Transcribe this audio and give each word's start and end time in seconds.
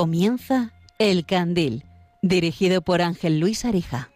Comienza 0.00 0.72
El 0.98 1.26
Candil, 1.26 1.84
dirigido 2.22 2.80
por 2.80 3.02
Ángel 3.02 3.38
Luis 3.38 3.66
Arija. 3.66 4.08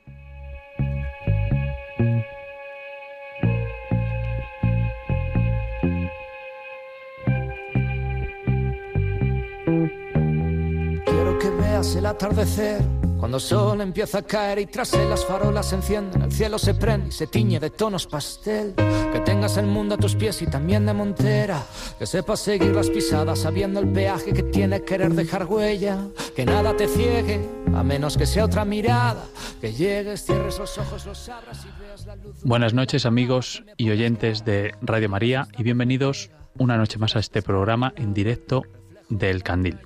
Quiero 11.04 11.38
que 11.38 11.50
veas 11.50 11.94
el 11.96 12.06
atardecer 12.06 12.80
cuando 13.24 13.38
el 13.38 13.42
sol 13.42 13.80
empieza 13.80 14.18
a 14.18 14.22
caer 14.22 14.58
y 14.58 14.66
tras 14.66 14.92
él 14.92 15.08
las 15.08 15.24
farolas 15.24 15.70
se 15.70 15.76
encienden, 15.76 16.20
el 16.20 16.30
cielo 16.30 16.58
se 16.58 16.74
prende 16.74 17.08
y 17.08 17.10
se 17.10 17.26
tiñe 17.26 17.58
de 17.58 17.70
tonos 17.70 18.06
pastel. 18.06 18.74
Que 18.76 19.20
tengas 19.20 19.56
el 19.56 19.64
mundo 19.64 19.94
a 19.94 19.96
tus 19.96 20.14
pies 20.14 20.42
y 20.42 20.46
también 20.46 20.84
de 20.84 20.92
montera. 20.92 21.64
Que 21.98 22.04
sepas 22.04 22.40
seguir 22.40 22.74
las 22.74 22.90
pisadas 22.90 23.38
sabiendo 23.38 23.80
el 23.80 23.88
peaje 23.88 24.34
que 24.34 24.42
tiene 24.42 24.82
querer 24.82 25.14
dejar 25.14 25.46
huella. 25.46 26.00
Que 26.36 26.44
nada 26.44 26.76
te 26.76 26.86
ciegue, 26.86 27.40
a 27.74 27.82
menos 27.82 28.18
que 28.18 28.26
sea 28.26 28.44
otra 28.44 28.66
mirada. 28.66 29.24
Que 29.58 29.72
llegues, 29.72 30.22
cierres 30.26 30.58
los 30.58 30.76
ojos, 30.76 31.06
los 31.06 31.26
abras 31.30 31.64
y 31.64 31.82
veas 31.82 32.04
la 32.04 32.16
luz. 32.16 32.42
Buenas 32.42 32.74
noches 32.74 33.06
amigos 33.06 33.64
y 33.78 33.88
oyentes 33.88 34.44
de 34.44 34.74
Radio 34.82 35.08
María 35.08 35.48
y 35.56 35.62
bienvenidos 35.62 36.30
una 36.58 36.76
noche 36.76 36.98
más 36.98 37.16
a 37.16 37.20
este 37.20 37.40
programa 37.40 37.94
en 37.96 38.12
directo 38.12 38.64
del 39.08 39.42
Candil. 39.42 39.78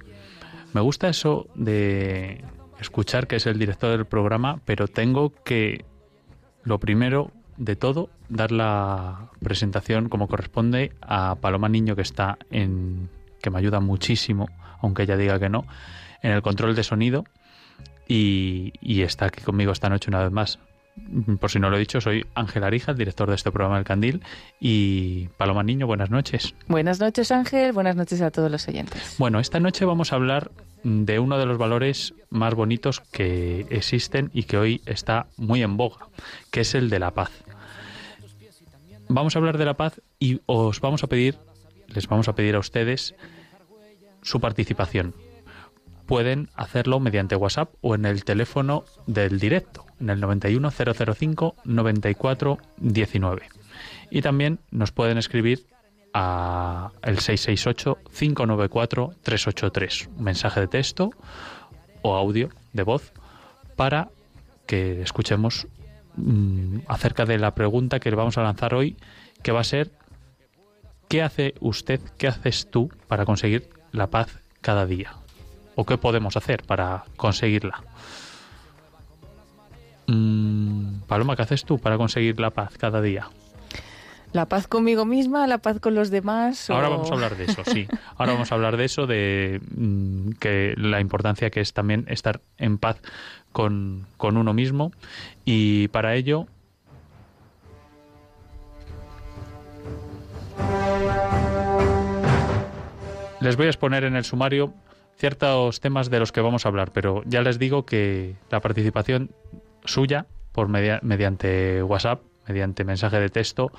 Me 0.73 0.81
gusta 0.81 1.09
eso 1.09 1.47
de 1.55 2.45
escuchar 2.81 3.27
que 3.27 3.37
es 3.37 3.47
el 3.47 3.59
director 3.59 3.91
del 3.91 4.07
programa, 4.07 4.61
pero 4.65 4.89
tengo 4.89 5.33
que, 5.45 5.85
lo 6.65 6.79
primero 6.79 7.33
de 7.57 7.77
todo, 7.77 8.09
dar 8.29 8.53
la 8.53 9.31
presentación 9.43 10.09
como 10.09 10.29
corresponde 10.29 10.93
a 11.01 11.35
Paloma 11.37 11.69
Niño, 11.69 11.97
que 11.97 12.03
está 12.03 12.39
en. 12.51 13.11
que 13.43 13.51
me 13.51 13.59
ayuda 13.59 13.81
muchísimo, 13.81 14.49
aunque 14.81 15.03
ella 15.03 15.17
diga 15.17 15.39
que 15.39 15.49
no, 15.49 15.65
en 16.23 16.33
el 16.33 16.43
control 16.43 16.75
de 16.75 16.85
sonido. 16.85 17.25
Y, 18.11 18.73
y 18.81 19.03
está 19.03 19.27
aquí 19.27 19.43
conmigo 19.43 19.73
esta 19.73 19.91
noche 19.91 20.09
una 20.09 20.23
vez 20.23 20.33
más. 20.33 20.59
Por 21.41 21.51
si 21.51 21.61
no 21.61 21.69
lo 21.71 21.77
he 21.77 21.79
dicho, 21.79 22.01
soy 22.01 22.27
Ángel 22.35 22.65
Arija, 22.65 22.93
el 22.93 22.99
director 22.99 23.29
de 23.29 23.35
este 23.35 23.53
programa 23.53 23.79
El 23.79 23.85
Candil. 23.85 24.23
Y 24.61 25.29
Paloma 25.37 25.63
Niño, 25.63 25.87
buenas 25.87 26.11
noches. 26.11 26.55
Buenas 26.69 27.01
noches, 27.01 27.31
Ángel. 27.31 27.73
Buenas 27.73 27.97
noches 27.97 28.21
a 28.23 28.31
todos 28.31 28.51
los 28.51 28.67
oyentes. 28.67 29.17
Bueno, 29.19 29.41
esta 29.41 29.61
noche 29.61 29.85
vamos 29.85 30.13
a 30.13 30.17
hablar 30.17 30.51
de 30.83 31.19
uno 31.19 31.39
de 31.39 31.47
los 31.47 31.59
valores 31.59 32.15
más 32.31 32.55
bonitos 32.55 33.01
que 33.01 33.67
existen 33.71 34.31
y 34.33 34.45
que 34.45 34.59
hoy 34.59 34.83
está 34.87 35.27
muy 35.37 35.63
en 35.63 35.77
boga, 35.77 36.09
que 36.51 36.61
es 36.61 36.75
el 36.75 36.91
de 36.91 36.99
la 36.99 37.13
paz. 37.13 37.31
Vamos 39.09 39.35
a 39.35 39.39
hablar 39.39 39.59
de 39.59 39.65
la 39.65 39.75
paz 39.75 40.01
y 40.19 40.41
os 40.47 40.81
vamos 40.81 41.03
a 41.03 41.07
pedir, 41.07 41.39
les 41.87 42.07
vamos 42.07 42.29
a 42.29 42.35
pedir 42.35 42.55
a 42.55 42.59
ustedes 42.59 43.15
su 44.23 44.41
participación. 44.41 45.15
Pueden 46.07 46.49
hacerlo 46.55 47.01
mediante 47.01 47.37
WhatsApp 47.37 47.75
o 47.81 47.95
en 47.95 48.05
el 48.05 48.25
teléfono 48.25 48.85
del 49.07 49.39
directo, 49.39 49.85
en 50.01 50.11
el 50.11 50.21
91005 50.21 51.57
9419. 51.65 53.49
Y 54.11 54.23
también 54.23 54.59
nos 54.71 54.93
pueden 54.93 55.19
escribir 55.19 55.67
a 56.21 56.91
el 57.03 57.19
668-594-383, 57.19 60.09
un 60.09 60.25
mensaje 60.25 60.59
de 60.59 60.67
texto 60.67 61.13
o 62.03 62.17
audio 62.17 62.49
de 62.73 62.83
voz 62.83 63.13
para 63.77 64.09
que 64.67 65.01
escuchemos 65.01 65.69
mm, 66.17 66.79
acerca 66.89 67.25
de 67.25 67.39
la 67.39 67.55
pregunta 67.55 68.01
que 68.01 68.11
le 68.11 68.17
vamos 68.17 68.37
a 68.37 68.43
lanzar 68.43 68.75
hoy, 68.75 68.97
que 69.45 69.53
va 69.53 69.61
a 69.61 69.65
ser 69.65 69.93
¿qué 71.07 71.23
hace 71.23 71.55
usted, 71.61 72.01
qué 72.19 72.27
haces 72.27 72.69
tú 72.69 72.91
para 73.07 73.25
conseguir 73.25 73.71
la 73.93 74.09
paz 74.09 74.41
cada 74.61 74.87
día? 74.87 75.13
¿O 75.77 75.87
qué 75.87 75.99
podemos 75.99 76.37
hacer 76.37 76.65
para 76.65 77.05
conseguirla? 77.17 77.85
Mm, 80.09 81.03
Paloma, 81.07 81.37
¿qué 81.37 81.43
haces 81.43 81.65
tú 81.65 81.79
para 81.79 81.97
conseguir 81.97 82.41
la 82.41 82.51
paz 82.51 82.77
cada 82.77 83.01
día? 83.01 83.29
La 84.33 84.47
paz 84.47 84.69
conmigo 84.69 85.05
misma, 85.07 85.47
la 85.47 85.59
paz 85.59 85.81
con 85.81 85.95
los 85.95 86.11
demás. 86.11 86.69
Ahora 86.71 86.89
o- 86.89 86.91
vamos 86.93 87.11
a 87.11 87.15
hablar 87.15 87.37
de 87.37 87.45
eso, 87.47 87.65
sí. 87.65 87.89
Ahora 88.17 88.33
vamos 88.33 88.53
a 88.53 88.55
hablar 88.57 88.77
de 88.77 88.85
eso, 88.85 89.07
de 89.07 89.61
mm, 89.75 90.33
que 90.39 90.75
la 90.77 91.01
importancia 91.01 91.51
que 91.51 91.61
es 91.61 91.73
también 91.73 92.05
estar 92.09 92.41
en 92.59 92.77
paz 92.79 92.99
con, 93.53 94.07
con 94.19 94.37
uno 94.37 94.53
mismo. 94.53 94.93
Y 95.47 95.89
para 95.89 96.15
ello. 96.15 96.47
Les 103.41 103.57
voy 103.57 103.67
a 103.67 103.69
exponer 103.71 104.05
en 104.05 104.17
el 104.17 104.25
sumario 104.25 104.75
ciertos 105.17 105.81
temas 105.81 106.11
de 106.11 106.19
los 106.21 106.33
que 106.33 106.41
vamos 106.41 106.65
a 106.65 106.69
hablar, 106.69 106.91
pero 106.93 107.23
ya 107.27 107.43
les 107.43 107.59
digo 107.59 107.87
que 107.87 108.35
la 108.51 108.61
participación 108.61 109.31
suya 109.85 110.27
por 110.53 110.69
media- 110.69 111.01
mediante 111.03 111.83
WhatsApp, 111.83 112.21
mediante 112.49 112.85
mensaje 112.85 113.21
de 113.21 113.29
texto 113.29 113.71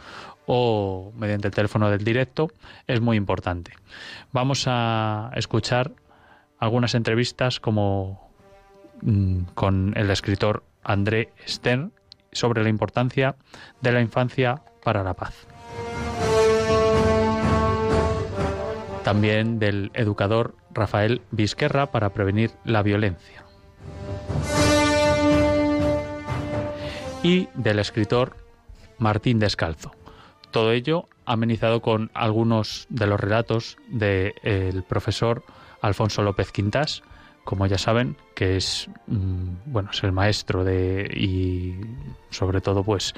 o 0.45 1.11
mediante 1.17 1.47
el 1.47 1.53
teléfono 1.53 1.89
del 1.89 2.03
directo 2.03 2.49
es 2.87 3.01
muy 3.01 3.17
importante. 3.17 3.73
Vamos 4.31 4.65
a 4.67 5.31
escuchar 5.35 5.91
algunas 6.59 6.95
entrevistas 6.95 7.59
como 7.59 8.31
mm, 9.01 9.41
con 9.55 9.93
el 9.95 10.09
escritor 10.11 10.63
André 10.83 11.33
Stern 11.47 11.91
sobre 12.31 12.63
la 12.63 12.69
importancia 12.69 13.35
de 13.81 13.91
la 13.91 14.01
infancia 14.01 14.61
para 14.83 15.03
la 15.03 15.13
paz. 15.13 15.47
También 19.03 19.59
del 19.59 19.91
educador 19.93 20.55
Rafael 20.71 21.21
Vizquerra 21.31 21.87
para 21.87 22.11
prevenir 22.11 22.51
la 22.63 22.83
violencia. 22.83 23.43
Y 27.23 27.49
del 27.55 27.79
escritor 27.79 28.35
Martín 28.99 29.39
Descalzo. 29.39 29.91
Todo 30.51 30.71
ello 30.71 31.07
amenizado 31.25 31.81
con 31.81 32.11
algunos 32.13 32.87
de 32.89 33.07
los 33.07 33.19
relatos 33.19 33.77
del 33.87 34.83
profesor 34.87 35.43
Alfonso 35.81 36.23
López 36.23 36.51
Quintas, 36.51 37.03
como 37.43 37.65
ya 37.67 37.77
saben, 37.77 38.17
que 38.35 38.57
es 38.57 38.89
mm, 39.07 39.49
bueno, 39.65 39.89
es 39.91 40.03
el 40.03 40.11
maestro 40.11 40.63
de 40.63 41.09
y 41.15 41.79
sobre 42.29 42.61
todo 42.61 42.83
pues 42.83 43.13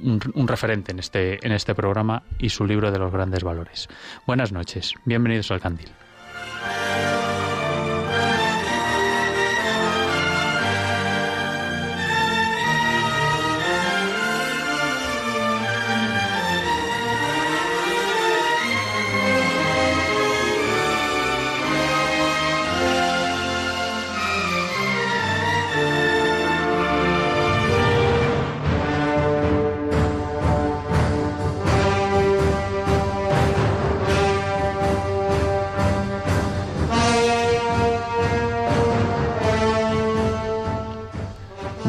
un, 0.00 0.20
un 0.34 0.48
referente 0.48 0.92
en 0.92 0.98
este 0.98 1.44
en 1.44 1.52
este 1.52 1.74
programa 1.74 2.22
y 2.38 2.48
su 2.48 2.64
libro 2.64 2.90
de 2.90 2.98
los 2.98 3.12
grandes 3.12 3.44
valores. 3.44 3.88
Buenas 4.26 4.52
noches, 4.52 4.94
bienvenidos 5.04 5.50
al 5.50 5.60
Candil. 5.60 5.90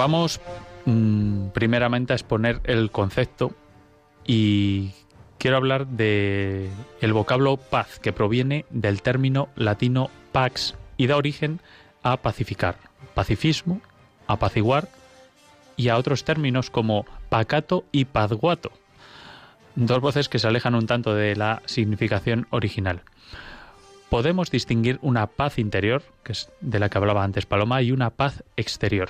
Vamos 0.04 0.42
mm, 0.84 1.52
primeramente 1.54 2.12
a 2.12 2.18
exponer 2.18 2.60
el 2.66 2.92
concepto 2.92 3.54
y 4.28 4.92
quiero 5.38 5.56
hablar 5.56 5.88
de 5.88 6.70
el 7.00 7.14
vocablo 7.14 7.56
paz 7.56 8.00
que 8.00 8.12
proviene 8.12 8.66
del 8.70 9.02
término 9.02 9.48
latino 9.56 10.10
pax 10.34 10.76
y 10.98 11.08
da 11.08 11.16
origen 11.16 11.62
a 12.04 12.18
pacificar, 12.18 12.76
pacifismo, 13.14 13.80
apaciguar 14.28 14.90
y 15.78 15.88
a 15.88 15.96
otros 15.96 16.26
términos 16.26 16.70
como 16.70 17.06
pacato 17.30 17.86
y 17.94 18.04
pazguato, 18.04 18.74
dos 19.76 20.02
voces 20.02 20.28
que 20.28 20.40
se 20.40 20.50
alejan 20.50 20.76
un 20.76 20.86
tanto 20.86 21.16
de 21.16 21.38
la 21.38 21.62
significación 21.64 22.46
original. 22.50 23.04
Podemos 24.10 24.52
distinguir 24.52 25.00
una 25.02 25.28
paz 25.28 25.60
interior, 25.60 26.04
que 26.26 26.34
es 26.34 26.50
de 26.60 26.80
la 26.80 26.90
que 26.90 26.98
hablaba 26.98 27.24
antes 27.24 27.46
Paloma, 27.46 27.82
y 27.82 27.94
una 27.94 28.10
paz 28.10 28.44
exterior. 28.58 29.10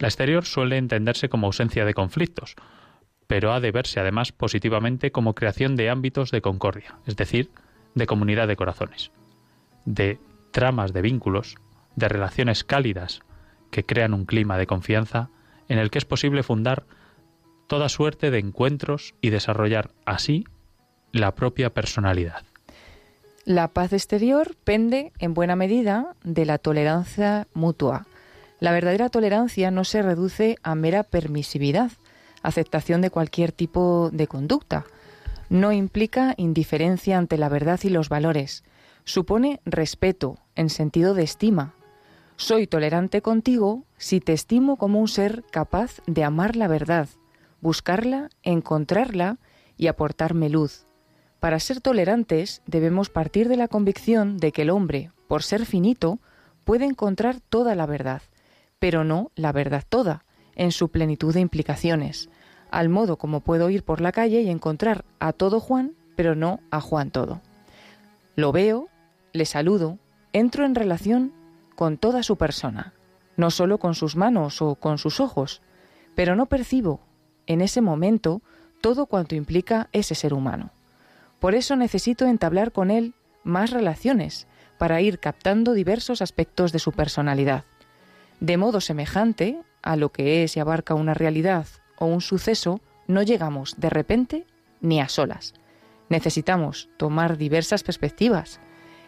La 0.00 0.08
exterior 0.08 0.46
suele 0.46 0.78
entenderse 0.78 1.28
como 1.28 1.46
ausencia 1.46 1.84
de 1.84 1.92
conflictos, 1.92 2.56
pero 3.26 3.52
ha 3.52 3.60
de 3.60 3.70
verse 3.70 4.00
además 4.00 4.32
positivamente 4.32 5.12
como 5.12 5.34
creación 5.34 5.76
de 5.76 5.90
ámbitos 5.90 6.30
de 6.30 6.40
concordia, 6.40 6.96
es 7.06 7.16
decir, 7.16 7.50
de 7.94 8.06
comunidad 8.06 8.48
de 8.48 8.56
corazones, 8.56 9.12
de 9.84 10.18
tramas 10.52 10.94
de 10.94 11.02
vínculos, 11.02 11.56
de 11.96 12.08
relaciones 12.08 12.64
cálidas 12.64 13.20
que 13.70 13.84
crean 13.84 14.14
un 14.14 14.24
clima 14.24 14.56
de 14.56 14.66
confianza 14.66 15.28
en 15.68 15.78
el 15.78 15.90
que 15.90 15.98
es 15.98 16.06
posible 16.06 16.42
fundar 16.42 16.86
toda 17.66 17.90
suerte 17.90 18.30
de 18.30 18.38
encuentros 18.38 19.14
y 19.20 19.28
desarrollar 19.28 19.90
así 20.06 20.44
la 21.12 21.34
propia 21.34 21.74
personalidad. 21.74 22.42
La 23.44 23.68
paz 23.68 23.92
exterior 23.92 24.56
pende 24.64 25.12
en 25.18 25.34
buena 25.34 25.56
medida 25.56 26.16
de 26.24 26.46
la 26.46 26.56
tolerancia 26.56 27.48
mutua. 27.52 28.06
La 28.60 28.72
verdadera 28.72 29.08
tolerancia 29.08 29.70
no 29.70 29.84
se 29.84 30.02
reduce 30.02 30.56
a 30.62 30.74
mera 30.74 31.02
permisividad, 31.02 31.90
aceptación 32.42 33.00
de 33.00 33.10
cualquier 33.10 33.52
tipo 33.52 34.10
de 34.12 34.26
conducta. 34.26 34.84
No 35.48 35.72
implica 35.72 36.34
indiferencia 36.36 37.16
ante 37.16 37.38
la 37.38 37.48
verdad 37.48 37.80
y 37.82 37.88
los 37.88 38.10
valores. 38.10 38.62
Supone 39.04 39.60
respeto 39.64 40.38
en 40.56 40.68
sentido 40.68 41.14
de 41.14 41.22
estima. 41.22 41.74
Soy 42.36 42.66
tolerante 42.66 43.22
contigo 43.22 43.84
si 43.96 44.20
te 44.20 44.34
estimo 44.34 44.76
como 44.76 45.00
un 45.00 45.08
ser 45.08 45.42
capaz 45.50 46.00
de 46.06 46.22
amar 46.22 46.54
la 46.54 46.68
verdad, 46.68 47.08
buscarla, 47.62 48.28
encontrarla 48.42 49.38
y 49.78 49.86
aportarme 49.86 50.50
luz. 50.50 50.86
Para 51.38 51.58
ser 51.60 51.80
tolerantes 51.80 52.62
debemos 52.66 53.08
partir 53.08 53.48
de 53.48 53.56
la 53.56 53.68
convicción 53.68 54.36
de 54.36 54.52
que 54.52 54.62
el 54.62 54.70
hombre, 54.70 55.10
por 55.28 55.42
ser 55.42 55.64
finito, 55.64 56.18
puede 56.64 56.84
encontrar 56.84 57.40
toda 57.40 57.74
la 57.74 57.86
verdad, 57.86 58.22
pero 58.80 59.04
no 59.04 59.30
la 59.36 59.52
verdad 59.52 59.84
toda, 59.88 60.24
en 60.56 60.72
su 60.72 60.88
plenitud 60.88 61.32
de 61.32 61.40
implicaciones, 61.40 62.28
al 62.72 62.88
modo 62.88 63.16
como 63.16 63.40
puedo 63.40 63.70
ir 63.70 63.84
por 63.84 64.00
la 64.00 64.10
calle 64.10 64.42
y 64.42 64.50
encontrar 64.50 65.04
a 65.20 65.32
todo 65.32 65.60
Juan, 65.60 65.92
pero 66.16 66.34
no 66.34 66.58
a 66.72 66.80
Juan 66.80 67.12
todo. 67.12 67.40
Lo 68.34 68.50
veo, 68.50 68.88
le 69.32 69.44
saludo, 69.44 69.98
entro 70.32 70.64
en 70.64 70.74
relación 70.74 71.32
con 71.76 71.98
toda 71.98 72.22
su 72.22 72.36
persona, 72.36 72.92
no 73.36 73.50
solo 73.50 73.78
con 73.78 73.94
sus 73.94 74.16
manos 74.16 74.60
o 74.60 74.74
con 74.74 74.98
sus 74.98 75.20
ojos, 75.20 75.62
pero 76.14 76.34
no 76.34 76.46
percibo 76.46 77.00
en 77.46 77.60
ese 77.60 77.80
momento 77.80 78.42
todo 78.80 79.06
cuanto 79.06 79.34
implica 79.34 79.88
ese 79.92 80.14
ser 80.14 80.34
humano. 80.34 80.70
Por 81.38 81.54
eso 81.54 81.76
necesito 81.76 82.26
entablar 82.26 82.72
con 82.72 82.90
él 82.90 83.14
más 83.44 83.70
relaciones 83.70 84.46
para 84.78 85.00
ir 85.00 85.18
captando 85.18 85.72
diversos 85.72 86.22
aspectos 86.22 86.72
de 86.72 86.78
su 86.78 86.92
personalidad. 86.92 87.64
De 88.40 88.56
modo 88.56 88.80
semejante 88.80 89.60
a 89.82 89.96
lo 89.96 90.10
que 90.10 90.42
es 90.44 90.56
y 90.56 90.60
abarca 90.60 90.94
una 90.94 91.14
realidad 91.14 91.66
o 91.96 92.06
un 92.06 92.20
suceso, 92.20 92.80
no 93.06 93.22
llegamos 93.22 93.74
de 93.78 93.90
repente 93.90 94.46
ni 94.80 95.00
a 95.00 95.08
solas. 95.08 95.54
Necesitamos 96.08 96.88
tomar 96.96 97.36
diversas 97.36 97.82
perspectivas. 97.82 98.60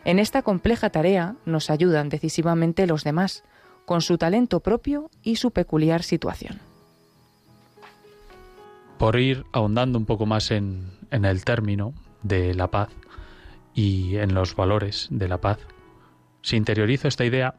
En 0.05 0.19
esta 0.19 0.43
compleja 0.43 0.91
tarea 0.91 1.37
nos 1.45 1.71
ayudan 1.71 2.09
decisivamente 2.09 2.87
los 2.87 3.05
demás, 3.05 3.45
con 3.87 4.01
su 4.01 4.19
talento 4.19 4.61
propio 4.61 5.11
y 5.23 5.37
su 5.37 5.51
peculiar 5.51 6.03
situación 6.03 6.61
por 9.03 9.19
ir 9.19 9.45
ahondando 9.51 9.99
un 9.99 10.07
poco 10.07 10.27
más 10.27 10.53
en, 10.53 10.93
el 11.11 11.45
término 11.45 11.93
de 12.23 12.55
la 12.55 12.71
paz 12.71 12.89
y 13.75 14.15
en 14.19 14.33
los 14.33 14.55
valores 14.55 15.09
de 15.11 15.27
la 15.27 15.41
paz, 15.41 15.59
si 16.41 16.55
interiorizo 16.55 17.09
esta 17.09 17.25
idea, 17.25 17.57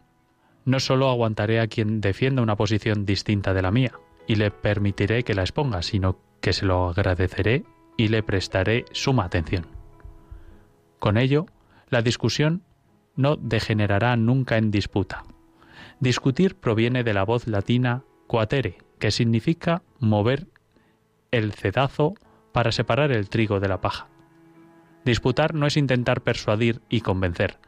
no 0.66 0.80
solo 0.80 1.10
aguantaré 1.10 1.60
a 1.60 1.68
quien 1.68 2.02
defienda 2.02 2.42
una 2.42 2.56
posición 2.56 3.06
distinta 3.06 3.54
de 3.54 3.62
la 3.62 3.72
mía 3.72 3.94
y 4.28 4.36
le 4.36 4.52
permitiré 4.52 5.24
que 5.24 5.34
la 5.34 5.42
exponga, 5.42 5.82
sino 5.82 6.18
que 6.42 6.54
se 6.54 6.66
lo 6.66 6.90
agradeceré 6.90 7.64
y 7.98 8.08
le 8.08 8.24
prestaré 8.24 8.86
suma 8.92 9.26
atención. 9.26 9.68
Con 11.00 11.18
ello, 11.18 11.46
la 11.90 12.02
discusión 12.02 12.64
no 13.16 13.36
degenerará 13.36 14.16
nunca 14.16 14.58
en 14.58 14.72
disputa. 14.72 15.24
Discutir 16.00 16.56
proviene 16.56 17.04
de 17.04 17.14
la 17.14 17.24
voz 17.24 17.48
latina 17.48 18.04
quatere, 18.28 18.78
que 19.00 19.12
significa 19.12 19.84
mover 20.00 20.48
el 21.32 21.52
cedazo 21.52 22.14
para 22.52 22.72
separar 22.72 23.12
el 23.12 23.30
trigo 23.30 23.60
de 23.60 23.68
la 23.68 23.82
paja. 23.82 24.08
Disputar 25.06 25.54
no 25.54 25.68
es 25.68 25.76
intentar 25.76 26.22
persuadir 26.22 26.82
y 26.90 27.02
convencer, 27.02 27.60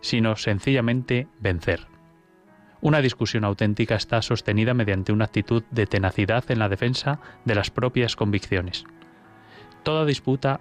sino 0.00 0.36
sencillamente 0.36 1.28
vencer. 1.38 1.89
Una 2.82 3.02
discusión 3.02 3.44
auténtica 3.44 3.94
está 3.94 4.22
sostenida 4.22 4.72
mediante 4.72 5.12
una 5.12 5.26
actitud 5.26 5.62
de 5.70 5.86
tenacidad 5.86 6.50
en 6.50 6.58
la 6.58 6.68
defensa 6.68 7.20
de 7.44 7.54
las 7.54 7.70
propias 7.70 8.16
convicciones. 8.16 8.84
Toda 9.82 10.06
disputa 10.06 10.60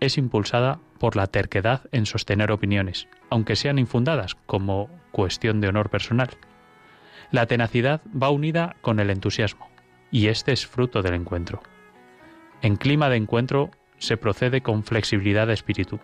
es 0.00 0.18
impulsada 0.18 0.78
por 0.98 1.16
la 1.16 1.26
terquedad 1.26 1.82
en 1.90 2.06
sostener 2.06 2.52
opiniones, 2.52 3.08
aunque 3.30 3.56
sean 3.56 3.78
infundadas 3.78 4.36
como 4.46 4.88
cuestión 5.10 5.60
de 5.60 5.68
honor 5.68 5.90
personal. 5.90 6.30
La 7.32 7.46
tenacidad 7.46 8.02
va 8.10 8.30
unida 8.30 8.76
con 8.80 9.00
el 9.00 9.10
entusiasmo, 9.10 9.68
y 10.10 10.28
este 10.28 10.52
es 10.52 10.66
fruto 10.66 11.02
del 11.02 11.14
encuentro. 11.14 11.60
En 12.62 12.76
clima 12.76 13.08
de 13.08 13.16
encuentro 13.16 13.70
se 13.98 14.16
procede 14.16 14.62
con 14.62 14.84
flexibilidad 14.84 15.48
de 15.48 15.54
espíritu, 15.54 15.98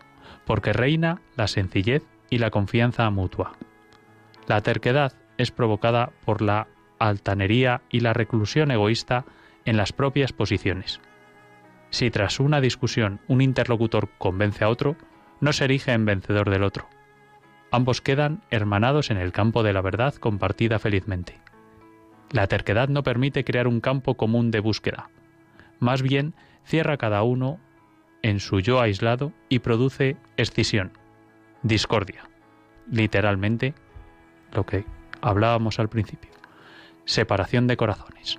porque 0.45 0.73
reina 0.73 1.21
la 1.37 1.47
sencillez 1.47 2.03
y 2.29 2.39
la 2.39 2.51
confianza 2.51 3.09
mutua. 3.11 3.53
La 4.47 4.61
terquedad 4.61 5.15
es 5.39 5.51
provocada 5.51 6.13
por 6.25 6.43
la 6.43 6.69
altanería 6.99 7.83
y 7.91 8.01
la 8.01 8.13
reclusión 8.13 8.71
egoísta 8.71 9.25
en 9.65 9.77
las 9.77 9.93
propias 9.93 10.33
posiciones. 10.33 11.01
Si 11.91 12.11
tras 12.11 12.41
una 12.41 12.61
discusión 12.61 13.21
un 13.29 13.41
interlocutor 13.41 14.09
convence 14.19 14.65
a 14.65 14.69
otro, 14.69 14.97
no 15.41 15.53
se 15.53 15.65
erige 15.65 15.93
en 15.93 16.05
vencedor 16.05 16.51
del 16.51 16.63
otro. 16.63 16.89
Ambos 17.71 18.01
quedan 18.01 18.43
hermanados 18.51 19.11
en 19.11 19.17
el 19.17 19.33
campo 19.33 19.63
de 19.63 19.73
la 19.73 19.81
verdad 19.81 20.15
compartida 20.15 20.79
felizmente. 20.79 21.41
La 22.31 22.47
terquedad 22.47 22.89
no 22.89 23.03
permite 23.03 23.45
crear 23.45 23.67
un 23.69 23.81
campo 23.81 24.17
común 24.17 24.51
de 24.51 24.61
búsqueda, 24.61 25.11
más 25.79 26.03
bien 26.03 26.35
cierra 26.65 26.97
cada 26.97 27.23
uno 27.23 27.59
en 28.23 28.41
su 28.41 28.61
yo 28.61 28.81
aislado 28.81 29.33
y 29.49 29.59
produce 29.59 30.17
escisión, 30.37 30.93
discordia, 31.63 32.29
literalmente 32.91 33.75
lo 34.53 34.65
que 34.65 34.85
hablábamos 35.25 35.79
al 35.79 35.89
principio, 35.89 36.31
separación 37.07 37.67
de 37.67 37.77
corazones. 37.77 38.37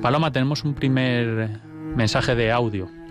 Paloma, 0.00 0.32
tenemos 0.32 0.64
un 0.64 0.74
primer 0.74 1.60
mensaje 1.94 2.34
de 2.34 2.50
audio. 2.50 3.01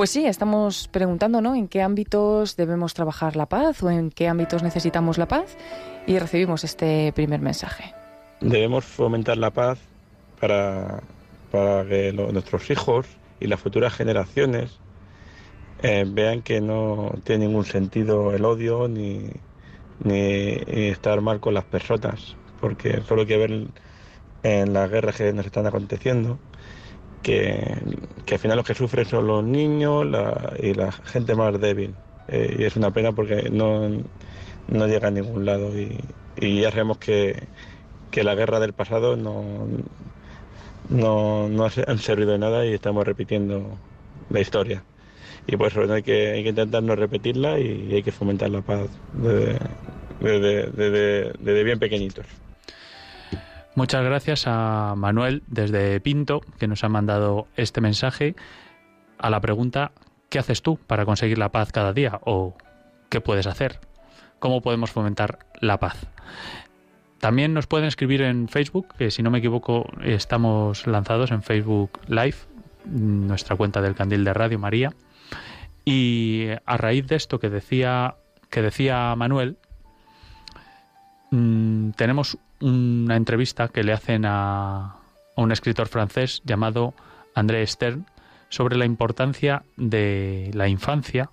Pues 0.00 0.08
sí, 0.08 0.24
estamos 0.24 0.88
preguntando 0.88 1.42
¿no? 1.42 1.54
en 1.54 1.68
qué 1.68 1.82
ámbitos 1.82 2.56
debemos 2.56 2.94
trabajar 2.94 3.36
la 3.36 3.44
paz 3.44 3.82
o 3.82 3.90
en 3.90 4.10
qué 4.10 4.28
ámbitos 4.28 4.62
necesitamos 4.62 5.18
la 5.18 5.28
paz 5.28 5.58
y 6.06 6.18
recibimos 6.18 6.64
este 6.64 7.12
primer 7.12 7.40
mensaje. 7.42 7.92
Debemos 8.40 8.86
fomentar 8.86 9.36
la 9.36 9.50
paz 9.50 9.78
para, 10.40 11.02
que 11.50 12.14
nuestros 12.14 12.70
hijos 12.70 13.08
y 13.40 13.46
las 13.46 13.60
futuras 13.60 13.92
generaciones 13.92 14.78
eh, 15.82 16.06
vean 16.08 16.40
que 16.40 16.62
no 16.62 17.12
tiene 17.24 17.48
ningún 17.48 17.66
sentido 17.66 18.32
el 18.32 18.46
odio 18.46 18.88
ni, 18.88 19.28
ni, 20.02 20.52
ni 20.66 20.86
estar 20.88 21.20
mal 21.20 21.40
con 21.40 21.52
las 21.52 21.64
personas, 21.64 22.36
porque 22.58 23.02
solo 23.06 23.20
hay 23.20 23.28
que 23.28 23.36
ver 23.36 23.66
en 24.44 24.72
las 24.72 24.90
guerras 24.90 25.16
que 25.16 25.30
nos 25.34 25.44
están 25.44 25.66
aconteciendo, 25.66 26.38
que, 27.22 27.76
al 28.30 28.38
final 28.38 28.56
los 28.56 28.66
que 28.66 28.74
sufren 28.74 29.04
son 29.04 29.26
los 29.26 29.44
niños 29.44 30.06
y 30.58 30.74
la 30.74 30.92
gente 30.92 31.34
más 31.34 31.60
débil. 31.60 31.94
Eh, 32.28 32.56
y 32.58 32.64
es 32.64 32.76
una 32.76 32.92
pena 32.92 33.12
porque 33.12 33.50
no, 33.50 33.88
no 34.68 34.86
llega 34.86 35.08
a 35.08 35.10
ningún 35.10 35.44
lado 35.44 35.70
y, 35.76 35.98
ya 36.60 36.70
sabemos 36.70 36.98
que, 36.98 37.42
que, 38.10 38.24
la 38.24 38.34
guerra 38.34 38.60
del 38.60 38.72
pasado 38.72 39.16
no, 39.16 39.66
no, 40.88 41.48
no 41.48 41.64
han 41.64 41.98
servido 41.98 42.32
de 42.32 42.38
nada 42.38 42.64
y 42.64 42.72
estamos 42.72 43.04
repitiendo 43.04 43.78
la 44.30 44.40
historia. 44.40 44.82
Y 45.46 45.56
por 45.56 45.68
eso 45.68 45.92
hay 45.92 46.02
que, 46.02 46.40
que 46.42 46.48
intentar 46.48 46.82
no 46.82 46.94
repetirla 46.94 47.58
y 47.58 47.92
hay 47.92 48.02
que 48.02 48.12
fomentar 48.12 48.50
la 48.50 48.62
paz 48.62 48.88
desde, 50.20 50.70
desde 50.70 51.64
bien 51.64 51.78
pequeñitos. 51.78 52.26
Muchas 53.76 54.04
gracias 54.04 54.44
a 54.46 54.94
Manuel 54.96 55.42
desde 55.46 56.00
Pinto, 56.00 56.40
que 56.58 56.66
nos 56.66 56.82
ha 56.84 56.88
mandado 56.88 57.46
este 57.56 57.80
mensaje 57.80 58.34
a 59.18 59.30
la 59.30 59.40
pregunta 59.40 59.92
¿qué 60.30 60.38
haces 60.38 60.62
tú 60.62 60.78
para 60.78 61.04
conseguir 61.04 61.36
la 61.36 61.50
paz 61.50 61.72
cada 61.72 61.92
día? 61.92 62.20
¿O 62.24 62.56
qué 63.10 63.20
puedes 63.20 63.46
hacer? 63.46 63.80
¿Cómo 64.38 64.62
podemos 64.62 64.90
fomentar 64.90 65.40
la 65.60 65.78
paz? 65.78 66.06
También 67.18 67.52
nos 67.52 67.66
pueden 67.66 67.86
escribir 67.86 68.22
en 68.22 68.48
Facebook, 68.48 68.94
que 68.96 69.10
si 69.10 69.22
no 69.22 69.30
me 69.30 69.38
equivoco 69.38 69.86
estamos 70.02 70.86
lanzados 70.86 71.32
en 71.32 71.42
Facebook 71.42 72.00
Live, 72.08 72.36
nuestra 72.86 73.56
cuenta 73.56 73.82
del 73.82 73.94
Candil 73.94 74.24
de 74.24 74.32
Radio 74.32 74.58
María. 74.58 74.94
Y 75.84 76.46
a 76.64 76.76
raíz 76.78 77.06
de 77.08 77.16
esto 77.16 77.38
que 77.38 77.50
decía, 77.50 78.16
que 78.48 78.62
decía 78.62 79.14
Manuel, 79.16 79.58
mm, 81.30 81.90
tenemos 81.90 82.38
una 82.60 83.16
entrevista 83.16 83.68
que 83.68 83.82
le 83.82 83.92
hacen 83.92 84.24
a, 84.24 84.96
a 85.36 85.40
un 85.42 85.52
escritor 85.52 85.88
francés 85.88 86.42
llamado 86.44 86.94
André 87.34 87.66
Stern 87.66 88.06
sobre 88.48 88.76
la 88.76 88.84
importancia 88.84 89.62
de 89.76 90.50
la 90.54 90.68
infancia, 90.68 91.30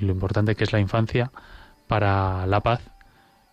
lo 0.00 0.12
importante 0.12 0.54
que 0.54 0.64
es 0.64 0.72
la 0.72 0.80
infancia 0.80 1.30
para 1.86 2.46
la 2.46 2.60
paz. 2.60 2.80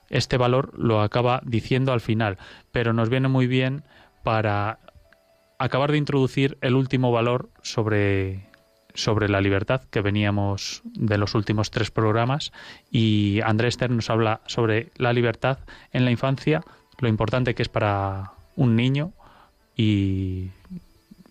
Este 0.10 0.38
valor 0.38 0.72
lo 0.78 1.02
acaba 1.02 1.42
diciendo 1.46 1.92
al 1.92 2.02
final, 2.02 2.38
pero 2.72 2.94
nos 2.94 3.10
viene 3.10 3.28
muy 3.28 3.48
bien 3.48 3.84
para 4.24 4.80
acabar 5.60 5.92
de 5.92 5.98
introducir 5.98 6.58
el 6.62 6.76
último 6.76 7.12
valor 7.12 7.50
sobre 7.62 8.50
sobre 8.96 9.30
la 9.30 9.40
libertad 9.40 9.82
que 9.92 10.02
veníamos 10.02 10.82
de 10.84 11.18
los 11.18 11.36
últimos 11.36 11.72
tres 11.72 11.92
programas 11.92 12.52
y 12.92 13.40
Andrés 13.44 13.76
Stern 13.76 13.96
nos 13.96 14.10
habla 14.10 14.42
sobre 14.48 14.92
la 14.96 15.14
libertad 15.14 15.60
en 15.92 16.06
la 16.06 16.12
infancia, 16.12 16.64
lo 17.02 17.08
importante 17.08 17.56
que 17.56 17.62
es 17.62 17.70
para 17.70 18.32
un 18.56 18.76
niño 18.76 19.12
y, 19.76 20.50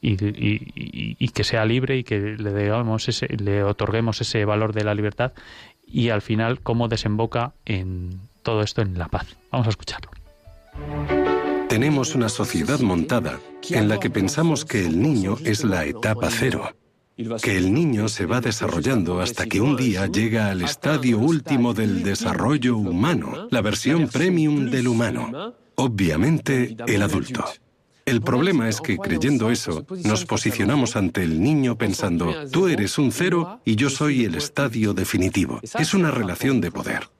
y, 0.00 1.28
que 1.28 1.44
sea 1.44 1.64
libre 1.64 1.98
y 1.98 2.04
que 2.04 2.18
le, 2.18 2.70
ese, 3.06 3.28
le 3.37 3.62
otorguemos 3.62 4.20
ese 4.20 4.44
valor 4.44 4.72
de 4.72 4.84
la 4.84 4.94
libertad 4.94 5.32
y 5.87 6.10
al 6.10 6.22
final 6.22 6.60
cómo 6.60 6.88
desemboca 6.88 7.52
en 7.64 8.20
todo 8.42 8.62
esto 8.62 8.82
en 8.82 8.98
la 8.98 9.08
paz. 9.08 9.37
Vamos 9.50 9.66
a 9.66 9.70
escucharlo. 9.70 10.10
Tenemos 11.68 12.14
una 12.14 12.28
sociedad 12.28 12.80
montada 12.80 13.38
en 13.70 13.88
la 13.88 14.00
que 14.00 14.08
pensamos 14.08 14.64
que 14.64 14.87
el 14.87 15.00
niño 15.00 15.37
es 15.44 15.64
la 15.64 15.84
etapa 15.84 16.28
cero 16.30 16.70
que 17.42 17.56
el 17.56 17.72
niño 17.75 18.08
se 18.08 18.26
va 18.26 18.40
desarrollando 18.40 19.20
hasta 19.20 19.46
que 19.46 19.60
un 19.60 19.76
día 19.76 20.06
llega 20.06 20.50
al 20.50 20.62
estadio 20.62 21.18
último 21.18 21.75
del 21.75 22.02
desarrollo 22.02 22.76
humano, 22.76 23.48
la 23.50 23.60
versión 23.60 24.08
premium 24.08 24.70
del 24.70 24.87
humano, 24.87 25.54
obviamente 25.75 26.76
el 26.87 27.02
adulto. 27.02 27.44
El 28.06 28.22
problema 28.22 28.68
es 28.68 28.80
que 28.80 28.96
creyendo 28.96 29.50
eso, 29.50 29.84
nos 30.04 30.25
posicionamos 30.25 30.96
ante 30.96 31.22
el 31.22 31.42
niño 31.42 31.76
pensando, 31.76 32.32
tú 32.50 32.68
eres 32.68 32.98
un 32.98 33.12
cero 33.12 33.60
y 33.64 33.76
yo 33.76 33.90
soy 33.90 34.25
el 34.25 34.37
estadio 34.37 34.94
definitivo. 34.94 35.60
Es 35.78 35.94
una 35.94 36.10
relación 36.10 36.60
de 36.60 36.70
poder. 36.70 37.10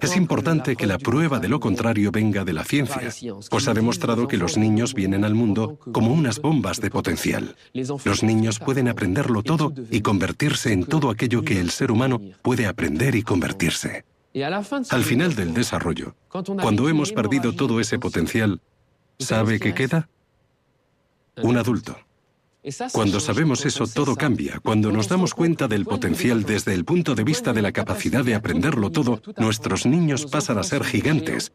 Es 0.00 0.16
importante 0.16 0.76
que 0.76 0.86
la 0.86 0.98
prueba 0.98 1.38
de 1.38 1.48
lo 1.48 1.60
contrario 1.60 2.10
venga 2.10 2.44
de 2.44 2.52
la 2.52 2.64
ciencia, 2.64 3.10
pues 3.50 3.68
ha 3.68 3.74
demostrado 3.74 4.26
que 4.26 4.36
los 4.36 4.56
niños 4.56 4.94
vienen 4.94 5.24
al 5.24 5.34
mundo 5.34 5.78
como 5.92 6.12
unas 6.12 6.40
bombas 6.40 6.80
de 6.80 6.90
potencial. 6.90 7.56
Los 8.04 8.22
niños 8.22 8.58
pueden 8.58 8.88
aprenderlo 8.88 9.42
todo 9.42 9.72
y 9.90 10.00
convertirse 10.00 10.72
en 10.72 10.84
todo 10.84 11.10
aquello 11.10 11.42
que 11.42 11.60
el 11.60 11.70
ser 11.70 11.90
humano 11.92 12.20
puede 12.42 12.66
aprender 12.66 13.14
y 13.14 13.22
convertirse. 13.22 14.04
Al 14.90 15.04
final 15.04 15.34
del 15.34 15.54
desarrollo, 15.54 16.14
cuando 16.28 16.88
hemos 16.88 17.12
perdido 17.12 17.52
todo 17.54 17.80
ese 17.80 17.98
potencial, 17.98 18.60
¿sabe 19.18 19.58
qué 19.60 19.74
queda? 19.74 20.08
Un 21.42 21.56
adulto. 21.56 21.96
Cuando 22.92 23.20
sabemos 23.20 23.64
eso, 23.64 23.86
todo 23.86 24.16
cambia. 24.16 24.60
Cuando 24.62 24.92
nos 24.92 25.08
damos 25.08 25.34
cuenta 25.34 25.66
del 25.66 25.86
potencial 25.86 26.42
desde 26.44 26.74
el 26.74 26.84
punto 26.84 27.14
de 27.14 27.24
vista 27.24 27.52
de 27.52 27.62
la 27.62 27.72
capacidad 27.72 28.24
de 28.24 28.34
aprenderlo 28.34 28.90
todo, 28.90 29.22
nuestros 29.38 29.86
niños 29.86 30.26
pasan 30.26 30.58
a 30.58 30.62
ser 30.62 30.84
gigantes 30.84 31.52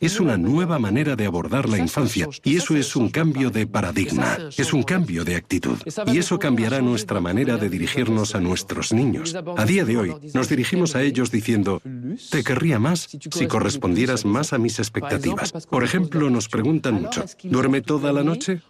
es 0.00 0.20
una 0.20 0.36
nueva 0.36 0.78
manera 0.78 1.16
de 1.16 1.26
abordar 1.26 1.68
la 1.68 1.78
infancia 1.78 2.28
y 2.44 2.56
eso 2.56 2.76
es 2.76 2.94
un 2.96 3.08
cambio 3.08 3.50
de 3.50 3.66
paradigma, 3.66 4.36
es 4.56 4.72
un 4.72 4.82
cambio 4.82 5.24
de 5.24 5.36
actitud. 5.36 5.78
Y 6.06 6.18
eso 6.18 6.38
cambiará 6.38 6.80
nuestra 6.80 7.20
manera 7.20 7.56
de 7.56 7.68
dirigirnos 7.68 8.34
a 8.34 8.40
nuestros 8.40 8.92
niños. 8.92 9.36
A 9.56 9.64
día 9.64 9.84
de 9.84 9.96
hoy 9.96 10.14
nos 10.34 10.48
dirigimos 10.48 10.94
a 10.94 11.02
ellos 11.02 11.30
diciendo, 11.30 11.82
te 12.30 12.44
querría 12.44 12.78
más 12.78 13.08
si 13.30 13.46
correspondieras 13.46 14.24
más 14.24 14.52
a 14.52 14.58
mis 14.58 14.78
expectativas. 14.78 15.52
Por 15.68 15.84
ejemplo, 15.84 16.30
nos 16.30 16.48
preguntan 16.48 17.02
mucho, 17.02 17.24
¿duerme 17.44 17.80
toda 17.80 18.12
la 18.12 18.22
noche? 18.22 18.62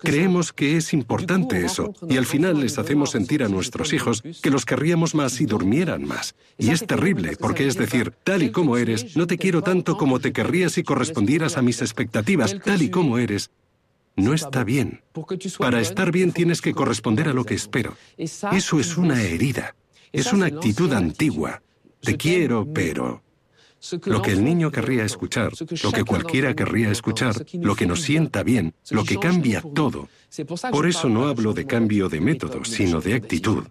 Creemos 0.00 0.52
que 0.52 0.76
es 0.76 0.92
importante 0.92 1.64
eso 1.64 1.92
y 2.08 2.16
al 2.16 2.26
final 2.26 2.60
les 2.60 2.78
hacemos 2.78 3.10
sentir 3.10 3.42
a 3.42 3.48
nuestros 3.48 3.92
hijos 3.92 4.22
que 4.42 4.50
los 4.50 4.64
querríamos 4.64 5.14
más 5.14 5.32
si 5.32 5.46
durmieran 5.46 6.04
más. 6.04 6.34
Y 6.56 6.70
es 6.70 6.86
terrible 6.86 7.36
porque 7.38 7.66
es 7.66 7.76
decir, 7.76 8.12
tal 8.24 8.42
y 8.42 8.50
como 8.50 8.76
eres, 8.76 9.16
no 9.16 9.26
te 9.26 9.38
quiero 9.38 9.62
tanto 9.62 9.96
como 9.96 10.20
te 10.20 10.32
si 10.68 10.82
correspondieras 10.82 11.56
a 11.56 11.62
mis 11.62 11.80
expectativas, 11.80 12.56
tal 12.64 12.82
y 12.82 12.90
como 12.90 13.18
eres, 13.18 13.50
no 14.16 14.34
está 14.34 14.64
bien. 14.64 15.02
Para 15.58 15.80
estar 15.80 16.10
bien 16.10 16.32
tienes 16.32 16.60
que 16.60 16.74
corresponder 16.74 17.28
a 17.28 17.32
lo 17.32 17.44
que 17.44 17.54
espero. 17.54 17.96
Eso 18.16 18.80
es 18.80 18.96
una 18.96 19.22
herida, 19.22 19.76
es 20.12 20.32
una 20.32 20.46
actitud 20.46 20.92
antigua. 20.92 21.62
Te 22.00 22.16
quiero, 22.16 22.66
pero... 22.72 23.22
Lo 24.06 24.20
que 24.22 24.32
el 24.32 24.42
niño 24.42 24.72
querría 24.72 25.04
escuchar, 25.04 25.52
lo 25.84 25.92
que 25.92 26.02
cualquiera 26.02 26.54
querría 26.54 26.90
escuchar, 26.90 27.46
lo 27.52 27.76
que 27.76 27.86
nos 27.86 28.02
sienta 28.02 28.42
bien, 28.42 28.74
lo 28.90 29.04
que 29.04 29.18
cambia 29.18 29.62
todo. 29.62 30.08
Por 30.72 30.88
eso 30.88 31.08
no 31.08 31.28
hablo 31.28 31.52
de 31.52 31.64
cambio 31.64 32.08
de 32.08 32.20
método, 32.20 32.64
sino 32.64 33.00
de 33.00 33.14
actitud. 33.14 33.64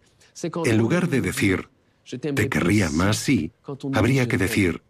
En 0.63 0.77
lugar 0.77 1.09
de 1.09 1.19
decir, 1.19 1.67
te 2.05 2.47
querría 2.47 2.89
más 2.89 3.17
sí, 3.17 3.51
habría 3.93 4.29
que 4.29 4.37
decir, 4.37 4.81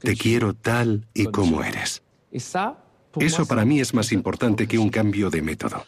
te 0.00 0.16
quiero 0.16 0.54
tal 0.54 1.06
y 1.14 1.26
como 1.26 1.62
eres. 1.62 2.02
Eso 3.18 3.44
para 3.46 3.64
mí 3.64 3.80
es 3.80 3.92
más 3.92 4.12
importante 4.12 4.68
que 4.68 4.78
un 4.78 4.88
cambio 4.88 5.30
de 5.30 5.42
método. 5.42 5.84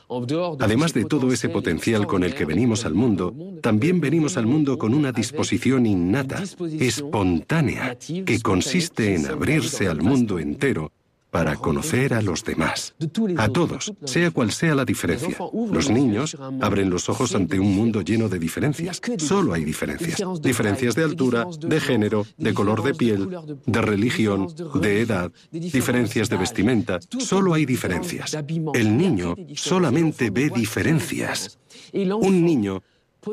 Además 0.59 0.93
de 0.93 1.05
todo 1.05 1.33
ese 1.33 1.49
potencial 1.49 2.07
con 2.07 2.25
el 2.25 2.35
que 2.35 2.45
venimos 2.45 2.85
al 2.85 2.95
mundo, 2.95 3.35
también 3.61 4.01
venimos 4.01 4.37
al 4.37 4.47
mundo 4.47 4.77
con 4.77 4.93
una 4.93 5.13
disposición 5.13 5.87
innata, 5.87 6.43
espontánea, 6.81 7.97
que 7.99 8.41
consiste 8.43 9.15
en 9.15 9.27
abrirse 9.27 9.87
al 9.89 10.03
mundo 10.03 10.39
entero 10.39 10.91
para 11.33 11.57
conocer 11.57 12.13
a 12.13 12.21
los 12.21 12.45
demás, 12.45 12.95
a 13.39 13.49
todos, 13.49 13.95
sea 14.05 14.31
cual 14.31 14.53
sea 14.53 14.75
la 14.75 14.85
diferencia. 14.85 15.35
Los 15.73 15.89
niños 15.89 16.37
abren 16.61 16.91
los 16.91 17.09
ojos 17.09 17.35
ante 17.35 17.59
un 17.59 17.75
mundo 17.75 18.03
lleno 18.03 18.29
de 18.29 18.39
diferencias. 18.39 19.01
Solo 19.17 19.55
hay 19.55 19.65
diferencias. 19.65 20.23
Diferencias 20.43 20.95
de 20.95 21.05
altura, 21.05 21.47
de 21.59 21.81
género, 21.81 22.27
de 22.37 22.53
color 22.53 22.83
de 22.83 22.93
piel, 22.95 23.31
de 23.65 23.81
religión, 23.81 24.47
de 24.75 25.01
edad, 25.01 25.33
diferencias 25.51 26.29
de 26.29 26.37
vestimenta. 26.37 27.01
Solo 27.19 27.55
hay 27.55 27.65
diferencias. 27.65 28.37
El 28.75 28.95
niño 28.99 29.35
solamente 29.55 30.29
ve 30.29 30.51
diferencias. 30.55 31.59
Un 31.95 32.45
niño 32.45 32.83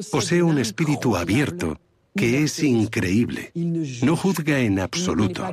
posee 0.09 0.41
un 0.41 0.57
espíritu 0.57 1.17
abierto 1.17 1.77
que 2.15 2.43
es 2.43 2.61
increíble. 2.63 3.51
No 4.03 4.15
juzga 4.15 4.59
en 4.59 4.79
absoluto. 4.79 5.43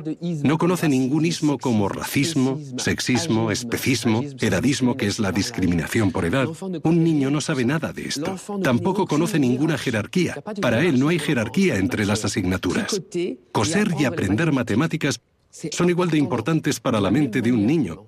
No 0.43 0.57
conoce 0.57 0.89
ningún 0.89 1.25
ismo 1.25 1.57
como 1.57 1.89
racismo, 1.89 2.59
sexismo, 2.77 3.51
especismo, 3.51 4.23
edadismo, 4.39 4.95
que 4.97 5.07
es 5.07 5.19
la 5.19 5.31
discriminación 5.31 6.11
por 6.11 6.25
edad. 6.25 6.47
Un 6.83 7.03
niño 7.03 7.29
no 7.29 7.41
sabe 7.41 7.65
nada 7.65 7.93
de 7.93 8.05
esto. 8.07 8.35
Tampoco 8.63 9.07
conoce 9.07 9.39
ninguna 9.39 9.77
jerarquía. 9.77 10.35
Para 10.61 10.83
él 10.83 10.99
no 10.99 11.09
hay 11.09 11.19
jerarquía 11.19 11.77
entre 11.77 12.05
las 12.05 12.25
asignaturas. 12.25 13.01
Coser 13.51 13.93
y 13.99 14.05
aprender 14.05 14.51
matemáticas 14.51 15.19
son 15.49 15.89
igual 15.89 16.09
de 16.09 16.17
importantes 16.17 16.79
para 16.79 17.01
la 17.01 17.11
mente 17.11 17.41
de 17.41 17.51
un 17.51 17.65
niño. 17.65 18.05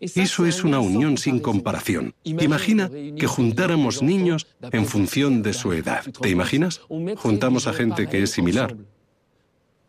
Eso 0.00 0.46
es 0.46 0.64
una 0.64 0.80
unión 0.80 1.16
sin 1.18 1.38
comparación. 1.38 2.14
Imagina 2.24 2.90
que 2.90 3.26
juntáramos 3.26 4.02
niños 4.02 4.46
en 4.72 4.86
función 4.86 5.42
de 5.42 5.52
su 5.52 5.72
edad. 5.72 6.04
¿Te 6.20 6.30
imaginas? 6.30 6.80
Juntamos 7.16 7.66
a 7.66 7.72
gente 7.72 8.06
que 8.08 8.22
es 8.22 8.30
similar. 8.30 8.76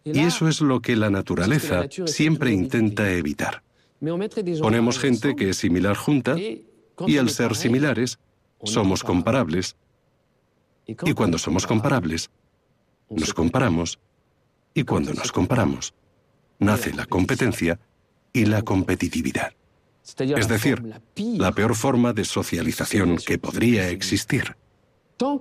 Y 0.03 0.19
eso 0.19 0.47
es 0.47 0.61
lo 0.61 0.81
que 0.81 0.95
la 0.95 1.09
naturaleza 1.09 1.85
siempre 2.05 2.51
intenta 2.51 3.11
evitar. 3.11 3.63
Ponemos 4.61 4.99
gente 4.99 5.35
que 5.35 5.49
es 5.49 5.57
similar 5.57 5.95
junta 5.95 6.35
y 6.37 7.17
al 7.17 7.29
ser 7.29 7.55
similares, 7.55 8.19
somos 8.63 9.03
comparables. 9.03 9.75
Y 10.85 11.13
cuando 11.13 11.37
somos 11.37 11.65
comparables, 11.65 12.29
nos 13.09 13.33
comparamos. 13.33 13.99
Y 14.73 14.83
cuando 14.83 15.13
nos 15.13 15.31
comparamos, 15.31 15.93
nace 16.63 16.93
la 16.93 17.05
competencia 17.05 17.79
y 18.31 18.45
la 18.45 18.61
competitividad. 18.61 19.53
Es 20.19 20.47
decir, 20.47 20.83
la 21.15 21.51
peor 21.53 21.75
forma 21.75 22.13
de 22.13 22.25
socialización 22.25 23.17
que 23.17 23.37
podría 23.37 23.89
existir. 23.89 24.55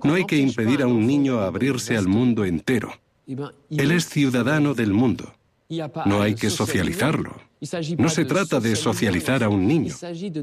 No 0.03 0.13
hay 0.13 0.25
que 0.25 0.37
impedir 0.37 0.81
a 0.81 0.87
un 0.87 1.05
niño 1.05 1.39
abrirse 1.39 1.97
al 1.97 2.07
mundo 2.07 2.45
entero. 2.45 2.93
Él 3.27 3.91
es 3.91 4.07
ciudadano 4.07 4.73
del 4.73 4.93
mundo. 4.93 5.33
No 6.05 6.21
hay 6.21 6.35
que 6.35 6.49
socializarlo. 6.49 7.35
No 7.97 8.09
se 8.09 8.25
trata 8.25 8.59
de 8.59 8.75
socializar 8.75 9.43
a 9.43 9.49
un 9.49 9.67
niño, 9.67 9.95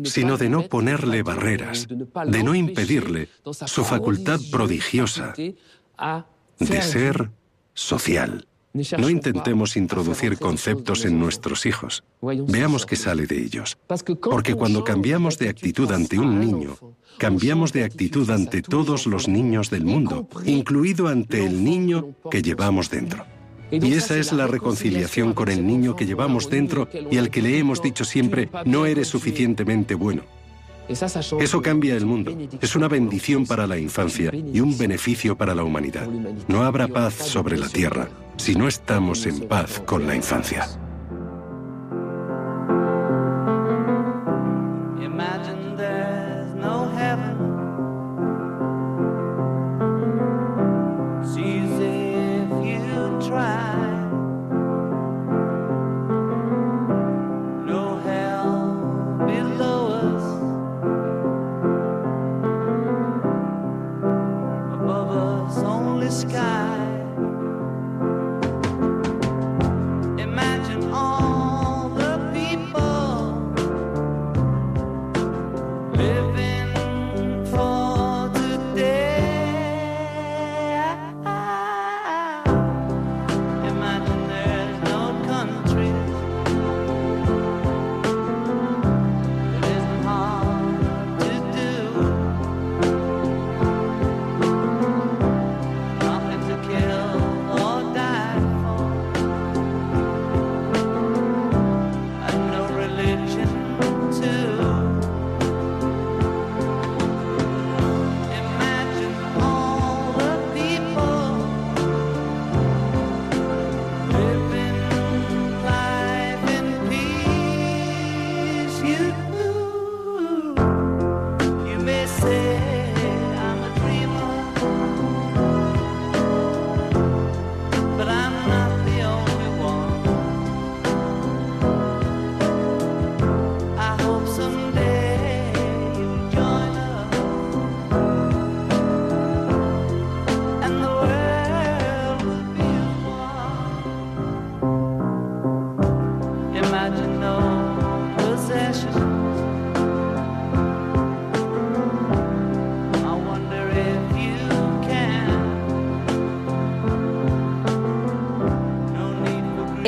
sino 0.04 0.36
de 0.36 0.48
no 0.48 0.62
ponerle 0.62 1.22
barreras, 1.22 1.86
de 1.88 2.42
no 2.42 2.54
impedirle 2.54 3.28
su 3.66 3.84
facultad 3.84 4.40
prodigiosa 4.50 5.34
de 5.34 6.82
ser 6.82 7.30
social. 7.74 8.46
No 8.72 9.10
intentemos 9.10 9.76
introducir 9.76 10.38
conceptos 10.38 11.04
en 11.04 11.18
nuestros 11.18 11.66
hijos. 11.66 12.04
Veamos 12.22 12.86
qué 12.86 12.94
sale 12.94 13.26
de 13.26 13.42
ellos. 13.42 13.76
Porque 14.22 14.54
cuando 14.54 14.84
cambiamos 14.84 15.38
de 15.38 15.48
actitud 15.48 15.90
ante 15.90 16.18
un 16.18 16.38
niño, 16.38 16.76
cambiamos 17.18 17.72
de 17.72 17.84
actitud 17.84 18.30
ante 18.30 18.62
todos 18.62 19.06
los 19.06 19.26
niños 19.26 19.70
del 19.70 19.84
mundo, 19.84 20.28
incluido 20.44 21.08
ante 21.08 21.44
el 21.44 21.64
niño 21.64 22.14
que 22.30 22.42
llevamos 22.42 22.90
dentro. 22.90 23.24
Y 23.72 23.92
esa 23.92 24.16
es 24.16 24.32
la 24.32 24.46
reconciliación 24.46 25.32
con 25.32 25.48
el 25.48 25.66
niño 25.66 25.96
que 25.96 26.06
llevamos 26.06 26.48
dentro 26.48 26.88
y 27.10 27.18
al 27.18 27.30
que 27.30 27.42
le 27.42 27.58
hemos 27.58 27.82
dicho 27.82 28.04
siempre, 28.04 28.50
no 28.64 28.86
eres 28.86 29.08
suficientemente 29.08 29.94
bueno. 29.94 30.22
Eso 31.40 31.62
cambia 31.62 31.96
el 31.96 32.04
mundo. 32.04 32.36
Es 32.60 32.74
una 32.74 32.88
bendición 32.88 33.46
para 33.46 33.66
la 33.66 33.78
infancia 33.78 34.32
y 34.34 34.60
un 34.60 34.76
beneficio 34.76 35.36
para 35.36 35.54
la 35.54 35.62
humanidad. 35.62 36.08
No 36.48 36.62
habrá 36.62 36.88
paz 36.88 37.14
sobre 37.14 37.56
la 37.56 37.68
tierra 37.68 38.08
si 38.36 38.54
no 38.54 38.66
estamos 38.66 39.26
en 39.26 39.46
paz 39.46 39.80
con 39.86 40.06
la 40.06 40.16
infancia. 40.16 40.66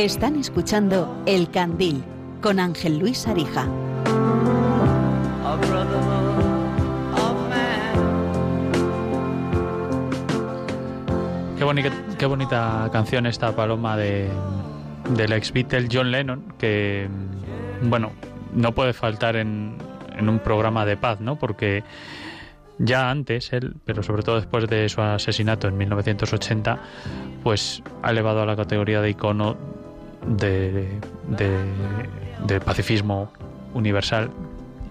Están 0.02 0.34
escuchando 0.34 1.22
El 1.26 1.48
Candil 1.52 2.02
con 2.40 2.58
Ángel 2.58 2.98
Luis 2.98 3.28
Arija. 3.28 3.68
Qué 12.18 12.26
bonita, 12.26 12.90
canción 12.92 13.26
esta 13.26 13.54
paloma 13.54 13.96
de, 13.96 14.28
del 15.10 15.32
ex 15.34 15.52
Beatle 15.52 15.86
John 15.88 16.10
Lennon, 16.10 16.52
que 16.58 17.08
bueno, 17.82 18.10
no 18.56 18.72
puede 18.72 18.94
faltar 18.94 19.36
en, 19.36 19.76
en 20.16 20.28
un 20.28 20.40
programa 20.40 20.84
de 20.84 20.96
paz, 20.96 21.20
¿no? 21.20 21.38
Porque 21.38 21.84
ya 22.78 23.08
antes 23.08 23.52
él, 23.52 23.76
pero 23.84 24.02
sobre 24.02 24.24
todo 24.24 24.34
después 24.34 24.68
de 24.68 24.88
su 24.88 25.00
asesinato 25.00 25.68
en 25.68 25.76
1980, 25.76 26.80
pues 27.44 27.84
ha 28.02 28.10
elevado 28.10 28.42
a 28.42 28.46
la 28.46 28.56
categoría 28.56 29.00
de 29.00 29.10
icono 29.10 29.81
de, 30.26 31.00
pacifismo 32.64 33.32
universal 33.74 34.30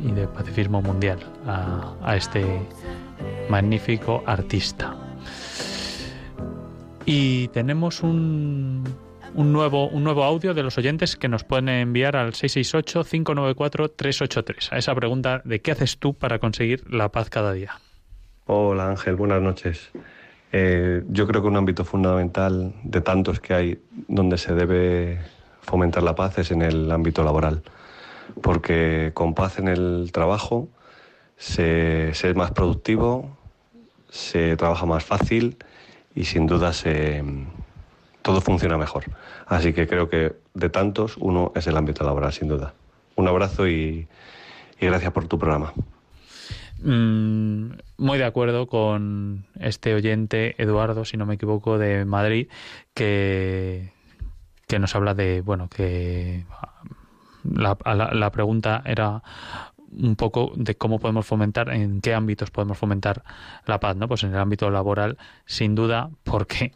y 0.03 0.11
de 0.11 0.27
pacifismo 0.27 0.81
mundial 0.81 1.19
a, 1.47 2.15
este 2.15 2.45
magnífico 3.49 4.23
artista. 4.25 4.95
Y 7.05 7.47
tenemos 7.49 8.01
un, 8.03 8.83
un, 9.33 9.53
nuevo, 9.53 9.87
un 9.89 10.03
nuevo 10.03 10.23
audio 10.23 10.53
de 10.53 10.61
los 10.63 10.77
oyentes 10.77 11.15
que 11.15 11.27
nos 11.27 11.43
pueden 11.43 11.69
enviar 11.69 12.15
al 12.15 12.33
668-594-383, 12.33 14.71
a 14.71 14.77
esa 14.77 14.93
pregunta 14.95 15.41
de 15.43 15.61
qué 15.61 15.71
haces 15.71 15.97
tú 15.97 16.13
para 16.13 16.37
conseguir 16.39 16.83
la 16.91 17.09
paz 17.09 17.29
cada 17.29 17.53
día. 17.53 17.79
Hola 18.45 18.89
Ángel, 18.89 19.15
buenas 19.15 19.41
noches. 19.41 19.91
Eh, 20.51 21.03
yo 21.07 21.27
creo 21.27 21.41
que 21.41 21.47
un 21.47 21.55
ámbito 21.55 21.85
fundamental 21.85 22.73
de 22.83 23.01
tantos 23.01 23.39
que 23.39 23.53
hay 23.53 23.81
donde 24.07 24.37
se 24.37 24.53
debe 24.53 25.19
fomentar 25.61 26.03
la 26.03 26.15
paz 26.15 26.37
es 26.39 26.51
en 26.51 26.61
el 26.61 26.91
ámbito 26.91 27.23
laboral, 27.23 27.63
porque 28.41 29.11
con 29.13 29.33
paz 29.33 29.59
en 29.59 29.69
el 29.69 30.11
trabajo 30.11 30.67
se, 31.37 32.09
es 32.09 32.35
más 32.35 32.51
productivo, 32.51 33.37
se 34.09 34.57
trabaja 34.57 34.85
más 34.85 35.05
fácil 35.05 35.57
y 36.15 36.25
sin 36.25 36.47
duda 36.47 36.73
se, 36.73 37.23
todo 38.21 38.41
funciona 38.41 38.77
mejor. 38.77 39.05
Así 39.45 39.71
que 39.71 39.87
creo 39.87 40.09
que 40.09 40.35
de 40.53 40.69
tantos 40.69 41.15
uno 41.17 41.53
es 41.55 41.65
el 41.67 41.77
ámbito 41.77 42.03
laboral, 42.03 42.33
sin 42.33 42.49
duda. 42.49 42.73
Un 43.15 43.27
abrazo 43.27 43.67
y 43.67 44.07
gracias 44.79 45.13
por 45.13 45.27
tu 45.27 45.39
programa. 45.39 45.73
Mm, 46.83 47.73
muy 47.97 48.17
de 48.17 48.23
acuerdo 48.23 48.67
con 48.67 49.45
este 49.59 49.93
oyente 49.93 50.55
Eduardo, 50.61 51.05
si 51.05 51.15
no 51.15 51.25
me 51.25 51.35
equivoco, 51.35 51.77
de 51.77 52.05
Madrid, 52.05 52.47
que, 52.93 53.91
que 54.67 54.79
nos 54.79 54.95
habla 54.95 55.13
de, 55.13 55.41
bueno, 55.41 55.69
que 55.69 56.43
la, 57.43 57.77
la, 58.13 58.31
pregunta 58.31 58.81
era 58.85 59.21
un 59.91 60.15
poco 60.15 60.53
de 60.55 60.75
cómo 60.75 60.97
podemos 60.99 61.27
fomentar, 61.27 61.69
en 61.69 62.01
qué 62.01 62.15
ámbitos 62.15 62.49
podemos 62.49 62.79
fomentar 62.79 63.23
la 63.67 63.79
paz, 63.79 63.95
¿no? 63.95 64.07
Pues 64.07 64.23
en 64.23 64.31
el 64.31 64.39
ámbito 64.39 64.69
laboral, 64.71 65.17
sin 65.45 65.75
duda, 65.75 66.09
porque 66.23 66.71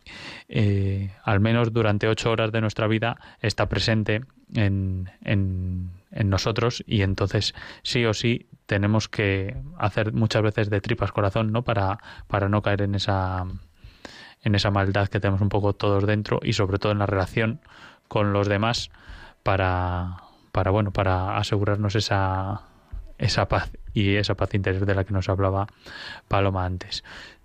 eh, 0.50 1.14
al 1.24 1.40
menos 1.40 1.74
durante 1.74 2.08
ocho 2.08 2.30
horas 2.30 2.52
de 2.52 2.62
nuestra 2.62 2.88
vida 2.88 3.18
está 3.42 3.68
presente 3.68 4.22
en, 4.54 5.10
en, 5.24 5.90
en 6.12 6.30
nosotros 6.30 6.84
y 6.86 7.02
entonces 7.02 7.56
sí 7.82 8.06
o 8.06 8.14
sí 8.14 8.48
tenemos 8.66 9.08
que 9.08 9.56
hacer 9.78 10.14
muchas 10.14 10.42
veces 10.42 10.70
de 10.70 10.82
tripas 10.82 11.12
corazón, 11.12 11.52
¿no? 11.52 11.64
Para, 11.64 12.00
para 12.28 12.50
no 12.50 12.62
caer 12.62 12.82
en 12.82 12.96
esa, 12.96 13.46
en 14.44 14.56
esa 14.56 14.72
maldad 14.72 15.08
que 15.08 15.20
tenemos 15.20 15.42
un 15.42 15.50
poco 15.50 15.74
todos 15.74 16.06
dentro 16.06 16.40
y 16.42 16.54
sobre 16.54 16.80
todo 16.80 16.92
en 16.92 17.00
la 17.00 17.06
relación 17.06 17.62
con 18.08 18.34
los 18.34 18.48
demás 18.48 18.90
para, 19.44 20.18
para 20.52 20.72
bueno, 20.72 20.92
para 20.92 21.38
asegurarnos 21.38 21.96
esa, 21.96 22.64
esa 23.18 23.48
paz 23.48 23.72
y 23.94 24.16
esa 24.16 24.36
paz 24.36 24.54
interior 24.54 24.86
de 24.86 24.96
la 24.96 25.04
que 25.04 25.14
nos 25.14 25.30
hablaba 25.30 25.68
Paloma 26.28 26.66
antes. 26.66 27.04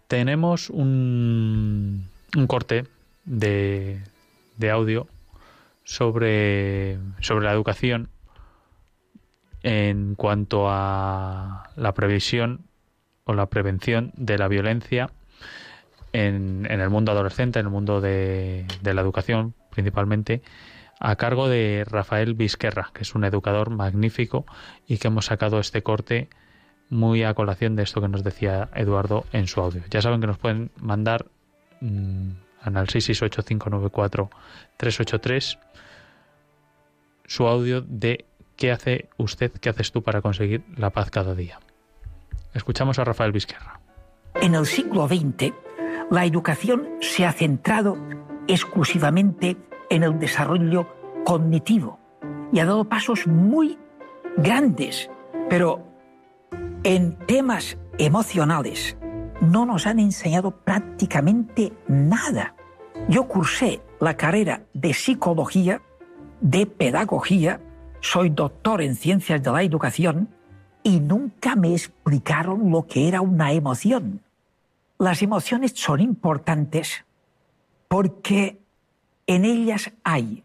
Tenemos 0.08 0.70
un, 0.70 2.08
un 2.36 2.46
corte 2.46 2.86
de, 3.24 4.02
de 4.56 4.70
audio 4.70 5.06
sobre, 5.84 6.98
sobre 7.20 7.44
la 7.44 7.52
educación 7.52 8.08
en 9.62 10.14
cuanto 10.14 10.66
a 10.68 11.70
la 11.76 11.94
previsión 11.94 12.66
o 13.24 13.34
la 13.34 13.46
prevención 13.46 14.12
de 14.16 14.38
la 14.38 14.48
violencia 14.48 15.10
en, 16.12 16.66
el 16.66 16.90
mundo 16.90 17.12
adolescente, 17.12 17.60
en 17.60 17.66
el 17.66 17.72
mundo 17.72 18.00
de, 18.00 18.66
la 18.82 19.00
educación 19.00 19.54
principalmente, 19.70 20.42
a 20.98 21.14
cargo 21.16 21.48
de 21.48 21.84
Rafael 21.88 22.34
Vizquerra, 22.34 22.90
que 22.92 23.02
es 23.02 23.14
un 23.14 23.22
educador 23.24 23.70
magnífico 23.70 24.44
y 24.86 24.98
que 24.98 25.08
hemos 25.08 25.24
sacado 25.26 25.60
este 25.60 25.82
corte 25.82 26.28
muy 26.88 27.22
a 27.22 27.34
colación 27.34 27.76
de 27.76 27.84
esto 27.84 28.00
que 28.00 28.08
nos 28.08 28.24
decía 28.24 28.68
Eduardo 28.74 29.26
en 29.32 29.46
su 29.46 29.60
audio. 29.60 29.82
Ya 29.90 30.02
saben 30.02 30.20
que 30.20 30.26
nos 30.26 30.38
pueden 30.38 30.72
mandar 30.76 31.26
mmm, 31.80 32.30
al 32.62 32.74
668-594-383 32.74 35.58
su 37.26 37.46
audio 37.46 37.80
de 37.80 38.26
¿Qué 38.60 38.70
hace 38.70 39.08
usted, 39.16 39.52
qué 39.52 39.70
haces 39.70 39.90
tú 39.90 40.02
para 40.02 40.20
conseguir 40.20 40.62
la 40.76 40.90
paz 40.90 41.10
cada 41.10 41.34
día? 41.34 41.58
Escuchamos 42.52 42.98
a 42.98 43.04
Rafael 43.04 43.32
Vizquerra. 43.32 43.80
En 44.34 44.54
el 44.54 44.66
siglo 44.66 45.08
XX, 45.08 45.54
la 46.10 46.26
educación 46.26 46.86
se 47.00 47.24
ha 47.24 47.32
centrado 47.32 47.96
exclusivamente 48.48 49.56
en 49.88 50.02
el 50.02 50.18
desarrollo 50.18 50.86
cognitivo 51.24 51.98
y 52.52 52.58
ha 52.58 52.66
dado 52.66 52.84
pasos 52.84 53.26
muy 53.26 53.78
grandes, 54.36 55.10
pero 55.48 55.82
en 56.84 57.16
temas 57.26 57.78
emocionales 57.96 58.98
no 59.40 59.64
nos 59.64 59.86
han 59.86 59.98
enseñado 59.98 60.50
prácticamente 60.50 61.72
nada. 61.88 62.54
Yo 63.08 63.26
cursé 63.26 63.80
la 64.00 64.18
carrera 64.18 64.64
de 64.74 64.92
psicología, 64.92 65.80
de 66.42 66.66
pedagogía, 66.66 67.58
soy 68.00 68.30
doctor 68.30 68.82
en 68.82 68.94
ciencias 68.94 69.42
de 69.42 69.50
la 69.50 69.62
educación 69.62 70.28
y 70.82 71.00
nunca 71.00 71.56
me 71.56 71.72
explicaron 71.72 72.70
lo 72.70 72.86
que 72.86 73.08
era 73.08 73.20
una 73.20 73.52
emoción. 73.52 74.22
Las 74.98 75.22
emociones 75.22 75.72
son 75.74 76.00
importantes 76.00 77.04
porque 77.88 78.60
en 79.26 79.44
ellas 79.44 79.92
hay 80.04 80.44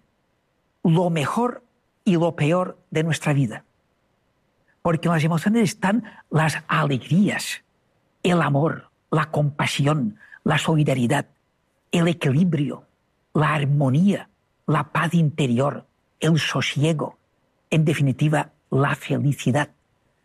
lo 0.84 1.10
mejor 1.10 1.64
y 2.04 2.16
lo 2.18 2.36
peor 2.36 2.78
de 2.92 3.04
nuestra 3.04 3.34
vida. 3.34 3.64
Porque 4.82 5.08
en 5.08 5.14
las 5.16 5.24
emociones 5.24 5.64
están 5.64 6.04
las 6.30 6.64
alegrías, 6.68 7.64
el 8.22 8.42
amor, 8.42 8.92
la 9.10 9.32
compasión, 9.32 10.18
la 10.44 10.58
solidaridad, 10.58 11.28
el 11.92 12.08
equilibrio, 12.08 12.86
la 13.34 13.56
armonía, 13.56 14.30
la 14.68 14.92
paz 14.92 15.14
interior, 15.14 15.88
el 16.20 16.38
sosiego, 16.38 17.18
en 17.76 17.84
definitiva, 17.84 18.52
la 18.72 18.96
felicidad. 18.96 19.68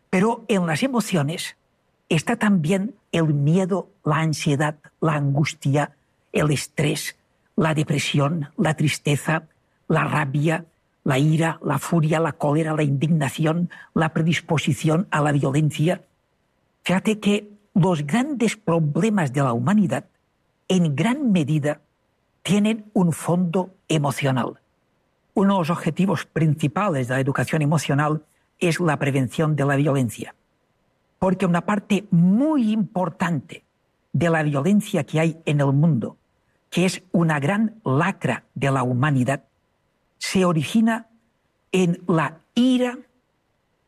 Pero 0.09 0.45
en 0.47 0.65
las 0.67 0.83
emociones 0.83 1.57
está 2.07 2.37
también 2.37 2.95
el 3.11 3.33
miedo, 3.33 3.89
la 4.05 4.19
ansiedad, 4.19 4.77
la 5.01 5.15
angustia, 5.15 5.91
el 6.31 6.51
estrés, 6.51 7.17
la 7.57 7.73
depresión, 7.73 8.51
la 8.55 8.75
tristeza, 8.75 9.49
la 9.89 10.05
rabia, 10.05 10.63
la 11.03 11.19
ira, 11.19 11.59
la 11.61 11.77
furia, 11.77 12.21
la 12.21 12.31
cólera, 12.31 12.73
la 12.73 12.83
indignación, 12.83 13.69
la 13.93 14.13
predisposición 14.13 15.07
a 15.11 15.19
la 15.19 15.33
violencia. 15.33 16.03
Fíjate 16.85 17.19
que 17.19 17.49
los 17.73 18.07
grandes 18.07 18.55
problemas 18.55 19.33
de 19.33 19.41
la 19.41 19.51
humanidad 19.51 20.05
en 20.69 20.95
gran 20.95 21.33
medida 21.33 21.81
tienen 22.43 22.85
un 22.93 23.11
fondo 23.11 23.75
emocional. 23.89 24.60
Uno 25.33 25.53
de 25.53 25.59
los 25.59 25.69
objetivos 25.69 26.25
principales 26.25 27.07
de 27.07 27.15
la 27.15 27.19
educación 27.19 27.61
emocional 27.61 28.23
es 28.59 28.79
la 28.79 28.97
prevención 28.97 29.55
de 29.55 29.65
la 29.65 29.75
violencia, 29.75 30.35
porque 31.19 31.45
una 31.45 31.61
parte 31.61 32.05
muy 32.11 32.71
importante 32.71 33.63
de 34.13 34.29
la 34.29 34.43
violencia 34.43 35.05
que 35.05 35.19
hay 35.19 35.41
en 35.45 35.61
el 35.61 35.73
mundo, 35.73 36.17
que 36.69 36.85
es 36.85 37.03
una 37.11 37.39
gran 37.39 37.75
lacra 37.83 38.43
de 38.55 38.71
la 38.71 38.83
humanidad, 38.83 39.43
se 40.17 40.45
origina 40.45 41.07
en 41.71 42.01
la 42.07 42.39
ira 42.53 42.97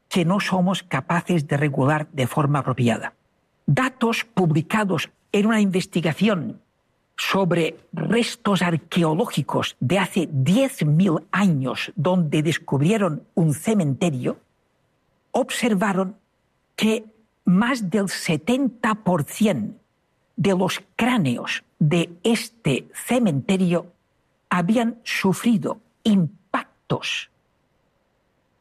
que 0.07 0.25
no 0.25 0.39
somos 0.39 0.83
capaces 0.83 1.47
de 1.47 1.57
regular 1.57 2.07
de 2.11 2.27
forma 2.27 2.59
apropiada. 2.59 3.13
Datos 3.65 4.25
publicados 4.25 5.09
en 5.31 5.47
una 5.47 5.59
investigación 5.59 6.61
sobre 7.29 7.77
restos 7.93 8.61
arqueológicos 8.61 9.75
de 9.79 9.99
hace 9.99 10.29
10.000 10.29 11.23
años 11.31 11.91
donde 11.95 12.43
descubrieron 12.43 13.23
un 13.33 13.53
cementerio, 13.53 14.39
observaron 15.31 16.17
que 16.75 17.05
más 17.45 17.89
del 17.89 18.05
70% 18.05 19.73
de 20.35 20.55
los 20.55 20.81
cráneos 20.95 21.63
de 21.79 22.09
este 22.23 22.87
cementerio 22.93 23.87
habían 24.49 24.99
sufrido 25.03 25.79
impactos 26.03 27.29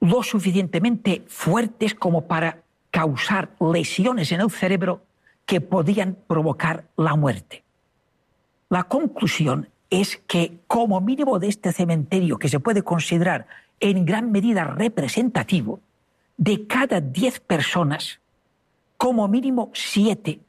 lo 0.00 0.22
suficientemente 0.22 1.22
fuertes 1.28 1.94
como 1.94 2.26
para 2.26 2.62
causar 2.90 3.50
lesiones 3.60 4.32
en 4.32 4.40
el 4.40 4.50
cerebro 4.50 5.02
que 5.46 5.60
podían 5.60 6.16
provocar 6.26 6.84
la 6.96 7.14
muerte. 7.14 7.62
La 8.72 8.84
conclusión 8.84 9.68
es 9.90 10.16
que 10.26 10.60
como 10.66 11.02
mínimo 11.02 11.38
de 11.38 11.48
este 11.48 11.74
cementerio, 11.74 12.38
que 12.38 12.48
se 12.48 12.58
puede 12.58 12.82
considerar 12.82 13.46
en 13.80 14.06
gran 14.06 14.32
medida 14.32 14.64
representativo, 14.64 15.80
de 16.38 16.66
cada 16.66 17.02
diez 17.02 17.38
personas, 17.38 18.20
como 18.96 19.28
mínimo 19.28 19.70
siete 19.74 20.40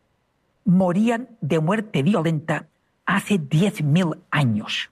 morían 0.64 1.28
de 1.42 1.60
muerte 1.60 2.02
violenta 2.02 2.68
hace 3.06 3.40
diez 3.40 3.84
mil 3.84 4.16
años 4.32 4.90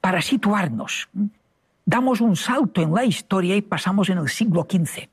para 0.00 0.20
situarnos. 0.20 1.08
Damos 1.86 2.20
un 2.20 2.34
salto 2.34 2.82
en 2.82 2.92
la 2.92 3.04
historia 3.04 3.54
y 3.54 3.62
pasamos 3.62 4.08
en 4.08 4.18
el 4.18 4.28
siglo 4.28 4.66
XV. 4.68 5.08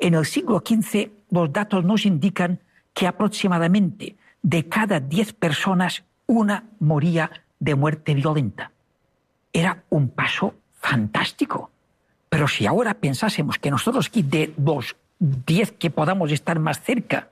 En 0.00 0.12
el 0.12 0.26
siglo 0.26 0.62
XV 0.62 1.12
los 1.30 1.50
datos 1.50 1.82
nos 1.82 2.04
indican 2.04 2.60
que 2.92 3.06
aproximadamente 3.06 4.16
de 4.42 4.68
cada 4.68 5.00
diez 5.00 5.32
personas 5.32 6.04
una 6.28 6.64
moría 6.78 7.32
de 7.58 7.74
muerte 7.74 8.14
violenta. 8.14 8.70
Era 9.52 9.82
un 9.88 10.10
paso 10.10 10.54
fantástico. 10.74 11.70
Pero 12.28 12.46
si 12.46 12.66
ahora 12.66 12.94
pensásemos 12.94 13.58
que 13.58 13.70
nosotros 13.70 14.06
aquí 14.06 14.22
de 14.22 14.54
los 14.56 14.94
diez 15.18 15.72
que 15.72 15.90
podamos 15.90 16.30
estar 16.30 16.60
más 16.60 16.80
cerca, 16.82 17.30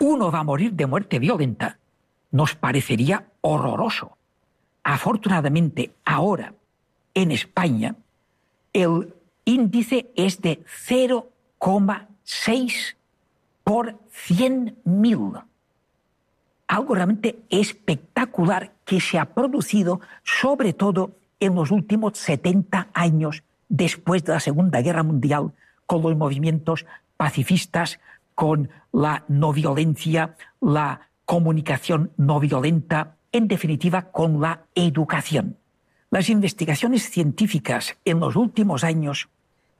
uno 0.00 0.30
va 0.30 0.40
a 0.40 0.44
morir 0.44 0.72
de 0.72 0.86
muerte 0.86 1.18
violenta, 1.18 1.78
nos 2.32 2.54
parecería 2.54 3.24
horroroso. 3.40 4.16
Afortunadamente, 4.82 5.94
ahora 6.04 6.54
en 7.14 7.30
España 7.30 7.94
el 8.72 9.14
índice 9.44 10.10
es 10.16 10.40
de 10.40 10.64
0,6 10.86 12.96
por 13.62 13.98
100.000. 14.28 15.44
Algo 16.70 16.94
realmente 16.94 17.40
espectacular 17.50 18.74
que 18.84 19.00
se 19.00 19.18
ha 19.18 19.34
producido 19.34 20.00
sobre 20.22 20.72
todo 20.72 21.16
en 21.40 21.56
los 21.56 21.72
últimos 21.72 22.16
70 22.18 22.90
años 22.94 23.42
después 23.68 24.22
de 24.22 24.34
la 24.34 24.38
Segunda 24.38 24.80
Guerra 24.80 25.02
Mundial 25.02 25.50
con 25.84 26.00
los 26.02 26.16
movimientos 26.16 26.86
pacifistas, 27.16 27.98
con 28.36 28.70
la 28.92 29.24
no 29.26 29.52
violencia, 29.52 30.36
la 30.60 31.08
comunicación 31.24 32.12
no 32.16 32.38
violenta, 32.38 33.16
en 33.32 33.48
definitiva, 33.48 34.02
con 34.12 34.40
la 34.40 34.66
educación. 34.76 35.56
Las 36.08 36.28
investigaciones 36.28 37.10
científicas 37.10 37.96
en 38.04 38.20
los 38.20 38.36
últimos 38.36 38.84
años 38.84 39.28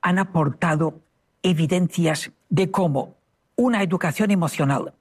han 0.01 0.19
aportado 0.19 0.99
evidencias 1.41 2.31
de 2.49 2.69
cómo 2.69 3.15
una 3.55 3.81
educación 3.81 4.29
emocional 4.31 4.93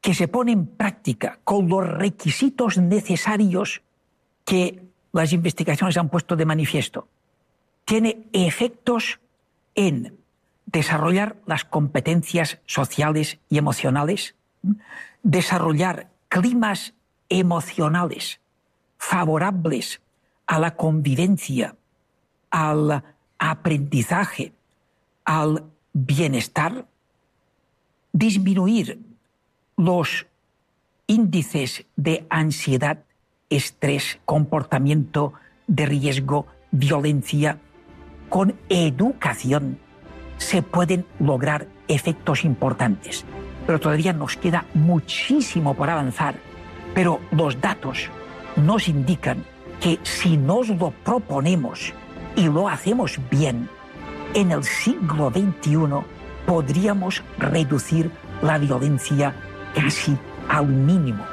que 0.00 0.14
se 0.14 0.28
pone 0.28 0.52
en 0.52 0.66
práctica 0.66 1.38
con 1.44 1.68
los 1.68 1.86
requisitos 1.86 2.78
necesarios 2.78 3.82
que 4.44 4.82
las 5.12 5.32
investigaciones 5.32 5.96
han 5.96 6.08
puesto 6.08 6.36
de 6.36 6.46
manifiesto, 6.46 7.08
tiene 7.84 8.26
efectos 8.32 9.20
en 9.74 10.16
desarrollar 10.66 11.36
las 11.46 11.64
competencias 11.64 12.58
sociales 12.66 13.38
y 13.48 13.58
emocionales, 13.58 14.36
desarrollar 15.22 16.10
climas 16.28 16.94
emocionales 17.28 18.40
favorables 18.96 20.00
a 20.46 20.58
la 20.58 20.76
convivencia, 20.76 21.76
al 22.50 23.02
aprendizaje, 23.38 24.52
al 25.24 25.64
bienestar, 25.92 26.86
disminuir 28.12 29.09
los 29.80 30.26
índices 31.06 31.86
de 31.96 32.26
ansiedad, 32.28 32.98
estrés, 33.48 34.20
comportamiento 34.26 35.32
de 35.68 35.86
riesgo, 35.86 36.46
violencia, 36.70 37.58
con 38.28 38.56
educación 38.68 39.78
se 40.36 40.60
pueden 40.60 41.06
lograr 41.18 41.66
efectos 41.88 42.44
importantes. 42.44 43.24
Pero 43.66 43.80
todavía 43.80 44.12
nos 44.12 44.36
queda 44.36 44.66
muchísimo 44.74 45.72
por 45.72 45.88
avanzar. 45.88 46.34
Pero 46.94 47.18
los 47.30 47.58
datos 47.58 48.10
nos 48.56 48.86
indican 48.86 49.44
que 49.80 49.98
si 50.02 50.36
nos 50.36 50.68
lo 50.68 50.90
proponemos 50.90 51.94
y 52.36 52.44
lo 52.44 52.68
hacemos 52.68 53.18
bien, 53.30 53.66
en 54.34 54.52
el 54.52 54.62
siglo 54.62 55.30
XXI 55.30 56.04
podríamos 56.46 57.22
reducir 57.38 58.10
la 58.42 58.58
violencia 58.58 59.34
casi 59.74 60.16
al 60.48 60.66
mínimo. 60.66 61.24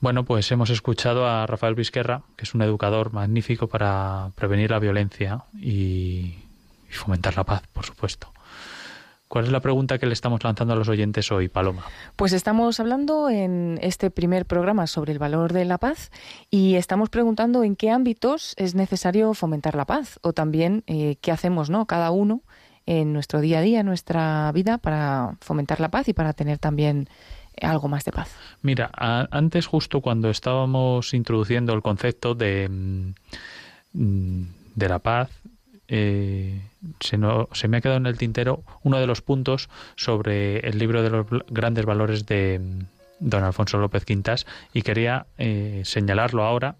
Bueno, 0.00 0.24
pues 0.24 0.50
hemos 0.52 0.70
escuchado 0.70 1.26
a 1.26 1.46
Rafael 1.46 1.74
Vizquerra, 1.74 2.22
que 2.36 2.44
es 2.44 2.54
un 2.54 2.62
educador 2.62 3.12
magnífico 3.12 3.66
para 3.66 4.30
prevenir 4.34 4.70
la 4.70 4.78
violencia 4.78 5.44
y 5.58 6.34
fomentar 6.90 7.36
la 7.36 7.44
paz, 7.44 7.62
por 7.72 7.84
supuesto. 7.84 8.32
¿Cuál 9.28 9.46
es 9.46 9.50
la 9.50 9.60
pregunta 9.60 9.98
que 9.98 10.06
le 10.06 10.12
estamos 10.12 10.44
lanzando 10.44 10.74
a 10.74 10.76
los 10.76 10.88
oyentes 10.88 11.32
hoy, 11.32 11.48
Paloma? 11.48 11.84
Pues 12.14 12.32
estamos 12.32 12.78
hablando 12.78 13.28
en 13.28 13.78
este 13.82 14.10
primer 14.10 14.46
programa 14.46 14.86
sobre 14.86 15.12
el 15.12 15.18
valor 15.18 15.52
de 15.52 15.64
la 15.64 15.78
paz 15.78 16.12
y 16.48 16.76
estamos 16.76 17.10
preguntando 17.10 17.64
en 17.64 17.74
qué 17.74 17.90
ámbitos 17.90 18.54
es 18.56 18.76
necesario 18.76 19.34
fomentar 19.34 19.74
la 19.74 19.84
paz 19.84 20.20
o 20.22 20.32
también 20.32 20.84
eh, 20.86 21.16
qué 21.20 21.32
hacemos, 21.32 21.70
¿no? 21.70 21.86
Cada 21.86 22.12
uno 22.12 22.42
en 22.86 23.12
nuestro 23.12 23.40
día 23.40 23.58
a 23.58 23.62
día, 23.62 23.80
en 23.80 23.86
nuestra 23.86 24.50
vida, 24.52 24.78
para 24.78 25.36
fomentar 25.40 25.80
la 25.80 25.90
paz 25.90 26.08
y 26.08 26.12
para 26.12 26.32
tener 26.32 26.58
también 26.58 27.08
algo 27.60 27.88
más 27.88 28.04
de 28.04 28.12
paz. 28.12 28.34
Mira, 28.62 28.90
antes 28.94 29.66
justo 29.66 30.00
cuando 30.00 30.30
estábamos 30.30 31.14
introduciendo 31.14 31.72
el 31.72 31.82
concepto 31.82 32.34
de, 32.34 32.68
mm, 32.68 34.42
de 34.74 34.88
la 34.88 34.98
paz, 34.98 35.30
eh, 35.88 36.60
se, 37.00 37.16
no, 37.16 37.48
se 37.52 37.68
me 37.68 37.76
ha 37.76 37.80
quedado 37.80 37.98
en 37.98 38.06
el 38.06 38.18
tintero 38.18 38.62
uno 38.82 38.98
de 38.98 39.06
los 39.06 39.22
puntos 39.22 39.68
sobre 39.94 40.58
el 40.60 40.78
libro 40.78 41.02
de 41.02 41.10
los 41.10 41.26
grandes 41.48 41.84
valores 41.84 42.26
de 42.26 42.58
mm, 42.58 42.78
don 43.20 43.44
Alfonso 43.44 43.78
López 43.78 44.04
Quintas 44.04 44.46
y 44.74 44.82
quería 44.82 45.26
eh, 45.38 45.82
señalarlo 45.84 46.44
ahora 46.44 46.76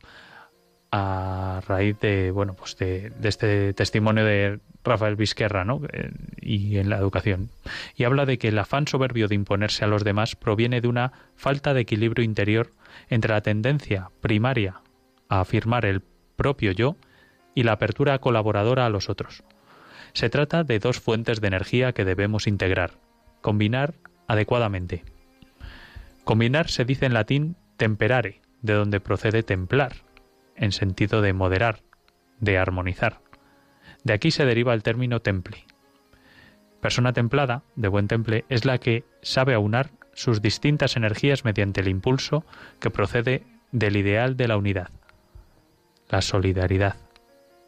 a 0.99 1.61
raíz 1.67 1.99
de 2.01 2.31
bueno 2.31 2.55
pues 2.55 2.77
de, 2.79 3.13
este 3.23 3.75
testimonio 3.75 4.25
de 4.25 4.61
Rafael 4.83 5.15
Vizquerra 5.15 5.65
¿no? 5.65 5.83
Eh, 5.93 6.11
y 6.41 6.79
en 6.79 6.89
la 6.89 6.97
educación 6.97 7.51
y 7.95 8.05
habla 8.05 8.25
de 8.25 8.39
que 8.39 8.49
el 8.49 8.59
afán 8.59 8.89
soberbio 8.89 9.29
de 9.29 9.35
imponerse 9.35 9.85
a 9.85 9.89
los 9.89 10.05
demás 10.05 10.37
proviene 10.37 10.81
de 10.81 10.89
una 10.89 11.13
falta 11.37 11.75
de 11.75 11.83
equilibrio 11.83 12.25
interior 12.25 12.71
entre 13.11 13.35
la 13.35 13.43
tendencia 13.43 14.11
primaria 14.23 14.81
a 15.29 15.41
afirmar 15.41 15.85
el 15.85 16.03
propio 16.37 16.73
yo 16.73 16.97
y 17.55 17.65
la 17.65 17.73
apertura 17.73 18.19
colaboradora 18.19 18.87
a 18.87 18.91
los 18.91 19.11
otros. 19.11 19.43
Se 20.15 20.31
trata 20.31 20.65
de 20.65 20.79
dos 20.79 21.01
fuentes 21.01 21.41
de 21.41 21.49
energía 21.49 21.93
que 21.93 22.05
debemos 22.05 22.47
integrar, 22.47 22.93
combinar 23.43 23.95
adecuadamente. 24.29 25.05
Combinar 26.25 26.69
se 26.69 26.85
dice 26.85 27.07
en 27.07 27.15
latín 27.15 27.57
temperare, 27.77 28.41
de 28.63 28.75
donde 28.75 29.01
procede 29.01 29.43
templar, 29.43 30.06
en 30.57 30.73
sentido 30.73 31.23
de 31.23 31.33
moderar, 31.33 31.81
de 32.41 32.59
armonizar. 32.59 33.21
De 34.05 34.13
aquí 34.13 34.31
se 34.31 34.45
deriva 34.45 34.75
el 34.75 34.83
término 34.83 35.21
temple. 35.21 35.65
Persona 36.81 37.13
templada, 37.13 37.63
de 37.75 37.89
buen 37.89 38.09
temple, 38.09 38.45
es 38.49 38.65
la 38.65 38.79
que 38.79 39.05
sabe 39.23 39.55
aunar 39.55 39.91
sus 40.15 40.41
distintas 40.41 40.97
energías 40.97 41.45
mediante 41.45 41.81
el 41.81 41.89
impulso 41.89 42.45
que 42.81 42.91
procede 42.91 43.43
del 43.73 43.97
ideal 43.97 44.37
de 44.37 44.49
la 44.49 44.57
unidad, 44.57 44.91
la 46.09 46.23
solidaridad, 46.23 46.97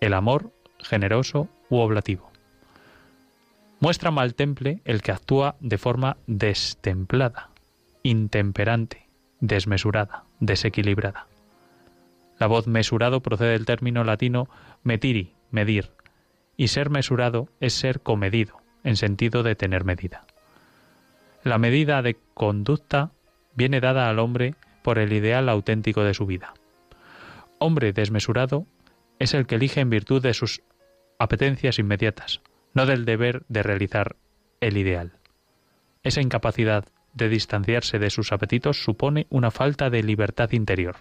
el 0.00 0.14
amor 0.14 0.52
generoso 0.78 1.48
u 1.68 1.78
oblativo. 1.78 2.30
Muestra 3.80 4.10
mal 4.10 4.34
temple 4.34 4.80
el 4.84 5.02
que 5.02 5.12
actúa 5.12 5.56
de 5.60 5.78
forma 5.78 6.16
destemplada, 6.26 7.50
intemperante, 8.02 9.08
desmesurada, 9.40 10.24
desequilibrada. 10.40 11.26
La 12.38 12.46
voz 12.46 12.66
mesurado 12.66 13.20
procede 13.20 13.50
del 13.50 13.66
término 13.66 14.04
latino 14.04 14.48
metiri, 14.82 15.34
medir, 15.50 15.90
y 16.56 16.68
ser 16.68 16.90
mesurado 16.90 17.48
es 17.60 17.74
ser 17.74 18.00
comedido, 18.00 18.60
en 18.84 18.96
sentido 18.96 19.42
de 19.42 19.54
tener 19.54 19.84
medida. 19.84 20.26
La 21.42 21.58
medida 21.58 22.02
de 22.02 22.16
conducta 22.34 23.12
viene 23.54 23.80
dada 23.80 24.08
al 24.08 24.18
hombre 24.18 24.54
por 24.82 24.98
el 24.98 25.12
ideal 25.12 25.48
auténtico 25.48 26.04
de 26.04 26.14
su 26.14 26.26
vida. 26.26 26.54
Hombre 27.58 27.92
desmesurado 27.92 28.66
es 29.18 29.34
el 29.34 29.46
que 29.46 29.56
elige 29.56 29.80
en 29.80 29.90
virtud 29.90 30.22
de 30.22 30.34
sus 30.34 30.62
apetencias 31.18 31.78
inmediatas, 31.78 32.40
no 32.74 32.86
del 32.86 33.04
deber 33.04 33.44
de 33.48 33.62
realizar 33.62 34.16
el 34.60 34.76
ideal. 34.76 35.18
Esa 36.02 36.20
incapacidad 36.20 36.84
de 37.14 37.28
distanciarse 37.28 37.98
de 37.98 38.10
sus 38.10 38.32
apetitos 38.32 38.82
supone 38.82 39.26
una 39.30 39.50
falta 39.50 39.90
de 39.90 40.02
libertad 40.02 40.52
interior, 40.52 40.96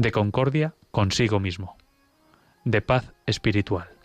de 0.00 0.12
concordia 0.12 0.74
consigo 0.92 1.40
mismo, 1.40 1.76
de 2.64 2.80
paz 2.80 3.12
espiritual. 3.26 3.99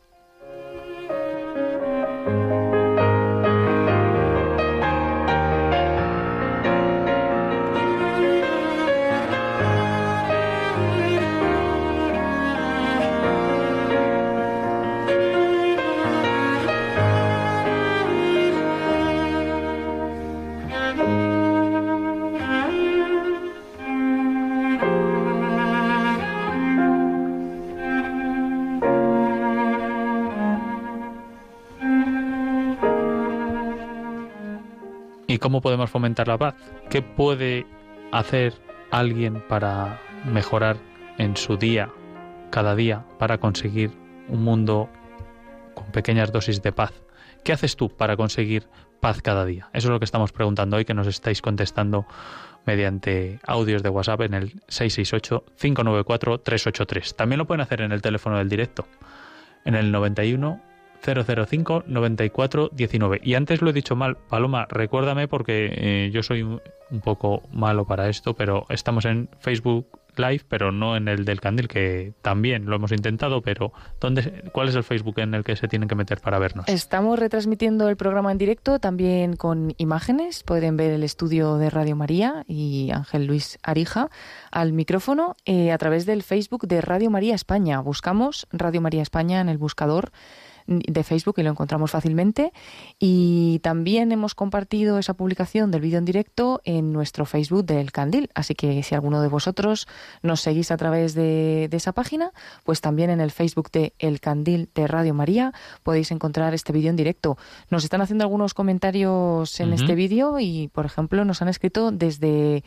Cómo 35.46 35.62
podemos 35.62 35.92
fomentar 35.92 36.28
la 36.28 36.40
paz? 36.40 36.56
¿Qué 36.90 37.04
puede 37.04 37.68
hacer 38.12 38.56
alguien 38.90 39.44
para 39.48 40.02
mejorar 40.26 40.76
en 41.20 41.38
su 41.38 41.56
día, 41.56 41.92
cada 42.50 42.76
día, 42.76 43.06
para 43.20 43.38
conseguir 43.38 43.92
un 44.28 44.44
mundo 44.44 44.90
con 45.76 45.86
pequeñas 45.92 46.32
dosis 46.32 46.64
de 46.64 46.72
paz? 46.72 46.94
¿Qué 47.44 47.54
haces 47.54 47.76
tú 47.76 47.90
para 47.90 48.18
conseguir 48.18 48.68
paz 49.02 49.22
cada 49.22 49.46
día? 49.46 49.70
Eso 49.72 49.90
es 49.90 49.92
lo 49.92 50.00
que 50.00 50.06
estamos 50.06 50.32
preguntando 50.32 50.78
hoy, 50.78 50.86
que 50.86 50.96
nos 50.96 51.06
estáis 51.06 51.44
contestando 51.44 52.08
mediante 52.66 53.40
audios 53.46 53.84
de 53.84 53.90
WhatsApp 53.90 54.22
en 54.22 54.34
el 54.34 54.54
668-594-383. 54.64 57.16
También 57.16 57.38
lo 57.38 57.46
pueden 57.46 57.62
hacer 57.62 57.82
en 57.82 57.92
el 57.92 58.02
teléfono 58.02 58.40
del 58.40 58.50
directo, 58.50 58.88
en 59.64 59.76
el 59.76 59.92
91 59.92 60.60
005 61.06 61.84
94 61.88 62.70
19. 62.74 63.22
Y 63.24 63.36
antes 63.36 63.62
lo 63.62 63.70
he 63.70 63.74
dicho 63.74 63.96
mal, 63.96 64.18
Paloma, 64.30 64.68
recuérdame 64.70 65.28
porque 65.28 65.70
eh, 65.72 66.12
yo 66.12 66.24
soy 66.24 66.44
un 66.44 67.02
poco 67.04 67.44
malo 67.52 67.86
para 67.86 68.10
esto, 68.10 68.34
pero 68.34 68.65
estamos 68.70 69.06
en 69.06 69.30
Facebook 69.39 69.88
Live, 70.18 70.44
pero 70.48 70.72
no 70.72 70.96
en 70.96 71.08
el 71.08 71.26
del 71.26 71.41
Candil, 71.41 71.68
que 71.68 72.13
también 72.22 72.65
lo 72.65 72.76
hemos 72.76 72.91
intentado, 72.91 73.41
pero 73.41 73.74
¿dónde, 74.00 74.50
¿cuál 74.54 74.70
es 74.70 74.76
el 74.76 74.84
Facebook 74.84 75.20
en 75.20 75.34
el 75.34 75.44
que 75.44 75.56
se 75.56 75.68
tienen 75.68 75.89
que 75.89 75.96
meter 75.96 76.22
para 76.22 76.39
vernos? 76.39 76.68
Estamos 76.68 77.20
retransmitiendo 77.20 77.89
el 77.89 77.98
programa 77.98 78.32
en 78.32 78.38
directo, 78.38 78.80
también 78.80 79.36
con 79.36 79.74
imágenes. 79.78 80.44
Pueden 80.44 80.78
ver 80.78 80.91
el 80.91 81.04
estudio 81.04 81.58
de 81.58 81.70
Radio 81.70 81.96
María 81.96 82.44
y 82.48 82.91
Ángel 82.94 83.26
Luis 83.26 83.60
Arija 83.63 84.10
al 84.52 84.74
micrófono 84.74 85.36
eh, 85.46 85.72
a 85.72 85.78
través 85.78 86.06
del 86.06 86.24
Facebook 86.24 86.68
de 86.68 86.82
Radio 86.82 87.10
María 87.10 87.36
España. 87.36 87.80
Buscamos 87.82 88.48
Radio 88.52 88.82
María 88.82 89.02
España 89.02 89.41
en 89.41 89.50
el 89.50 89.58
buscador 89.58 90.12
de 90.67 91.04
Facebook 91.04 91.36
y 91.38 91.43
lo 91.43 91.51
encontramos 91.51 91.91
fácilmente. 91.91 92.51
Y 92.99 93.60
también 93.60 94.12
hemos 94.12 94.36
compartido 94.36 94.97
esa 94.99 95.13
publicación 95.13 95.71
del 95.71 95.82
vídeo 95.82 95.99
en 95.99 96.06
directo 96.06 96.62
en 96.63 96.91
nuestro 96.91 97.25
Facebook 97.25 97.65
del 97.65 97.91
Candil. 97.91 98.30
Así 98.34 98.56
que 98.56 98.82
si 98.84 98.95
alguno 98.95 99.21
de 99.21 99.28
vosotros 99.28 99.88
nos 100.21 100.41
seguís 100.41 100.71
a 100.71 100.78
través 100.78 101.13
de, 101.13 101.69
esa 101.71 101.91
página, 101.91 102.32
pues 102.63 102.80
también 102.80 103.10
en 103.10 103.19
el 103.19 103.32
Facebook 103.32 103.69
de 103.69 103.93
El 103.99 104.21
Candil 104.21 104.69
de 104.73 104.88
Radio 104.88 105.13
María 105.13 105.54
podéis 105.84 106.10
encontrar 106.12 106.54
este 106.54 106.71
vídeo 106.71 106.89
en 106.89 106.95
directo. 106.95 107.38
Nos 107.69 107.84
están 107.84 108.01
haciendo 108.01 108.23
algunos 108.23 108.54
comentarios 108.54 109.60
en 109.60 109.73
este 109.73 109.93
vídeo 109.93 110.39
y, 110.39 110.69
por 110.69 110.86
ejemplo, 110.86 111.25
nos 111.25 111.41
han 111.41 111.49
escrito 111.49 111.91
desde 111.91 112.63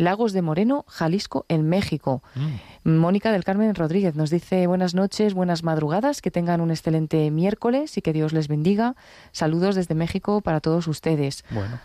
Lagos 0.00 0.32
de 0.32 0.40
Moreno, 0.40 0.86
Jalisco, 0.88 1.44
en 1.48 1.68
México. 1.68 2.22
Mm. 2.34 2.80
Mónica 2.82 3.30
del 3.32 3.44
Carmen 3.44 3.74
Rodríguez 3.74 4.14
nos 4.14 4.30
dice 4.30 4.66
buenas 4.66 4.94
noches, 4.94 5.34
buenas 5.34 5.62
madrugadas, 5.62 6.22
que 6.22 6.30
tengan 6.30 6.62
un 6.62 6.70
excelente 6.70 7.30
miércoles 7.30 7.98
y 7.98 8.00
que 8.00 8.14
Dios 8.14 8.32
les 8.32 8.48
bendiga. 8.48 8.96
Saludos 9.32 9.74
desde 9.74 9.94
México 9.94 10.40
para 10.40 10.60
todos 10.60 10.86
ustedes. 10.86 11.44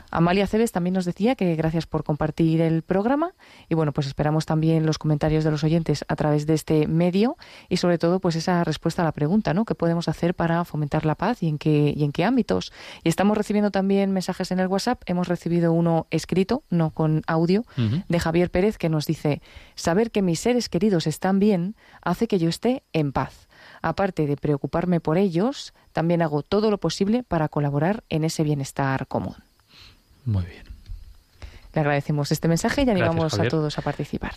Amalia 0.10 0.47
Cebes 0.47 0.71
también 0.71 0.93
nos 0.93 1.04
decía 1.04 1.36
que 1.36 1.54
gracias 1.56 1.86
por 1.86 2.06
compartir 2.06 2.62
el 2.62 2.82
programa 2.82 3.34
y 3.67 3.75
bueno, 3.75 3.91
pues 3.91 4.08
esperamos 4.08 4.45
también 4.45 4.86
los 4.86 4.97
comentarios 4.97 5.43
de 5.43 5.51
los 5.51 5.65
oyentes 5.65 6.06
a 6.08 6.15
través 6.15 6.45
de 6.45 6.54
este 6.54 6.88
medio 6.88 7.36
y 7.67 7.78
sobre 7.78 7.97
todo 7.97 8.21
pues 8.21 8.38
esa 8.38 8.63
respuesta 8.63 9.01
a 9.01 9.06
la 9.06 9.12
pregunta, 9.12 9.54
¿no? 9.54 9.65
¿Qué 9.65 9.75
podemos 9.75 10.08
hacer 10.08 10.34
para 10.34 10.63
fomentar 10.63 11.06
la 11.06 11.15
paz 11.15 11.43
y 11.43 11.49
en 11.49 11.58
qué 11.58 11.93
y 11.93 12.06
en 12.06 12.13
qué 12.13 12.23
ámbitos? 12.23 12.71
Y 13.04 13.10
estamos 13.10 13.38
recibiendo 13.38 13.69
también 13.69 14.12
mensajes 14.12 14.51
en 14.51 14.62
el 14.62 14.67
WhatsApp, 14.67 15.01
hemos 15.08 15.28
recibido 15.28 15.73
uno 15.73 16.08
escrito, 16.10 16.63
no 16.69 16.91
con 16.91 17.21
audio, 17.28 17.65
de 18.07 18.19
Javier 18.19 18.51
Pérez 18.51 18.77
que 18.77 18.89
nos 18.89 19.05
dice, 19.05 19.41
saber 19.75 20.11
que 20.11 20.21
mis 20.21 20.39
seres 20.39 20.69
queridos 20.69 21.07
están 21.07 21.39
bien 21.39 21.75
hace 22.01 22.27
que 22.27 22.39
yo 22.39 22.49
esté 22.49 22.83
en 22.93 23.11
paz. 23.11 23.47
Aparte 23.81 24.27
de 24.27 24.37
preocuparme 24.37 24.99
por 24.99 25.17
ellos, 25.17 25.73
también 25.93 26.21
hago 26.21 26.41
todo 26.41 26.71
lo 26.71 26.77
posible 26.77 27.23
para 27.23 27.49
colaborar 27.49 28.03
en 28.09 28.23
ese 28.23 28.43
bienestar 28.43 29.07
común. 29.07 29.35
Muy 30.25 30.45
bien. 30.45 30.65
Le 31.73 31.81
agradecemos 31.81 32.31
este 32.31 32.47
mensaje 32.47 32.83
y 32.83 32.89
animamos 32.89 33.37
a 33.37 33.47
todos 33.47 33.77
a 33.77 33.81
participar. 33.81 34.33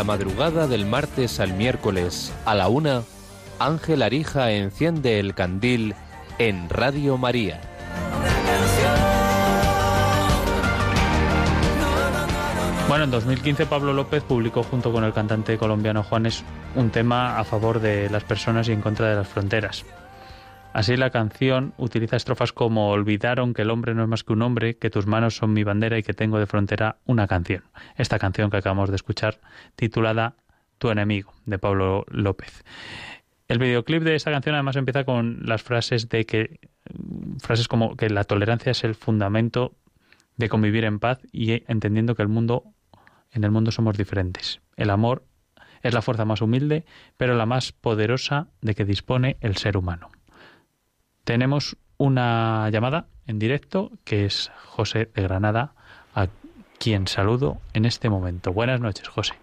La 0.00 0.04
madrugada 0.04 0.66
del 0.66 0.86
martes 0.86 1.40
al 1.40 1.52
miércoles 1.52 2.32
a 2.46 2.54
la 2.54 2.68
una, 2.68 3.02
Ángel 3.58 4.00
Arija 4.00 4.50
enciende 4.50 5.20
el 5.20 5.34
candil 5.34 5.94
en 6.38 6.70
Radio 6.70 7.18
María. 7.18 7.60
Bueno, 12.88 13.04
en 13.04 13.10
2015 13.10 13.66
Pablo 13.66 13.92
López 13.92 14.22
publicó 14.22 14.62
junto 14.62 14.90
con 14.90 15.04
el 15.04 15.12
cantante 15.12 15.58
colombiano 15.58 16.02
Juanes 16.02 16.44
un 16.76 16.88
tema 16.88 17.38
a 17.38 17.44
favor 17.44 17.78
de 17.78 18.08
las 18.08 18.24
personas 18.24 18.68
y 18.68 18.72
en 18.72 18.80
contra 18.80 19.10
de 19.10 19.16
las 19.16 19.28
fronteras. 19.28 19.84
Así 20.72 20.96
la 20.96 21.10
canción 21.10 21.74
utiliza 21.78 22.16
estrofas 22.16 22.52
como 22.52 22.90
olvidaron 22.90 23.54
que 23.54 23.62
el 23.62 23.70
hombre 23.70 23.94
no 23.94 24.04
es 24.04 24.08
más 24.08 24.22
que 24.22 24.32
un 24.32 24.42
hombre, 24.42 24.76
que 24.76 24.88
tus 24.88 25.06
manos 25.06 25.36
son 25.36 25.52
mi 25.52 25.64
bandera 25.64 25.98
y 25.98 26.04
que 26.04 26.14
tengo 26.14 26.38
de 26.38 26.46
frontera 26.46 26.98
una 27.06 27.26
canción. 27.26 27.64
Esta 27.96 28.20
canción 28.20 28.50
que 28.50 28.58
acabamos 28.58 28.88
de 28.88 28.96
escuchar 28.96 29.40
titulada 29.74 30.36
Tu 30.78 30.90
enemigo 30.90 31.34
de 31.44 31.58
Pablo 31.58 32.06
López. 32.08 32.62
El 33.48 33.58
videoclip 33.58 34.04
de 34.04 34.14
esta 34.14 34.30
canción 34.30 34.54
además 34.54 34.76
empieza 34.76 35.04
con 35.04 35.40
las 35.44 35.60
frases 35.60 36.08
de 36.08 36.24
que 36.24 36.60
frases 37.40 37.66
como 37.66 37.96
que 37.96 38.08
la 38.08 38.22
tolerancia 38.22 38.70
es 38.70 38.84
el 38.84 38.94
fundamento 38.94 39.74
de 40.36 40.48
convivir 40.48 40.84
en 40.84 41.00
paz 41.00 41.18
y 41.32 41.64
entendiendo 41.66 42.14
que 42.14 42.22
el 42.22 42.28
mundo 42.28 42.62
en 43.32 43.42
el 43.42 43.50
mundo 43.50 43.72
somos 43.72 43.98
diferentes. 43.98 44.60
El 44.76 44.90
amor 44.90 45.24
es 45.82 45.94
la 45.94 46.02
fuerza 46.02 46.24
más 46.24 46.42
humilde, 46.42 46.84
pero 47.16 47.34
la 47.34 47.46
más 47.46 47.72
poderosa 47.72 48.48
de 48.60 48.76
que 48.76 48.84
dispone 48.84 49.36
el 49.40 49.56
ser 49.56 49.76
humano. 49.76 50.10
Tenemos 51.24 51.76
una 51.98 52.68
llamada 52.70 53.06
en 53.26 53.38
directo 53.38 53.90
que 54.04 54.24
es 54.24 54.50
José 54.64 55.08
de 55.14 55.22
Granada, 55.22 55.74
a 56.14 56.26
quien 56.78 57.06
saludo 57.06 57.58
en 57.74 57.84
este 57.84 58.08
momento. 58.08 58.52
Buenas 58.52 58.80
noches, 58.80 59.06
José. 59.08 59.34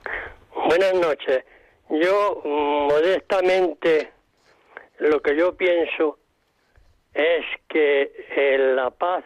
Buenas 0.67 0.93
noches. 0.95 1.45
Yo 1.89 2.41
modestamente 2.43 4.11
lo 4.99 5.21
que 5.21 5.37
yo 5.37 5.55
pienso 5.55 6.19
es 7.13 7.45
que 7.69 8.11
la 8.75 8.89
paz 8.89 9.23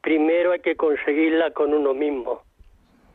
primero 0.00 0.52
hay 0.52 0.60
que 0.60 0.76
conseguirla 0.76 1.50
con 1.50 1.74
uno 1.74 1.92
mismo. 1.92 2.42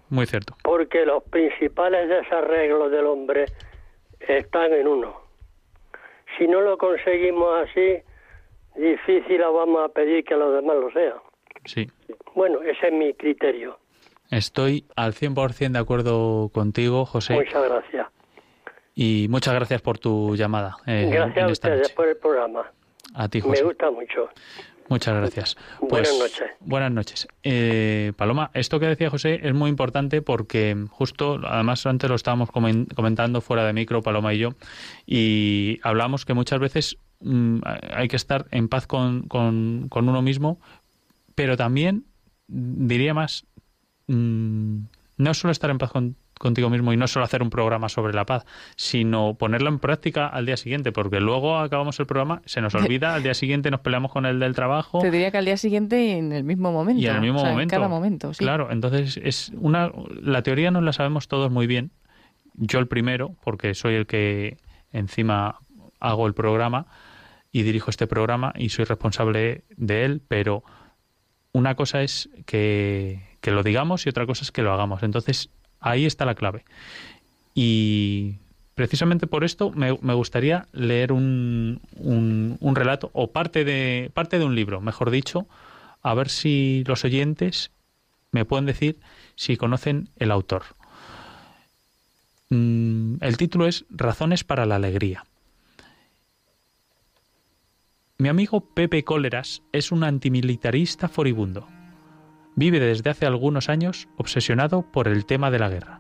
Muy 0.10 0.28
cierto. 0.28 0.56
Porque 0.64 1.06
los 1.06 1.24
principales 1.24 2.08
desarreglos 2.08 2.92
del 2.92 3.08
hombre 3.08 3.46
están 4.20 4.74
en 4.74 4.88
uno. 4.88 5.22
Si 6.38 6.48
no 6.48 6.62
lo 6.62 6.78
conseguimos 6.78 7.68
así, 7.68 8.04
difícil 8.76 9.40
vamos 9.42 9.84
a 9.84 9.90
pedir 9.90 10.24
que 10.24 10.36
los 10.36 10.54
demás 10.54 10.78
lo 10.78 10.92
sean. 10.92 11.18
Sí. 11.66 11.88
Bueno, 12.36 12.62
ese 12.62 12.88
es 12.88 12.94
mi 12.94 13.14
criterio. 13.14 13.80
Estoy 14.30 14.86
al 14.96 15.14
100% 15.14 15.72
de 15.72 15.80
acuerdo 15.80 16.50
contigo, 16.50 17.06
José. 17.06 17.36
Muchas 17.36 17.64
gracias. 17.64 18.08
Y 18.96 19.28
muchas 19.30 19.54
gracias 19.54 19.82
por 19.82 20.00
tu 20.00 20.36
llamada. 20.36 20.78
Eh, 20.86 21.10
gracias 21.12 21.44
a 21.44 21.52
ustedes 21.52 21.90
por 21.92 22.08
el 22.08 22.18
programa. 22.18 22.72
A 23.16 23.28
ti, 23.28 23.42
José. 23.42 23.62
Me 23.62 23.68
gusta 23.68 23.92
mucho. 23.92 24.30
Muchas 24.90 25.16
gracias. 25.16 25.58
buenas 25.80 26.10
pues, 26.10 26.20
noches. 26.20 26.52
Buenas 26.60 26.92
noches. 26.92 27.28
Eh, 27.44 28.12
Paloma, 28.18 28.52
esto 28.54 28.80
que 28.80 28.88
decía 28.88 29.10
José 29.10 29.40
es 29.44 29.54
muy 29.54 29.70
importante 29.70 30.22
porque 30.22 30.76
justo, 30.90 31.40
además 31.44 31.86
antes 31.86 32.10
lo 32.10 32.16
estábamos 32.16 32.52
comentando 32.52 33.42
fuera 33.42 33.66
de 33.66 33.74
micro, 33.74 34.02
Paloma 34.02 34.34
y 34.34 34.40
yo, 34.40 34.50
y 35.06 35.80
hablamos 35.84 36.26
que 36.26 36.34
muchas 36.34 36.60
veces 36.60 36.98
Mm, 37.24 37.60
hay 37.96 38.08
que 38.08 38.18
estar 38.18 38.48
en 38.52 38.68
paz 38.68 38.86
con, 38.86 39.24
con, 39.28 39.90
uno 39.92 40.22
mismo, 40.22 40.60
pero 41.36 41.56
también, 41.56 42.06
diría 42.48 43.14
más, 43.14 43.46
mm, 44.08 44.80
no 45.18 45.34
solo 45.34 45.52
estar 45.52 45.70
en 45.70 45.78
paz 45.78 45.92
contigo 46.38 46.70
mismo 46.70 46.92
y 46.92 46.98
no 46.98 47.08
solo 47.08 47.24
hacer 47.24 47.42
un 47.42 47.50
programa 47.50 47.88
sobre 47.88 48.14
la 48.14 48.26
paz, 48.26 48.46
sino 48.76 49.36
ponerlo 49.36 49.70
en 49.70 49.80
práctica 49.80 50.28
al 50.28 50.46
día 50.46 50.58
siguiente, 50.58 50.92
porque 50.92 51.22
luego 51.22 51.58
acabamos 51.58 51.98
el 52.02 52.06
programa, 52.06 52.42
se 52.46 52.60
nos 52.60 52.76
olvida, 52.76 53.16
al 53.16 53.24
día 53.24 53.34
siguiente 53.34 53.72
nos 53.72 53.80
peleamos 53.80 54.12
con 54.12 54.26
el 54.26 54.40
del 54.42 54.54
trabajo. 54.54 55.00
Te 55.00 55.10
diría 55.10 55.32
que 55.32 55.38
al 55.38 55.46
día 55.46 55.58
siguiente 55.58 56.18
en 56.18 56.34
el 56.34 56.44
mismo 56.44 56.74
momento. 56.74 57.02
Y 57.02 57.08
en 57.08 57.16
el 57.16 57.22
mismo 57.22 57.40
momento. 57.40 57.62
En 57.62 57.70
cada 57.70 57.88
momento, 57.88 58.32
Claro, 58.38 58.70
entonces 58.70 59.18
es 59.24 59.54
una, 59.56 59.92
la 60.22 60.44
teoría 60.44 60.72
no 60.72 60.82
la 60.82 60.92
sabemos 60.92 61.30
todos 61.30 61.50
muy 61.50 61.68
bien. 61.68 61.92
Yo 62.56 62.80
el 62.80 62.88
primero, 62.88 63.36
porque 63.44 63.74
soy 63.74 63.96
el 63.96 64.06
que 64.06 64.58
encima 64.92 65.60
hago 66.02 66.28
el 66.28 66.34
programa, 66.34 66.88
y 67.54 67.62
dirijo 67.62 67.92
este 67.92 68.08
programa 68.08 68.52
y 68.58 68.70
soy 68.70 68.84
responsable 68.84 69.64
de 69.78 70.04
él, 70.04 70.22
pero 70.28 70.64
una 71.54 71.76
cosa 71.76 72.02
es 72.02 72.28
que, 72.48 73.22
lo 73.44 73.62
digamos 73.62 74.06
y 74.06 74.10
otra 74.10 74.26
cosa 74.26 74.44
es 74.44 74.52
que 74.52 74.64
lo 74.64 74.74
hagamos. 74.74 75.04
Entonces, 75.04 75.50
ahí 75.80 76.06
está 76.06 76.26
la 76.26 76.34
clave. 76.34 76.66
Y 77.54 78.38
precisamente 78.74 79.28
por 79.28 79.44
esto 79.44 79.70
me, 79.70 79.92
gustaría 79.92 80.68
leer 80.74 81.12
un, 81.14 81.80
un, 81.96 82.76
relato 82.76 83.12
o 83.14 83.32
parte 83.32 83.64
de, 83.64 84.10
parte 84.16 84.40
de 84.40 84.46
un 84.46 84.56
libro, 84.56 84.82
mejor 84.82 85.12
dicho, 85.12 85.48
a 86.02 86.16
ver 86.16 86.30
si 86.30 86.84
los 86.88 87.06
oyentes 87.06 87.72
me 88.32 88.46
pueden 88.46 88.66
decir 88.66 89.00
si 89.36 89.58
conocen 89.58 90.10
el 90.18 90.32
autor. 90.32 90.64
Mm, 92.50 93.18
el 93.22 93.38
título 93.38 93.68
es 93.68 93.86
Razones 93.92 94.44
para 94.44 94.66
la 94.66 94.78
Alegría. 94.78 95.24
Mi 98.20 98.30
amigo 98.30 98.62
Pepe 98.62 99.04
Cóleras 99.04 99.64
es 99.72 99.92
un 99.92 100.04
antimilitarista 100.04 101.08
furibundo. 101.08 101.68
Vive 102.56 102.80
desde 102.80 103.10
hace 103.10 103.26
algunos 103.26 103.70
años 103.70 104.08
obsesionado 104.18 104.84
por 104.84 105.08
el 105.08 105.26
tema 105.26 105.50
de 105.50 105.58
la 105.58 105.70
guerra. 105.70 106.00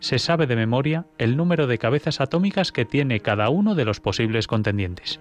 Se 0.00 0.18
sabe 0.18 0.46
de 0.46 0.56
memoria 0.56 1.06
el 1.18 1.36
número 1.36 1.66
de 1.66 1.76
cabezas 1.76 2.22
atómicas 2.22 2.72
que 2.72 2.86
tiene 2.86 3.20
cada 3.20 3.50
uno 3.50 3.74
de 3.74 3.84
los 3.84 4.00
posibles 4.00 4.46
contendientes. 4.46 5.20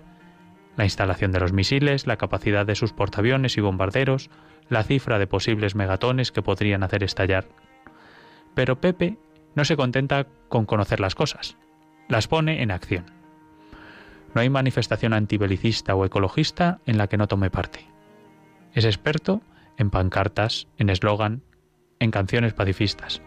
La 0.77 0.85
instalación 0.85 1.33
de 1.33 1.41
los 1.41 1.51
misiles, 1.51 2.07
la 2.07 2.17
capacidad 2.17 2.65
de 2.65 2.75
sus 2.75 2.93
portaaviones 2.93 3.57
y 3.57 3.61
bombarderos, 3.61 4.29
la 4.69 4.83
cifra 4.83 5.19
de 5.19 5.27
posibles 5.27 5.75
megatones 5.75 6.31
que 6.31 6.41
podrían 6.41 6.83
hacer 6.83 7.03
estallar. 7.03 7.49
Pero 8.55 8.79
Pepe 8.79 9.17
no 9.55 9.65
se 9.65 9.75
contenta 9.75 10.25
con 10.47 10.65
conocer 10.65 11.01
las 11.01 11.15
cosas, 11.15 11.57
las 12.07 12.29
pone 12.29 12.63
en 12.63 12.71
acción. 12.71 13.12
No 14.33 14.41
hay 14.41 14.49
manifestación 14.49 15.13
antibelicista 15.13 15.95
o 15.95 16.05
ecologista 16.05 16.79
en 16.85 16.97
la 16.97 17.07
que 17.07 17.17
no 17.17 17.27
tome 17.27 17.49
parte. 17.49 17.85
Es 18.73 18.85
experto 18.85 19.41
en 19.77 19.89
pancartas, 19.89 20.67
en 20.77 20.89
eslogan, 20.89 21.43
en 21.99 22.11
canciones 22.11 22.53
pacifistas. 22.53 23.21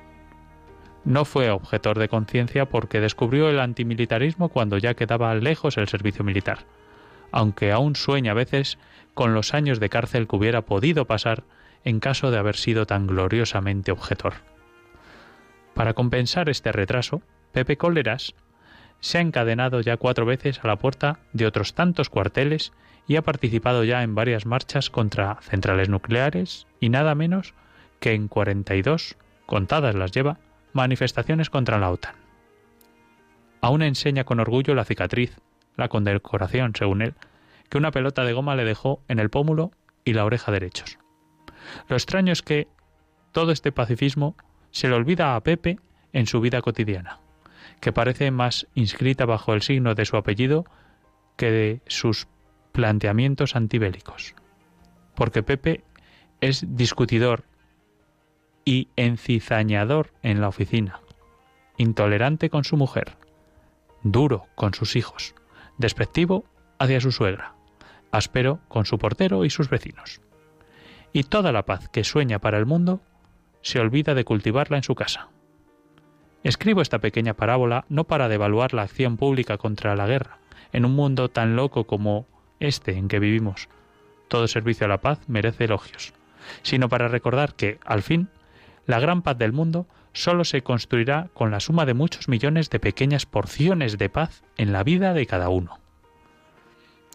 No 1.04 1.24
fue 1.24 1.50
objetor 1.50 1.98
de 1.98 2.09
conciencia 2.09 2.68
porque 2.68 3.00
descubrió 3.00 3.48
el 3.48 3.61
antimilitarismo 3.61 4.48
cuando 4.48 4.76
ya 4.76 4.94
quedaba 4.94 5.34
lejos 5.36 5.78
el 5.78 5.86
servicio 5.86 6.24
militar, 6.24 6.66
aunque 7.30 7.70
aún 7.70 7.94
sueña 7.94 8.32
a 8.32 8.34
veces 8.34 8.78
con 9.14 9.32
los 9.32 9.54
años 9.54 9.78
de 9.78 9.88
cárcel 9.88 10.26
que 10.26 10.36
hubiera 10.36 10.62
podido 10.62 11.04
pasar 11.04 11.44
en 11.84 12.00
caso 12.00 12.32
de 12.32 12.38
haber 12.38 12.57
sido 12.57 12.86
tan 12.86 13.07
gloriosamente 13.07 13.92
objetor. 13.92 14.34
Para 15.74 15.94
compensar 15.94 16.48
este 16.48 16.72
retraso, 16.72 17.22
Pepe 17.52 17.76
Cóleras 17.76 18.34
se 19.01 19.18
ha 19.18 19.20
encadenado 19.20 19.80
ya 19.80 19.97
cuatro 19.97 20.26
veces 20.26 20.61
a 20.62 20.68
la 20.68 20.76
puerta 20.76 21.18
de 21.32 21.47
otros 21.47 21.74
tantos 21.74 22.11
cuarteles 22.11 22.72
y 23.07 23.16
ha 23.16 23.22
participado 23.22 23.84
ya 23.84 24.03
en 24.03 24.14
varias 24.14 24.47
marchas 24.47 24.90
contra 24.90 25.38
centrales 25.42 25.88
nucleares 25.88 26.66
y 26.80 26.88
nada 26.88 27.14
menos 27.14 27.55
que 28.01 28.12
en 28.12 28.28
42, 28.28 29.16
contadas 29.47 29.94
las 29.94 30.12
lleva, 30.12 30.38
manifestaciones 30.72 31.51
contra 31.51 31.78
la 31.78 31.90
OTAN. 31.90 32.14
Aún 33.61 33.82
enseña 33.82 34.24
con 34.24 34.40
orgullo 34.40 34.74
la 34.74 34.84
cicatriz, 34.84 35.38
la 35.76 35.88
condecoración, 35.88 36.72
según 36.76 37.03
él, 37.03 37.14
que 37.68 37.78
una 37.78 37.90
pelota 37.90 38.24
de 38.24 38.32
goma 38.32 38.57
le 38.57 38.64
dejó 38.64 39.03
en 39.09 39.18
el 39.18 39.30
pómulo 39.30 39.72
y 40.05 40.12
la 40.12 40.24
oreja 40.24 40.53
derechos. 40.53 40.99
Lo 41.88 41.97
extraño 41.97 42.32
es 42.32 42.42
que 42.42 42.68
todo 43.32 43.53
este 43.53 43.72
pacifismo 43.72 44.36
se 44.70 44.88
le 44.88 44.94
olvida 44.94 45.36
a 45.36 45.40
Pepe 45.42 45.78
en 46.12 46.26
su 46.26 46.40
vida 46.40 46.61
cotidiana 46.61 47.20
que 47.80 47.92
parece 47.92 48.30
más 48.30 48.66
inscrita 48.74 49.26
bajo 49.26 49.54
el 49.54 49.62
signo 49.62 49.94
de 49.94 50.04
su 50.04 50.16
apellido 50.16 50.64
que 51.36 51.50
de 51.50 51.80
sus 51.86 52.28
planteamientos 52.72 53.56
antibélicos. 53.56 54.34
Porque 55.14 55.42
Pepe 55.42 55.84
es 56.40 56.64
discutidor 56.76 57.44
y 58.64 58.88
encizañador 58.96 60.12
en 60.22 60.40
la 60.40 60.48
oficina, 60.48 61.00
intolerante 61.76 62.50
con 62.50 62.64
su 62.64 62.76
mujer, 62.76 63.16
duro 64.02 64.46
con 64.54 64.74
sus 64.74 64.96
hijos, 64.96 65.34
despectivo 65.78 66.44
hacia 66.78 67.00
su 67.00 67.12
suegra, 67.12 67.54
áspero 68.10 68.60
con 68.68 68.84
su 68.86 68.98
portero 68.98 69.44
y 69.44 69.50
sus 69.50 69.70
vecinos. 69.70 70.20
Y 71.12 71.22
toda 71.22 71.52
la 71.52 71.64
paz 71.64 71.88
que 71.88 72.04
sueña 72.04 72.40
para 72.40 72.58
el 72.58 72.66
mundo 72.66 73.00
se 73.62 73.80
olvida 73.80 74.14
de 74.14 74.24
cultivarla 74.24 74.76
en 74.76 74.82
su 74.82 74.94
casa. 74.94 75.28
Escribo 76.47 76.80
esta 76.80 77.01
pequeña 77.01 77.34
parábola 77.34 77.86
no 77.88 78.05
para 78.05 78.28
devaluar 78.28 78.72
la 78.72 78.82
acción 78.82 79.16
pública 79.16 79.59
contra 79.59 79.97
la 79.97 80.07
guerra, 80.07 80.38
en 80.72 80.84
un 80.84 80.94
mundo 80.94 81.28
tan 81.28 81.57
loco 81.57 81.88
como 81.88 82.24
este 82.61 82.92
en 82.92 83.09
que 83.09 83.18
vivimos. 83.18 83.68
Todo 84.28 84.47
servicio 84.47 84.86
a 84.86 84.88
la 84.88 85.01
paz 85.01 85.18
merece 85.26 85.64
elogios, 85.64 86.12
sino 86.62 86.88
para 86.88 87.09
recordar 87.09 87.55
que, 87.55 87.80
al 87.84 88.05
fin, 88.05 88.28
la 88.86 89.01
gran 89.01 89.22
paz 89.22 89.36
del 89.36 89.53
mundo 89.53 89.88
solo 90.12 90.44
se 90.44 90.62
construirá 90.62 91.30
con 91.34 91.51
la 91.51 91.59
suma 91.59 91.84
de 91.84 91.94
muchos 91.94 92.28
millones 92.28 92.70
de 92.70 92.78
pequeñas 92.78 93.26
porciones 93.26 93.99
de 93.99 94.09
paz 94.09 94.44
en 94.57 94.72
la 94.72 94.84
vida 94.84 95.14
de 95.14 95.26
cada 95.26 95.49
uno. 95.49 95.80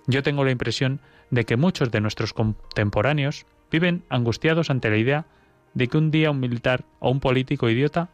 Yo 0.07 0.23
tengo 0.23 0.43
la 0.43 0.51
impresión 0.51 0.99
de 1.29 1.45
que 1.45 1.55
muchos 1.55 1.89
de 1.89 2.01
nuestros 2.01 2.33
contemporáneos 2.33 3.45
viven 3.71 4.03
angustiados 4.09 4.69
ante 4.69 4.89
la 4.89 4.97
idea 4.97 5.25
de 5.73 5.87
que 5.87 5.97
un 5.97 6.11
día 6.11 6.31
un 6.31 6.41
militar 6.41 6.83
o 6.99 7.09
un 7.09 7.21
político 7.21 7.69
idiota 7.69 8.09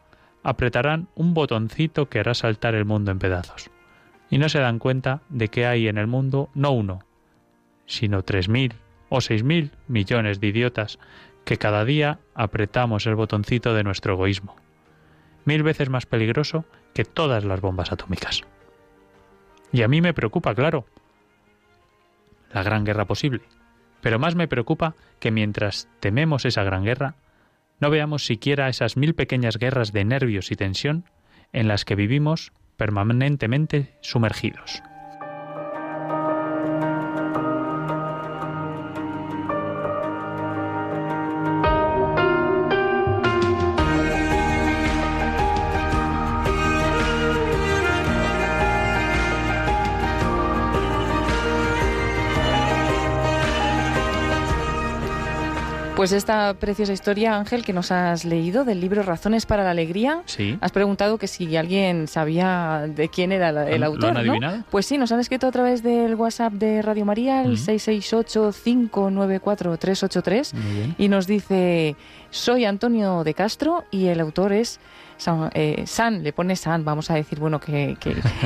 apretarán 0.48 1.10
un 1.14 1.34
botoncito 1.34 2.08
que 2.08 2.20
hará 2.20 2.34
saltar 2.34 2.74
el 2.74 2.86
mundo 2.86 3.12
en 3.12 3.20
pedazos. 3.20 3.70
Y 4.30 4.38
no 4.38 4.48
se 4.48 4.60
dan 4.60 4.80
cuenta 4.80 5.20
de 5.28 5.50
que 5.50 5.66
hay 5.66 5.90
en 5.90 5.98
el 5.98 6.08
mundo 6.08 6.50
no 6.54 6.72
uno, 6.72 7.00
sino 7.86 8.24
tres 8.24 8.48
mil 8.48 8.74
o 9.10 9.20
seis 9.20 9.44
mil 9.44 9.72
millones 9.90 10.40
de 10.40 10.48
idiotas 10.48 11.00
que 11.44 11.58
cada 11.58 11.84
día 11.84 12.20
apretamos 12.34 13.06
el 13.08 13.16
botoncito 13.16 13.74
de 13.74 13.84
nuestro 13.84 14.14
egoísmo. 14.14 14.56
Mil 15.44 15.64
veces 15.64 15.90
más 15.90 16.06
peligroso 16.06 16.64
que 16.94 17.04
todas 17.04 17.44
las 17.44 17.60
bombas 17.60 17.92
atómicas. 17.92 18.44
Y 19.74 19.82
a 19.82 19.90
mí 19.90 20.00
me 20.00 20.14
preocupa, 20.14 20.56
claro, 20.56 20.86
la 22.54 22.64
gran 22.64 22.86
guerra 22.86 23.04
posible. 23.04 23.42
Pero 24.00 24.18
más 24.18 24.36
me 24.36 24.48
preocupa 24.48 24.96
que 25.20 25.30
mientras 25.30 25.90
tememos 26.00 26.46
esa 26.46 26.64
gran 26.64 26.86
guerra, 26.86 27.16
no 27.80 27.90
veamos 27.90 28.26
siquiera 28.26 28.70
esas 28.70 28.98
mil 28.98 29.16
pequeñas 29.16 29.58
guerras 29.58 29.92
de 29.92 30.06
nervios 30.06 30.52
y 30.52 30.56
tensión 30.56 31.06
en 31.54 31.68
las 31.68 31.86
que 31.86 31.96
vivimos 31.96 32.52
permanentemente 32.76 33.96
sumergidos. 34.02 34.82
Pues 55.98 56.12
esta 56.12 56.54
preciosa 56.54 56.94
historia, 56.94 57.36
Ángel, 57.36 57.66
que 57.66 57.74
nos 57.74 57.92
has 57.92 58.24
leído 58.24 58.64
del 58.66 58.80
libro 58.80 59.02
Razones 59.02 59.48
para 59.48 59.64
la 59.64 59.72
Alegría. 59.72 60.22
Sí. 60.28 60.56
Has 60.62 60.72
preguntado 60.72 61.18
que 61.18 61.26
si 61.26 61.58
alguien 61.58 62.08
sabía 62.08 62.86
de 62.88 63.10
quién 63.10 63.32
era 63.32 63.50
el 63.68 63.82
autor. 63.82 64.04
¿Lo 64.04 64.10
han 64.10 64.18
adivinado? 64.18 64.64
Pues 64.70 64.86
sí, 64.86 65.00
nos 65.00 65.12
han 65.12 65.20
escrito 65.20 65.48
a 65.48 65.52
través 65.52 65.82
del 65.82 66.14
WhatsApp 66.14 66.54
de 66.54 66.84
Radio 66.84 67.04
María, 67.04 67.42
el 67.42 67.58
668-594-383, 67.58 70.54
y 71.00 71.08
nos 71.08 71.26
dice: 71.26 71.96
Soy 72.30 72.66
Antonio 72.66 73.24
de 73.24 73.34
Castro 73.34 73.86
y 73.92 74.08
el 74.08 74.20
autor 74.20 74.54
es 74.54 74.80
eh, 75.54 75.84
San, 75.88 76.24
le 76.24 76.34
pone 76.34 76.56
San, 76.56 76.86
vamos 76.86 77.10
a 77.10 77.16
decir, 77.16 77.40
bueno, 77.40 77.60
que, 77.60 77.98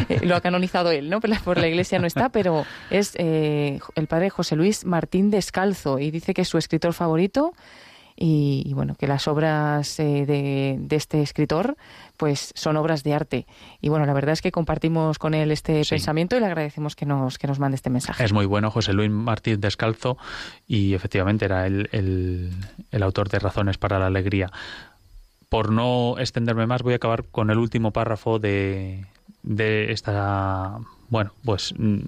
eh, 0.09 0.19
lo 0.23 0.35
ha 0.35 0.41
canonizado 0.41 0.91
él, 0.91 1.09
¿no? 1.09 1.19
Por 1.19 1.57
la 1.57 1.67
iglesia 1.67 1.99
no 1.99 2.07
está, 2.07 2.29
pero 2.29 2.65
es 2.89 3.13
eh, 3.17 3.79
el 3.95 4.07
padre 4.07 4.29
José 4.29 4.55
Luis 4.55 4.85
Martín 4.85 5.29
Descalzo 5.31 5.99
y 5.99 6.11
dice 6.11 6.33
que 6.33 6.45
su 6.45 6.57
escritor 6.57 6.93
favorito. 6.93 7.53
Y, 8.23 8.71
bueno, 8.75 8.93
que 8.93 9.07
las 9.07 9.27
obras 9.27 9.97
de, 9.97 10.79
este 10.91 11.23
escritor 11.23 11.75
pues 12.17 12.51
son 12.53 12.77
obras 12.77 13.03
de 13.03 13.15
arte. 13.15 13.47
Y 13.81 13.89
bueno, 13.89 14.05
la 14.05 14.13
verdad 14.13 14.33
es 14.33 14.43
que 14.43 14.51
compartimos 14.51 15.17
con 15.17 15.33
él 15.33 15.49
este 15.49 15.81
pensamiento 15.89 16.37
y 16.37 16.39
le 16.39 16.45
agradecemos 16.45 16.95
que 16.95 17.07
nos, 17.07 17.39
que 17.39 17.47
nos 17.47 17.57
mande 17.57 17.75
este 17.75 17.89
mensaje. 17.89 18.23
Es 18.23 18.31
muy 18.31 18.45
bueno 18.45 18.69
José 18.69 18.93
Luis 18.93 19.09
Martín 19.09 19.59
Descalzo 19.59 20.17
y 20.67 20.93
efectivamente 20.93 21.45
era 21.45 21.65
el, 21.65 21.89
el 22.91 23.03
autor 23.03 23.29
de 23.29 23.39
Razones 23.39 23.79
para 23.79 23.97
la 23.97 24.05
Alegría 24.05 24.51
por 25.49 25.69
no 25.69 26.17
extenderme 26.17 26.65
más, 26.65 26.81
voy 26.81 26.93
a 26.93 26.95
acabar 26.95 27.25
con 27.25 27.49
el 27.49 27.57
último 27.57 27.91
párrafo 27.91 28.39
de, 28.39 29.03
de 29.43 29.91
esta, 29.91 30.77
bueno, 31.09 31.33
pues 31.43 31.73
mm, 31.77 31.99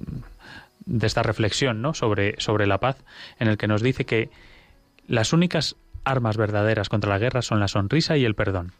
de 0.86 1.08
esta 1.08 1.24
reflexión 1.24 1.82
¿no? 1.82 1.94
sobre, 1.94 2.40
sobre 2.40 2.68
la 2.68 2.78
paz, 2.78 3.04
en 3.40 3.50
el 3.50 3.58
que 3.58 3.68
nos 3.68 3.82
dice 3.82 4.06
que 4.06 4.30
las 5.08 5.34
únicas 5.34 5.76
armas 6.06 6.38
verdaderas 6.38 6.90
contra 6.90 7.10
la 7.10 7.20
guerra 7.20 7.42
son 7.42 7.60
la 7.60 7.68
sonrisa 7.68 8.18
y 8.18 8.26
el 8.26 8.36
perdón, 8.36 8.74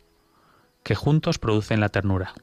que 0.84 0.96
juntos 0.96 1.40
producen 1.40 1.80
la 1.80 1.90
ternura. 1.90 2.34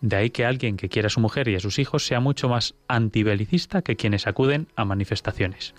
De 0.00 0.16
ahí 0.16 0.30
que 0.30 0.44
alguien 0.44 0.76
que 0.76 0.88
quiera 0.88 1.06
a 1.06 1.10
su 1.10 1.20
mujer 1.20 1.48
y 1.48 1.54
a 1.54 1.60
sus 1.60 1.78
hijos 1.78 2.06
sea 2.06 2.20
mucho 2.20 2.48
más 2.48 2.74
antibelicista 2.88 3.82
que 3.82 3.96
quienes 3.96 4.26
acuden 4.26 4.66
a 4.74 4.84
manifestaciones. 4.84 5.74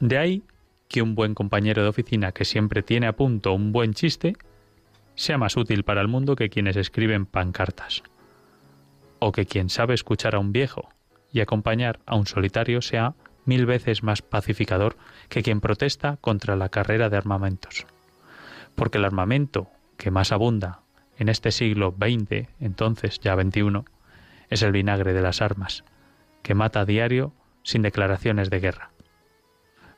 De 0.00 0.18
ahí 0.18 0.42
que 0.88 1.02
un 1.02 1.14
buen 1.14 1.34
compañero 1.34 1.82
de 1.82 1.88
oficina 1.88 2.32
que 2.32 2.44
siempre 2.44 2.82
tiene 2.82 3.06
a 3.06 3.16
punto 3.16 3.52
un 3.52 3.72
buen 3.72 3.94
chiste 3.94 4.36
sea 5.14 5.38
más 5.38 5.56
útil 5.56 5.82
para 5.82 6.00
el 6.00 6.08
mundo 6.08 6.36
que 6.36 6.48
quienes 6.48 6.76
escriben 6.76 7.26
pancartas, 7.26 8.02
o 9.18 9.32
que 9.32 9.46
quien 9.46 9.68
sabe 9.68 9.94
escuchar 9.94 10.34
a 10.34 10.38
un 10.38 10.52
viejo 10.52 10.88
y 11.32 11.40
acompañar 11.40 11.98
a 12.06 12.16
un 12.16 12.26
solitario 12.26 12.80
sea 12.82 13.14
mil 13.48 13.64
veces 13.64 14.02
más 14.02 14.20
pacificador 14.20 14.96
que 15.30 15.42
quien 15.42 15.60
protesta 15.60 16.18
contra 16.18 16.54
la 16.54 16.68
carrera 16.68 17.08
de 17.08 17.16
armamentos. 17.16 17.86
Porque 18.74 18.98
el 18.98 19.06
armamento 19.06 19.70
que 19.96 20.10
más 20.10 20.30
abunda 20.32 20.82
en 21.16 21.30
este 21.30 21.50
siglo 21.50 21.94
XX, 21.98 22.48
entonces 22.60 23.18
ya 23.20 23.34
XXI, 23.34 23.84
es 24.50 24.62
el 24.62 24.72
vinagre 24.72 25.14
de 25.14 25.22
las 25.22 25.40
armas, 25.40 25.82
que 26.42 26.54
mata 26.54 26.80
a 26.80 26.84
diario 26.84 27.32
sin 27.62 27.82
declaraciones 27.82 28.50
de 28.50 28.60
guerra. 28.60 28.90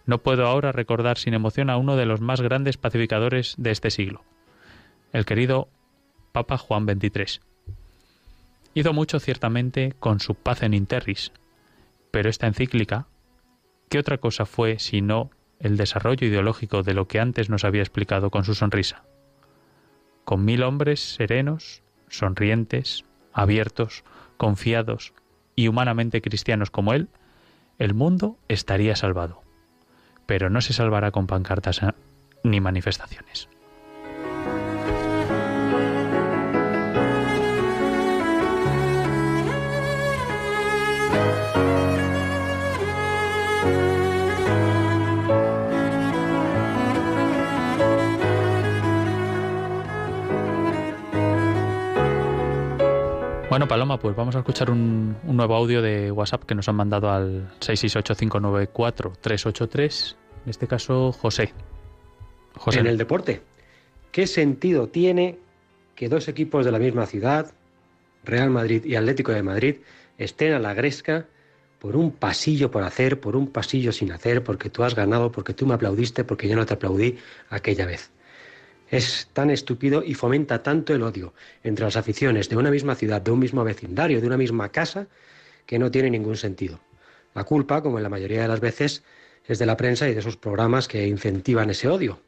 No 0.07 0.19
puedo 0.19 0.47
ahora 0.47 0.73
recordar 0.73 1.19
sin 1.19 1.35
emoción 1.35 1.71
a 1.71 1.77
uno 1.77 1.97
de 1.97 2.07
los 2.07 2.21
más 2.21 2.41
grandes 2.41 2.79
pacificadores 2.79 3.55
de 3.59 3.73
este 3.73 3.91
siglo, 3.91 4.25
el 5.13 5.25
querido 5.25 5.69
Papa 6.33 6.57
Juan 6.57 6.87
XXIII. 6.87 7.41
Hizo 8.75 8.93
mucho 8.93 9.19
ciertamente 9.19 9.93
con 9.99 10.21
su 10.21 10.37
paz 10.37 10.63
en 10.63 10.75
Interris, 10.75 11.33
pero 12.13 12.31
esta 12.31 12.47
encíclica, 12.47 13.09
¿qué 13.91 13.99
otra 13.99 14.17
cosa 14.19 14.47
fue 14.47 14.79
sino 14.79 15.31
el 15.59 15.77
desarrollo 15.77 16.27
ideológico 16.27 16.83
de 16.83 16.95
lo 16.95 17.07
que 17.07 17.21
antes 17.21 17.51
nos 17.51 17.65
había 17.65 17.83
explicado 17.83 18.31
con 18.31 18.45
su 18.45 18.55
sonrisa? 18.55 19.03
Con 20.25 20.45
mil 20.45 20.63
hombres 20.63 21.01
serenos, 21.01 21.83
sonrientes, 22.09 23.05
abiertos, 23.35 24.05
confiados 24.39 25.13
y 25.57 25.69
humanamente 25.69 26.23
cristianos 26.23 26.71
como 26.71 26.95
él, 26.95 27.09
el 27.79 27.93
mundo 27.93 28.39
estaría 28.49 28.97
salvado. 28.97 29.43
Pero 30.25 30.49
no 30.49 30.61
se 30.61 30.73
salvará 30.73 31.11
con 31.11 31.27
pancartas 31.27 31.83
¿eh? 31.83 31.93
ni 32.45 32.61
manifestaciones. 32.61 33.49
Bueno, 53.51 53.67
Paloma, 53.67 53.99
pues 53.99 54.15
vamos 54.15 54.37
a 54.37 54.39
escuchar 54.39 54.71
un, 54.71 55.17
nuevo 55.25 55.57
audio 55.57 55.83
de 55.83 56.13
WhatsApp 56.13 56.45
que 56.45 56.55
nos 56.55 56.69
han 56.69 56.77
mandado 56.77 57.11
al 57.11 57.51
668-594-383. 57.59 60.15
En 60.45 60.51
este 60.51 60.69
caso, 60.69 61.11
José. 61.11 61.53
José. 62.55 62.79
En 62.79 62.87
el 62.87 62.97
deporte, 62.97 63.43
¿qué 64.13 64.29
sentido 64.29 64.87
tiene 64.87 65.37
que 65.97 66.09
dos 66.09 66.29
equipos 66.29 66.65
de 66.65 66.71
la 66.71 66.79
misma 66.79 67.07
ciudad, 67.07 67.51
Real 68.23 68.51
Madrid 68.51 68.85
y 68.85 68.95
Atlético 68.95 69.33
de 69.33 69.43
Madrid, 69.43 69.79
estén 70.17 70.53
a 70.53 70.61
la 70.61 70.73
gresca 70.73 71.27
por 71.81 71.97
un 71.97 72.13
pasillo 72.13 72.71
por 72.71 72.85
hacer, 72.85 73.19
por 73.19 73.35
un 73.35 73.49
pasillo 73.49 73.91
sin 73.91 74.13
hacer, 74.13 74.45
porque 74.45 74.71
tú 74.71 74.85
has 74.85 74.95
ganado, 74.95 75.33
porque 75.33 75.55
tú 75.55 75.67
me 75.67 75.75
aplaudiste, 75.75 76.23
porque 76.23 76.47
yo 76.47 76.55
no 76.55 76.67
te 76.67 76.75
aplaudí 76.75 77.19
aquella 77.49 77.85
vez? 77.85 78.13
Es 78.91 79.29
tan 79.33 79.51
estúpido 79.51 80.03
y 80.05 80.15
fomenta 80.15 80.63
tanto 80.63 80.93
el 80.93 81.03
odio 81.03 81.33
entre 81.63 81.85
las 81.85 81.97
aficiones 81.97 82.49
de 82.49 82.57
una 82.57 82.71
misma 82.71 82.97
ciudad, 82.97 83.23
de 83.23 83.31
un 83.31 83.39
mismo 83.39 83.63
vecindario, 83.63 84.21
de 84.21 84.27
una 84.27 84.37
misma 84.37 84.71
casa, 84.71 85.07
que 85.65 85.79
no 85.79 85.91
tiene 85.91 86.11
ningún 86.11 86.37
sentido. 86.37 86.81
La 87.35 87.45
culpa, 87.45 87.83
como 87.83 87.99
en 87.99 88.03
la 88.03 88.09
mayoría 88.09 88.43
de 88.43 88.49
las 88.49 88.59
veces, 88.59 89.05
es 89.47 89.61
de 89.61 89.67
la 89.67 89.77
prensa 89.77 90.09
y 90.09 90.15
de 90.15 90.23
sus 90.23 90.37
programas 90.37 90.89
que 90.89 91.07
incentivan 91.07 91.71
ese 91.71 91.89
odio. 91.89 92.21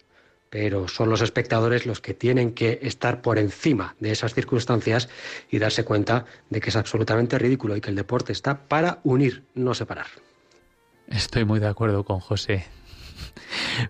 Pero 0.50 0.86
son 0.86 1.08
los 1.08 1.22
espectadores 1.22 1.86
los 1.86 2.00
que 2.00 2.14
tienen 2.14 2.52
que 2.52 2.78
estar 2.82 3.22
por 3.22 3.38
encima 3.38 3.96
de 3.98 4.12
esas 4.12 4.34
circunstancias 4.34 5.08
y 5.50 5.58
darse 5.58 5.84
cuenta 5.84 6.26
de 6.50 6.60
que 6.60 6.70
es 6.70 6.76
absolutamente 6.76 7.38
ridículo 7.38 7.74
y 7.74 7.80
que 7.80 7.90
el 7.90 7.96
deporte 7.96 8.32
está 8.32 8.68
para 8.68 9.00
unir, 9.02 9.44
no 9.54 9.74
separar. 9.74 10.06
Estoy 11.08 11.44
muy 11.44 11.58
de 11.58 11.66
acuerdo 11.66 12.04
con 12.04 12.20
José. 12.20 12.66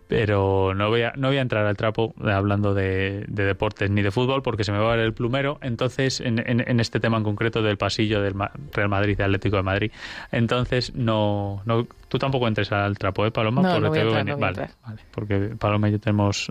Pero 0.08 0.74
no 0.74 0.88
voy 0.88 1.02
a, 1.02 1.12
no 1.16 1.28
voy 1.28 1.38
a 1.38 1.40
entrar 1.40 1.66
al 1.66 1.76
trapo 1.76 2.14
hablando 2.22 2.74
de, 2.74 3.24
deportes 3.28 3.90
ni 3.90 4.02
de 4.02 4.10
fútbol 4.10 4.42
porque 4.42 4.64
se 4.64 4.72
me 4.72 4.78
va 4.78 4.92
a 4.92 4.96
ver 4.96 5.04
el 5.04 5.14
plumero. 5.14 5.58
Entonces, 5.62 6.20
en, 6.20 6.38
en, 6.38 6.80
este 6.80 7.00
tema 7.00 7.16
en 7.16 7.24
concreto 7.24 7.62
del 7.62 7.76
pasillo 7.76 8.20
del 8.20 8.34
Real 8.72 8.88
Madrid 8.88 9.16
y 9.18 9.22
Atlético 9.22 9.56
de 9.56 9.62
Madrid. 9.62 9.92
Entonces, 10.30 10.94
no, 10.94 11.62
no 11.64 11.86
tú 12.08 12.18
tampoco 12.18 12.48
entres 12.48 12.70
al 12.72 12.98
trapo, 12.98 13.24
¿eh, 13.26 13.30
Paloma? 13.30 13.62
No, 13.62 13.80
porque 13.80 14.04
vale, 14.04 14.34
vale, 14.36 14.68
porque 15.10 15.38
Paloma 15.58 15.88
y 15.88 15.92
yo 15.92 16.00
tenemos, 16.00 16.50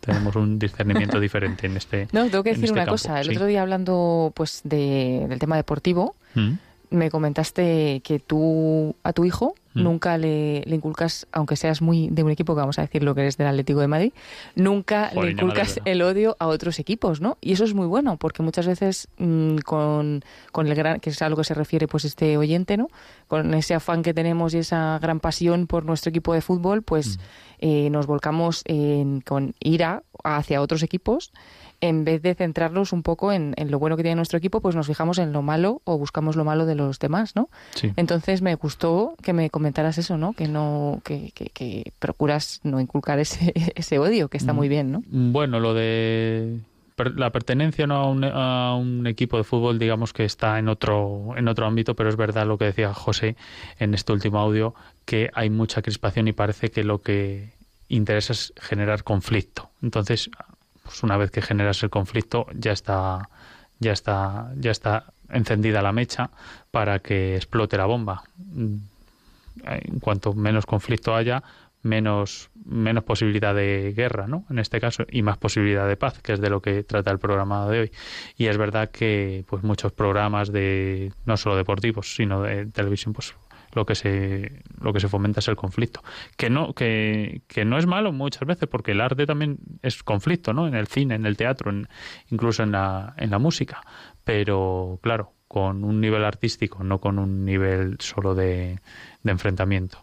tenemos 0.00 0.36
un 0.36 0.58
discernimiento 0.58 1.20
diferente 1.20 1.66
en 1.66 1.76
este. 1.76 2.08
No, 2.12 2.24
tengo 2.28 2.42
que 2.42 2.50
decir 2.50 2.64
este 2.64 2.80
una 2.80 2.86
cosa. 2.86 3.20
El 3.20 3.30
otro 3.30 3.46
día 3.46 3.62
hablando 3.62 4.32
pues 4.34 4.60
de, 4.64 5.26
del 5.28 5.38
tema 5.38 5.56
deportivo. 5.56 6.14
¿Mm? 6.34 6.54
me 6.94 7.10
comentaste 7.10 8.00
que 8.04 8.18
tú 8.18 8.94
a 9.02 9.12
tu 9.12 9.24
hijo 9.24 9.54
mm. 9.74 9.82
nunca 9.82 10.18
le, 10.18 10.62
inculcas, 10.66 11.26
aunque 11.32 11.56
seas 11.56 11.82
muy 11.82 12.08
de 12.10 12.22
un 12.22 12.30
equipo, 12.30 12.54
que 12.54 12.60
vamos 12.60 12.78
a 12.78 12.82
decir 12.82 13.02
lo 13.02 13.14
que 13.14 13.22
eres 13.22 13.36
del 13.36 13.48
Atlético 13.48 13.80
de 13.80 13.88
Madrid, 13.88 14.12
nunca 14.54 15.10
le 15.14 15.32
inculcas 15.32 15.80
el 15.84 16.02
odio 16.02 16.36
a 16.38 16.46
otros 16.46 16.78
equipos, 16.78 17.20
¿no? 17.20 17.38
Y 17.40 17.52
eso 17.52 17.64
es 17.64 17.74
muy 17.74 17.86
bueno, 17.86 18.16
porque 18.16 18.42
muchas 18.42 18.66
veces 18.66 19.08
mm, 19.18 19.58
con, 19.58 20.24
con, 20.52 20.66
el 20.66 20.74
gran, 20.74 21.00
que 21.00 21.10
es 21.10 21.22
a 21.22 21.28
lo 21.28 21.36
que 21.36 21.44
se 21.44 21.54
refiere 21.54 21.86
pues 21.88 22.04
este 22.04 22.36
oyente, 22.36 22.76
¿no? 22.76 22.88
Con 23.28 23.54
ese 23.54 23.74
afán 23.74 24.02
que 24.02 24.14
tenemos 24.14 24.54
y 24.54 24.58
esa 24.58 24.98
gran 25.00 25.20
pasión 25.20 25.66
por 25.66 25.84
nuestro 25.84 26.10
equipo 26.10 26.34
de 26.34 26.40
fútbol, 26.40 26.82
pues 26.82 27.18
mm. 27.18 27.20
eh, 27.60 27.90
nos 27.90 28.06
volcamos 28.06 28.62
en, 28.66 29.20
con 29.20 29.54
ira 29.60 30.02
hacia 30.22 30.60
otros 30.60 30.82
equipos 30.82 31.32
en 31.84 32.02
vez 32.02 32.22
de 32.22 32.34
centrarnos 32.34 32.94
un 32.94 33.02
poco 33.02 33.30
en, 33.30 33.54
lo 33.68 33.78
bueno 33.78 33.98
que 33.98 34.02
tiene 34.02 34.16
nuestro 34.16 34.38
equipo, 34.38 34.62
pues 34.62 34.74
nos 34.74 34.86
fijamos 34.86 35.18
en 35.18 35.34
lo 35.34 35.42
malo 35.42 35.82
o 35.84 35.98
buscamos 35.98 36.34
lo 36.34 36.42
malo 36.42 36.64
de 36.64 36.74
los 36.74 36.98
demás, 36.98 37.36
¿no? 37.36 37.50
Entonces 37.96 38.40
me 38.40 38.54
gustó 38.54 39.16
que 39.22 39.34
me 39.34 39.50
comentaras 39.50 39.98
eso, 39.98 40.16
¿no? 40.16 40.32
Que 40.32 40.48
no, 40.48 41.02
que, 41.04 41.30
que, 41.34 41.92
procuras 41.98 42.60
no 42.62 42.80
inculcar 42.80 43.18
ese, 43.18 43.52
ese 43.74 43.98
odio, 43.98 44.28
que 44.28 44.38
está 44.38 44.54
mm, 44.54 44.56
muy 44.56 44.68
bien, 44.70 44.92
¿no? 44.92 45.02
Bueno, 45.08 45.60
lo 45.60 45.74
de 45.74 46.58
la 47.16 47.28
pertenencia 47.30 47.86
no 47.86 47.96
a 47.96 48.08
un, 48.08 48.24
a 48.24 48.76
un, 48.76 49.06
equipo 49.06 49.36
de 49.36 49.44
fútbol 49.44 49.78
digamos 49.78 50.14
que 50.14 50.24
está 50.24 50.58
en 50.58 50.68
otro 50.68 51.34
en 51.36 51.48
otro 51.48 51.66
ámbito 51.66 51.96
pero 51.96 52.08
es 52.08 52.14
verdad 52.14 52.46
lo 52.46 52.56
que 52.56 52.66
decía 52.66 52.94
José 52.94 53.34
en 53.80 53.94
este 53.94 54.12
último 54.12 54.38
audio 54.38 54.76
que 55.04 55.28
hay 55.34 55.50
mucha 55.50 55.82
crispación 55.82 56.28
y 56.28 56.32
parece 56.32 56.70
que 56.70 56.84
lo 56.84 57.02
que 57.02 57.50
interesa 57.88 58.32
es 58.32 58.52
generar 58.60 59.02
conflicto 59.02 59.70
entonces 59.82 60.30
pues 60.84 61.02
una 61.02 61.16
vez 61.16 61.30
que 61.30 61.42
generas 61.42 61.82
el 61.82 61.90
conflicto 61.90 62.46
ya 62.54 62.72
está 62.72 63.28
ya 63.80 63.92
está 63.92 64.52
ya 64.56 64.70
está 64.70 65.12
encendida 65.30 65.82
la 65.82 65.92
mecha 65.92 66.30
para 66.70 67.00
que 67.00 67.36
explote 67.36 67.76
la 67.76 67.86
bomba. 67.86 68.22
En 68.54 70.00
cuanto 70.00 70.34
menos 70.34 70.66
conflicto 70.66 71.14
haya, 71.14 71.42
menos 71.82 72.50
menos 72.64 73.04
posibilidad 73.04 73.54
de 73.54 73.92
guerra, 73.96 74.26
¿no? 74.26 74.44
En 74.50 74.58
este 74.58 74.80
caso 74.80 75.04
y 75.10 75.22
más 75.22 75.38
posibilidad 75.38 75.88
de 75.88 75.96
paz, 75.96 76.20
que 76.22 76.32
es 76.34 76.40
de 76.40 76.50
lo 76.50 76.60
que 76.60 76.82
trata 76.82 77.10
el 77.10 77.18
programa 77.18 77.68
de 77.68 77.80
hoy. 77.80 77.92
Y 78.36 78.46
es 78.46 78.56
verdad 78.56 78.90
que 78.90 79.44
pues 79.48 79.62
muchos 79.62 79.92
programas 79.92 80.52
de 80.52 81.12
no 81.24 81.36
solo 81.36 81.56
deportivos, 81.56 82.14
sino 82.14 82.42
de 82.42 82.66
televisión 82.66 83.14
pues 83.14 83.34
lo 83.74 83.86
que 83.86 83.94
se 83.94 84.62
lo 84.80 84.92
que 84.92 85.00
se 85.00 85.08
fomenta 85.08 85.40
es 85.40 85.48
el 85.48 85.56
conflicto. 85.56 86.02
Que 86.36 86.50
no 86.50 86.74
que, 86.74 87.42
que 87.48 87.64
no 87.64 87.78
es 87.78 87.86
malo 87.86 88.12
muchas 88.12 88.46
veces 88.46 88.68
porque 88.68 88.92
el 88.92 89.00
arte 89.00 89.26
también 89.26 89.58
es 89.82 90.02
conflicto 90.02 90.52
no 90.52 90.66
en 90.66 90.74
el 90.74 90.86
cine 90.86 91.14
en 91.14 91.26
el 91.26 91.36
teatro 91.36 91.72
incluso 92.30 92.62
en 92.62 92.72
la 92.72 93.14
en 93.16 93.30
la 93.30 93.38
música. 93.38 93.82
Pero 94.24 94.98
claro 95.02 95.32
con 95.48 95.84
un 95.84 96.00
nivel 96.00 96.24
artístico 96.24 96.82
no 96.82 97.00
con 97.00 97.18
un 97.18 97.44
nivel 97.44 97.96
solo 98.00 98.34
de, 98.34 98.80
de 99.22 99.30
enfrentamiento. 99.30 100.02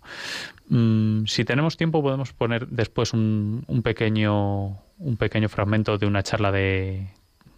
Mm, 0.70 1.26
si 1.26 1.44
tenemos 1.44 1.78
tiempo 1.78 2.02
podemos 2.02 2.34
poner 2.34 2.68
después 2.68 3.14
un, 3.14 3.64
un 3.68 3.82
pequeño 3.82 4.80
un 4.98 5.18
pequeño 5.18 5.50
fragmento 5.50 5.98
de 5.98 6.06
una 6.06 6.24
charla 6.24 6.52
de 6.52 7.08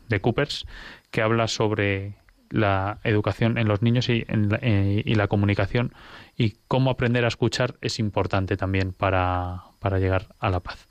de 0.10 0.22
Coopers 0.22 0.66
que 1.12 1.22
habla 1.22 1.48
sobre 1.48 2.16
la 2.54 3.00
educación 3.04 3.58
en 3.58 3.68
los 3.68 3.82
niños 3.82 4.08
y, 4.10 4.26
en 4.28 4.50
la, 4.50 4.60
eh, 4.62 5.02
y 5.04 5.16
la 5.16 5.28
comunicación 5.28 5.92
y 6.38 6.58
cómo 6.68 6.92
aprender 6.92 7.26
a 7.26 7.28
escuchar 7.28 7.76
es 7.82 7.98
importante 7.98 8.56
también 8.58 8.94
para, 8.94 9.64
llegar 10.00 10.36
a 10.40 10.52
la 10.52 10.60
paz. 10.60 10.88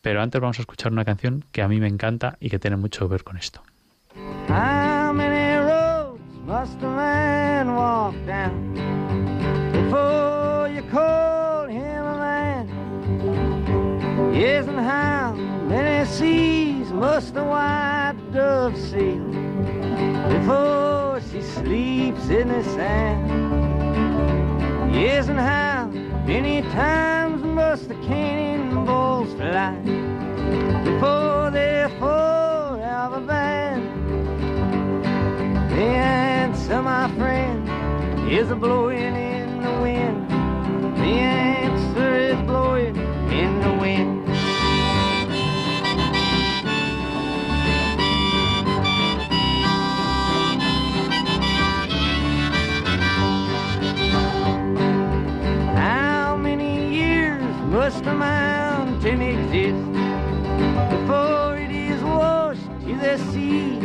Pero 0.00 0.20
antes 0.20 0.40
vamos 0.40 0.58
a 0.58 0.62
escuchar 0.62 0.90
una 0.90 1.04
canción 1.04 1.44
que 1.52 1.62
a 1.62 1.68
mí 1.68 1.78
me 1.78 1.86
encanta 1.86 2.38
y 2.40 2.50
que 2.50 2.58
tiene 2.58 2.76
mucho 2.76 3.06
que 3.06 3.12
ver 3.12 3.22
con 3.22 3.36
esto. 3.36 3.62
before 20.28 21.20
she 21.30 21.42
sleeps 21.42 22.28
in 22.28 22.48
the 22.48 22.62
sand. 22.64 23.28
Yes, 24.94 25.28
and 25.28 25.38
how 25.38 25.86
many 26.26 26.62
times 26.70 27.42
must 27.42 27.88
the 27.88 27.94
cannonballs 28.06 29.32
fly 29.34 29.74
before 30.84 31.50
they're 31.50 31.88
out 32.00 33.12
of 33.12 33.22
a 33.22 33.26
band? 33.26 33.82
The 35.70 35.82
answer, 35.82 36.82
my 36.82 37.08
friend, 37.16 37.68
is 38.30 38.50
a 38.50 38.56
blowing 38.56 39.14
in 39.16 39.62
the 39.62 39.72
wind. 39.80 40.30
The 40.98 41.04
answer 41.04 42.14
is 42.14 42.36
blowing 42.46 42.96
in 43.30 43.60
the 43.60 43.72
wind. 43.80 44.21
Must 57.92 58.06
a 58.06 58.14
mountain 58.14 59.20
exist 59.20 59.84
before 60.90 61.58
it 61.58 61.70
is 61.70 62.02
washed 62.02 62.64
to 62.84 62.94
the 62.96 63.18
sea? 63.30 63.78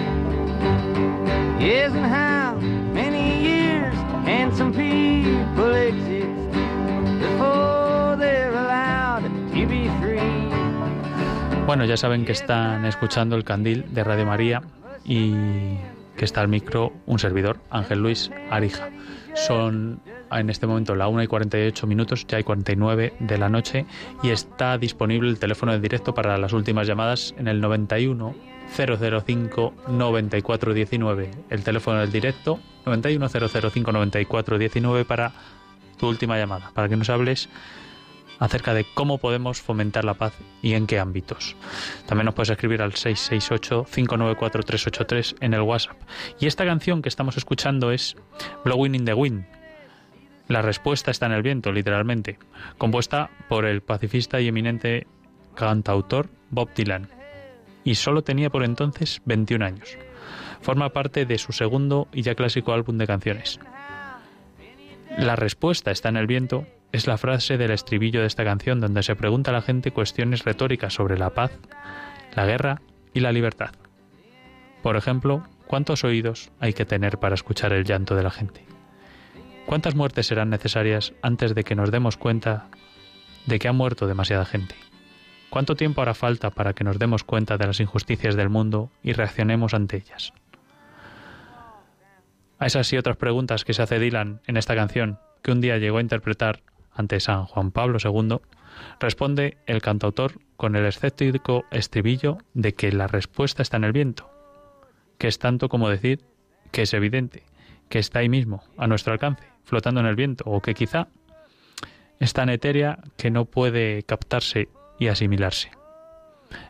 Yes, 1.59 1.91
and 1.93 2.05
how 2.05 2.55
many 2.93 3.41
years 3.41 3.95
can 4.25 4.55
some 4.55 4.71
people 4.71 5.73
exist 5.75 6.51
before 7.19 8.15
they're 8.17 8.53
allowed 8.53 9.23
to 9.53 9.65
be 9.67 9.89
free? 9.99 10.51
Bueno, 11.65 11.83
ya 11.83 11.97
saben 11.97 12.23
que 12.23 12.31
están 12.31 12.85
escuchando 12.85 13.35
el 13.35 13.43
candil 13.43 13.93
de 13.93 14.03
Radio 14.03 14.25
María 14.25 14.61
y 15.03 15.33
que 16.15 16.23
está 16.23 16.41
al 16.41 16.47
micro 16.47 16.93
un 17.05 17.19
servidor, 17.19 17.59
Ángel 17.69 17.99
Luis 17.99 18.31
Arija. 18.49 18.89
Son 19.45 20.01
en 20.31 20.49
este 20.49 20.67
momento 20.67 20.95
la 20.95 21.07
1 21.07 21.23
y 21.23 21.27
48 21.27 21.88
minutos, 21.88 22.25
ya 22.27 22.38
hay 22.38 22.43
49 22.43 23.13
de 23.19 23.38
la 23.38 23.49
noche 23.49 23.85
y 24.23 24.29
está 24.29 24.77
disponible 24.77 25.29
el 25.29 25.39
teléfono 25.39 25.71
de 25.71 25.79
directo 25.79 26.13
para 26.13 26.38
las 26.38 26.53
últimas 26.53 26.88
llamadas 26.88 27.33
en 27.38 27.47
el 27.47 27.61
91 27.61 28.35
005 28.75 29.73
9419. 29.88 31.31
El 31.49 31.63
teléfono 31.63 31.99
del 31.99 32.11
directo 32.11 32.59
91 32.85 33.29
005 33.29 33.91
9419 33.91 35.05
para 35.05 35.31
tu 35.97 36.07
última 36.07 36.38
llamada, 36.38 36.71
para 36.73 36.89
que 36.89 36.97
nos 36.97 37.09
hables 37.09 37.49
acerca 38.39 38.73
de 38.73 38.85
cómo 38.93 39.17
podemos 39.17 39.61
fomentar 39.61 40.05
la 40.05 40.13
paz 40.15 40.33
y 40.61 40.73
en 40.73 40.88
qué 40.88 40.99
ámbitos. 40.99 41.55
También 42.05 42.25
nos 42.25 42.35
puedes 42.35 42.49
escribir 42.49 42.81
al 42.81 42.93
668-594-383 42.93 45.35
en 45.41 45.53
el 45.53 45.61
WhatsApp. 45.61 45.97
Y 46.39 46.47
esta 46.47 46.65
canción 46.65 47.01
que 47.01 47.09
estamos 47.09 47.35
escuchando 47.38 47.91
es 47.91 48.15
Blowing 48.63 48.95
in 48.95 49.05
the 49.05 49.13
Wind. 49.13 49.45
La 50.47 50.61
respuesta 50.61 51.11
está 51.11 51.25
en 51.25 51.33
el 51.33 51.43
viento, 51.43 51.71
literalmente, 51.71 52.39
compuesta 52.77 53.29
por 53.49 53.65
el 53.65 53.81
pacifista 53.81 54.39
y 54.39 54.47
eminente 54.47 55.07
cantautor 55.55 56.29
Bob 56.51 56.69
Dylan. 56.73 57.09
Y 57.83 57.95
solo 57.95 58.23
tenía 58.23 58.49
por 58.49 58.63
entonces 58.63 59.21
21 59.25 59.65
años. 59.65 59.97
Forma 60.61 60.89
parte 60.89 61.25
de 61.25 61.38
su 61.38 61.51
segundo 61.51 62.07
y 62.13 62.21
ya 62.21 62.35
clásico 62.35 62.73
álbum 62.73 62.97
de 62.97 63.07
canciones. 63.07 63.59
La 65.17 65.35
respuesta 65.35 65.91
está 65.91 66.07
en 66.09 66.17
el 66.17 66.27
viento 66.27 66.65
es 66.91 67.07
la 67.07 67.17
frase 67.17 67.57
del 67.57 67.71
estribillo 67.71 68.21
de 68.21 68.27
esta 68.27 68.43
canción 68.43 68.79
donde 68.79 69.03
se 69.03 69.15
pregunta 69.15 69.51
a 69.51 69.53
la 69.53 69.61
gente 69.61 69.91
cuestiones 69.91 70.45
retóricas 70.45 70.93
sobre 70.93 71.17
la 71.17 71.31
paz, 71.31 71.51
la 72.35 72.45
guerra 72.45 72.81
y 73.13 73.19
la 73.19 73.31
libertad. 73.31 73.71
Por 74.81 74.95
ejemplo, 74.95 75.43
¿cuántos 75.67 76.03
oídos 76.03 76.51
hay 76.59 76.73
que 76.73 76.85
tener 76.85 77.17
para 77.17 77.35
escuchar 77.35 77.73
el 77.73 77.83
llanto 77.83 78.15
de 78.15 78.23
la 78.23 78.31
gente? 78.31 78.65
¿Cuántas 79.65 79.95
muertes 79.95 80.27
serán 80.27 80.49
necesarias 80.49 81.13
antes 81.21 81.53
de 81.53 81.63
que 81.63 81.75
nos 81.75 81.91
demos 81.91 82.15
cuenta 82.15 82.67
de 83.47 83.59
que 83.59 83.67
ha 83.67 83.73
muerto 83.73 84.07
demasiada 84.07 84.45
gente? 84.45 84.75
¿Cuánto 85.49 85.75
tiempo 85.75 86.01
hará 86.01 86.13
falta 86.13 86.51
para 86.51 86.73
que 86.73 86.83
nos 86.83 86.99
demos 86.99 87.23
cuenta 87.23 87.57
de 87.57 87.67
las 87.67 87.79
injusticias 87.79 88.35
del 88.35 88.49
mundo 88.49 88.91
y 89.03 89.13
reaccionemos 89.13 89.73
ante 89.73 89.97
ellas? 89.97 90.33
A 92.59 92.65
esas 92.65 92.91
y 92.93 92.97
otras 92.97 93.17
preguntas 93.17 93.65
que 93.65 93.73
se 93.73 93.81
hace 93.81 93.99
Dylan 93.99 94.41
en 94.47 94.57
esta 94.57 94.75
canción, 94.75 95.19
que 95.41 95.51
un 95.51 95.61
día 95.61 95.77
llegó 95.77 95.97
a 95.97 96.01
interpretar 96.01 96.61
ante 96.97 97.19
San 97.19 97.45
Juan 97.45 97.71
Pablo 97.71 97.99
II, 98.03 98.39
responde 98.99 99.57
el 99.65 99.81
cantautor 99.81 100.39
con 100.57 100.75
el 100.75 100.85
escéptico 100.85 101.65
estribillo 101.71 102.39
de 102.53 102.73
que 102.73 102.91
la 102.91 103.07
respuesta 103.07 103.61
está 103.61 103.77
en 103.77 103.83
el 103.83 103.93
viento, 103.93 104.29
que 105.17 105.27
es 105.27 105.39
tanto 105.39 105.69
como 105.69 105.89
decir 105.89 106.25
que 106.71 106.81
es 106.81 106.93
evidente, 106.93 107.43
que 107.89 107.99
está 107.99 108.19
ahí 108.19 108.29
mismo, 108.29 108.63
a 108.77 108.87
nuestro 108.87 109.13
alcance, 109.13 109.43
flotando 109.63 110.01
en 110.01 110.07
el 110.07 110.15
viento, 110.15 110.43
o 110.47 110.61
que 110.61 110.73
quizá 110.73 111.07
es 112.19 112.33
tan 112.33 112.49
etérea 112.49 112.99
que 113.15 113.31
no 113.31 113.45
puede 113.45 114.03
captarse 114.03 114.69
y 114.99 115.07
asimilarse. 115.07 115.71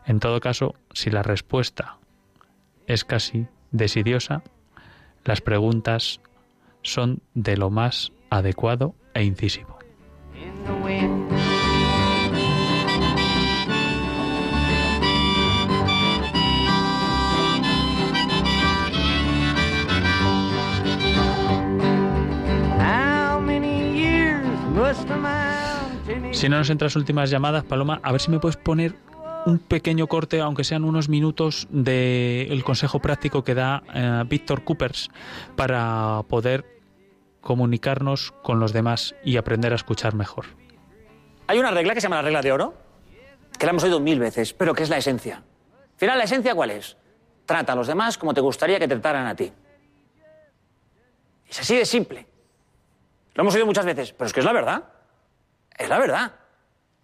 En 0.06 0.20
todo 0.20 0.40
caso, 0.40 0.74
si 0.92 1.10
la 1.10 1.22
respuesta 1.22 1.98
es 2.86 3.04
casi 3.04 3.46
desidiosa, 3.70 4.42
las 5.24 5.40
preguntas 5.40 6.20
son 6.82 7.22
de 7.34 7.56
lo 7.56 7.70
más 7.70 8.12
adecuado 8.30 8.94
e 9.14 9.24
incisivo. 9.24 9.77
Si 26.38 26.48
no 26.48 26.56
nos 26.56 26.70
entras 26.70 26.94
últimas 26.94 27.30
llamadas, 27.30 27.64
Paloma, 27.64 28.00
a 28.04 28.12
ver 28.12 28.20
si 28.20 28.30
me 28.30 28.38
puedes 28.38 28.56
poner 28.56 28.94
un 29.44 29.58
pequeño 29.58 30.06
corte, 30.06 30.40
aunque 30.40 30.62
sean 30.62 30.84
unos 30.84 31.08
minutos, 31.08 31.66
del 31.68 32.62
consejo 32.62 33.00
práctico 33.00 33.42
que 33.42 33.54
da 33.54 33.82
eh, 33.92 34.22
Víctor 34.28 34.62
Coopers 34.62 35.10
para 35.56 36.22
poder 36.28 36.64
comunicarnos 37.40 38.32
con 38.44 38.60
los 38.60 38.72
demás 38.72 39.16
y 39.24 39.36
aprender 39.36 39.72
a 39.72 39.76
escuchar 39.76 40.14
mejor. 40.14 40.46
Hay 41.48 41.58
una 41.58 41.70
regla 41.70 41.94
que 41.94 42.00
se 42.00 42.04
llama 42.04 42.16
la 42.16 42.22
regla 42.22 42.42
de 42.42 42.52
oro, 42.52 42.74
que 43.58 43.64
la 43.64 43.70
hemos 43.70 43.82
oído 43.82 43.98
mil 44.00 44.20
veces, 44.20 44.52
pero 44.52 44.74
que 44.74 44.82
es 44.82 44.90
la 44.90 44.98
esencia. 44.98 45.36
Al 45.36 45.98
final, 45.98 46.18
¿la 46.18 46.24
esencia 46.24 46.54
cuál 46.54 46.70
es? 46.70 46.96
Trata 47.46 47.72
a 47.72 47.76
los 47.76 47.86
demás 47.86 48.18
como 48.18 48.34
te 48.34 48.42
gustaría 48.42 48.78
que 48.78 48.86
te 48.86 48.94
trataran 48.94 49.26
a 49.26 49.34
ti. 49.34 49.50
Es 51.48 51.58
así 51.58 51.74
de 51.74 51.86
simple. 51.86 52.26
Lo 53.32 53.42
hemos 53.42 53.54
oído 53.54 53.64
muchas 53.64 53.86
veces, 53.86 54.12
pero 54.12 54.26
es 54.26 54.34
que 54.34 54.40
es 54.40 54.46
la 54.46 54.52
verdad. 54.52 54.84
Es 55.74 55.88
la 55.88 55.98
verdad. 55.98 56.32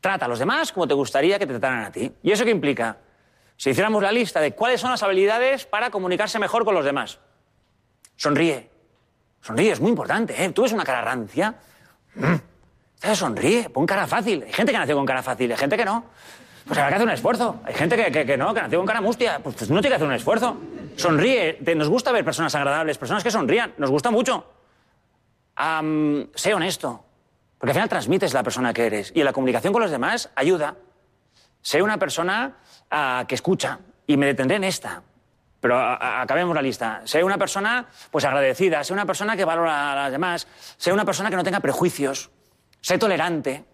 Trata 0.02 0.26
a 0.26 0.28
los 0.28 0.38
demás 0.38 0.72
como 0.72 0.86
te 0.86 0.92
gustaría 0.92 1.38
que 1.38 1.46
te 1.46 1.54
trataran 1.54 1.84
a 1.84 1.90
ti. 1.90 2.12
¿Y 2.22 2.30
eso 2.30 2.44
qué 2.44 2.50
implica? 2.50 2.98
Si 3.56 3.70
hiciéramos 3.70 4.02
la 4.02 4.12
lista 4.12 4.40
de 4.40 4.54
cuáles 4.54 4.78
son 4.78 4.90
las 4.90 5.02
habilidades 5.02 5.64
para 5.64 5.88
comunicarse 5.88 6.38
mejor 6.38 6.66
con 6.66 6.74
los 6.74 6.84
demás. 6.84 7.18
Sonríe. 8.16 8.68
Sonríe, 9.40 9.72
es 9.72 9.80
muy 9.80 9.88
importante. 9.88 10.44
¿eh? 10.44 10.50
Tú 10.50 10.62
ves 10.62 10.72
una 10.72 10.84
cara 10.84 11.00
rancia. 11.00 11.54
Mm. 12.14 12.34
Sonríe, 13.12 13.68
pon 13.68 13.84
cara 13.84 14.06
fácil. 14.06 14.42
Hay 14.46 14.52
gente 14.52 14.72
que 14.72 14.78
nació 14.78 14.96
con 14.96 15.04
cara 15.04 15.22
fácil, 15.22 15.50
hay 15.50 15.58
gente 15.58 15.76
que 15.76 15.84
no. 15.84 16.04
Pues 16.66 16.78
habrá 16.78 16.90
que 16.90 16.94
hacer 16.94 17.06
un 17.06 17.12
esfuerzo. 17.12 17.60
Hay 17.64 17.74
gente 17.74 17.96
que, 17.96 18.24
que, 18.24 18.36
no, 18.36 18.54
que 18.54 18.62
nació 18.62 18.78
con 18.78 18.86
cara 18.86 19.00
mustia. 19.00 19.40
Pues, 19.42 19.56
pues, 19.56 19.70
no 19.70 19.80
tiene 19.80 19.90
que 19.90 19.96
hacer 19.96 20.08
un 20.08 20.14
esfuerzo. 20.14 20.56
Sonríe. 20.96 21.58
nos 21.76 21.88
gusta 21.88 22.10
ver 22.12 22.24
personas 22.24 22.54
agradables, 22.54 22.96
personas 22.96 23.22
que 23.22 23.30
sonrían. 23.30 23.74
Nos 23.76 23.90
gusta 23.90 24.10
mucho. 24.10 24.46
sé 26.34 26.54
honesto. 26.54 27.04
Porque 27.58 27.70
al 27.70 27.74
final 27.74 27.88
transmites 27.88 28.32
la 28.32 28.42
persona 28.42 28.72
que 28.72 28.86
eres. 28.86 29.12
Y 29.14 29.20
en 29.20 29.26
la 29.26 29.32
comunicación 29.32 29.72
con 29.72 29.82
los 29.82 29.90
demás 29.90 30.30
ayuda. 30.34 30.76
Sé 31.60 31.82
una 31.82 31.98
persona 31.98 32.56
ah, 32.90 33.24
que 33.28 33.34
escucha. 33.34 33.80
Y 34.06 34.16
me 34.16 34.26
detendré 34.26 34.56
en 34.56 34.64
esta. 34.64 35.02
Pero 35.60 35.78
acabemos 35.78 36.54
la 36.54 36.60
lista. 36.60 37.02
Sé 37.04 37.24
una 37.24 37.38
persona 37.38 37.86
pues 38.10 38.24
agradecida, 38.24 38.84
sé 38.84 38.92
una 38.92 39.06
persona 39.06 39.34
que 39.34 39.46
valora 39.46 39.92
a 39.92 39.94
las 39.94 40.12
demás, 40.12 40.46
sé 40.76 40.92
una 40.92 41.06
persona 41.06 41.30
que 41.30 41.36
no 41.36 41.42
tenga 41.42 41.60
prejuicios, 41.60 42.30
sé 42.84 42.98
tolerante, 42.98 43.64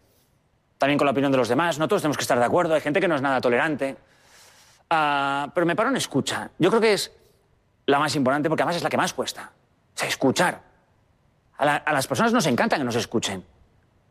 también 0.78 0.96
con 0.96 1.04
la 1.04 1.10
opinión 1.10 1.32
de 1.32 1.38
los 1.38 1.48
demás. 1.48 1.80
No 1.80 1.88
todos 1.88 2.00
tenemos 2.00 2.16
que 2.16 2.22
estar 2.22 2.38
de 2.38 2.44
acuerdo, 2.44 2.74
hay 2.74 2.80
gente 2.80 3.00
que 3.00 3.08
no 3.08 3.16
es 3.16 3.22
nada 3.22 3.40
tolerante. 3.40 3.96
Ah, 4.88 5.50
pero 5.52 5.66
me 5.66 5.74
paro 5.74 5.88
en 5.88 5.96
escucha. 5.96 6.48
Yo 6.58 6.70
creo 6.70 6.80
que 6.80 6.92
es 6.92 7.12
la 7.86 7.98
más 7.98 8.14
importante 8.14 8.48
porque 8.48 8.62
además 8.62 8.76
es 8.76 8.84
la 8.84 8.88
que 8.88 8.96
más 8.96 9.12
cuesta. 9.12 9.50
O 9.94 9.98
sea, 9.98 10.08
escuchar. 10.08 10.62
A, 11.58 11.92
las 11.92 12.06
personas 12.06 12.32
nos 12.32 12.46
encanta 12.46 12.78
que 12.78 12.84
nos 12.84 12.94
escuchen. 12.94 13.44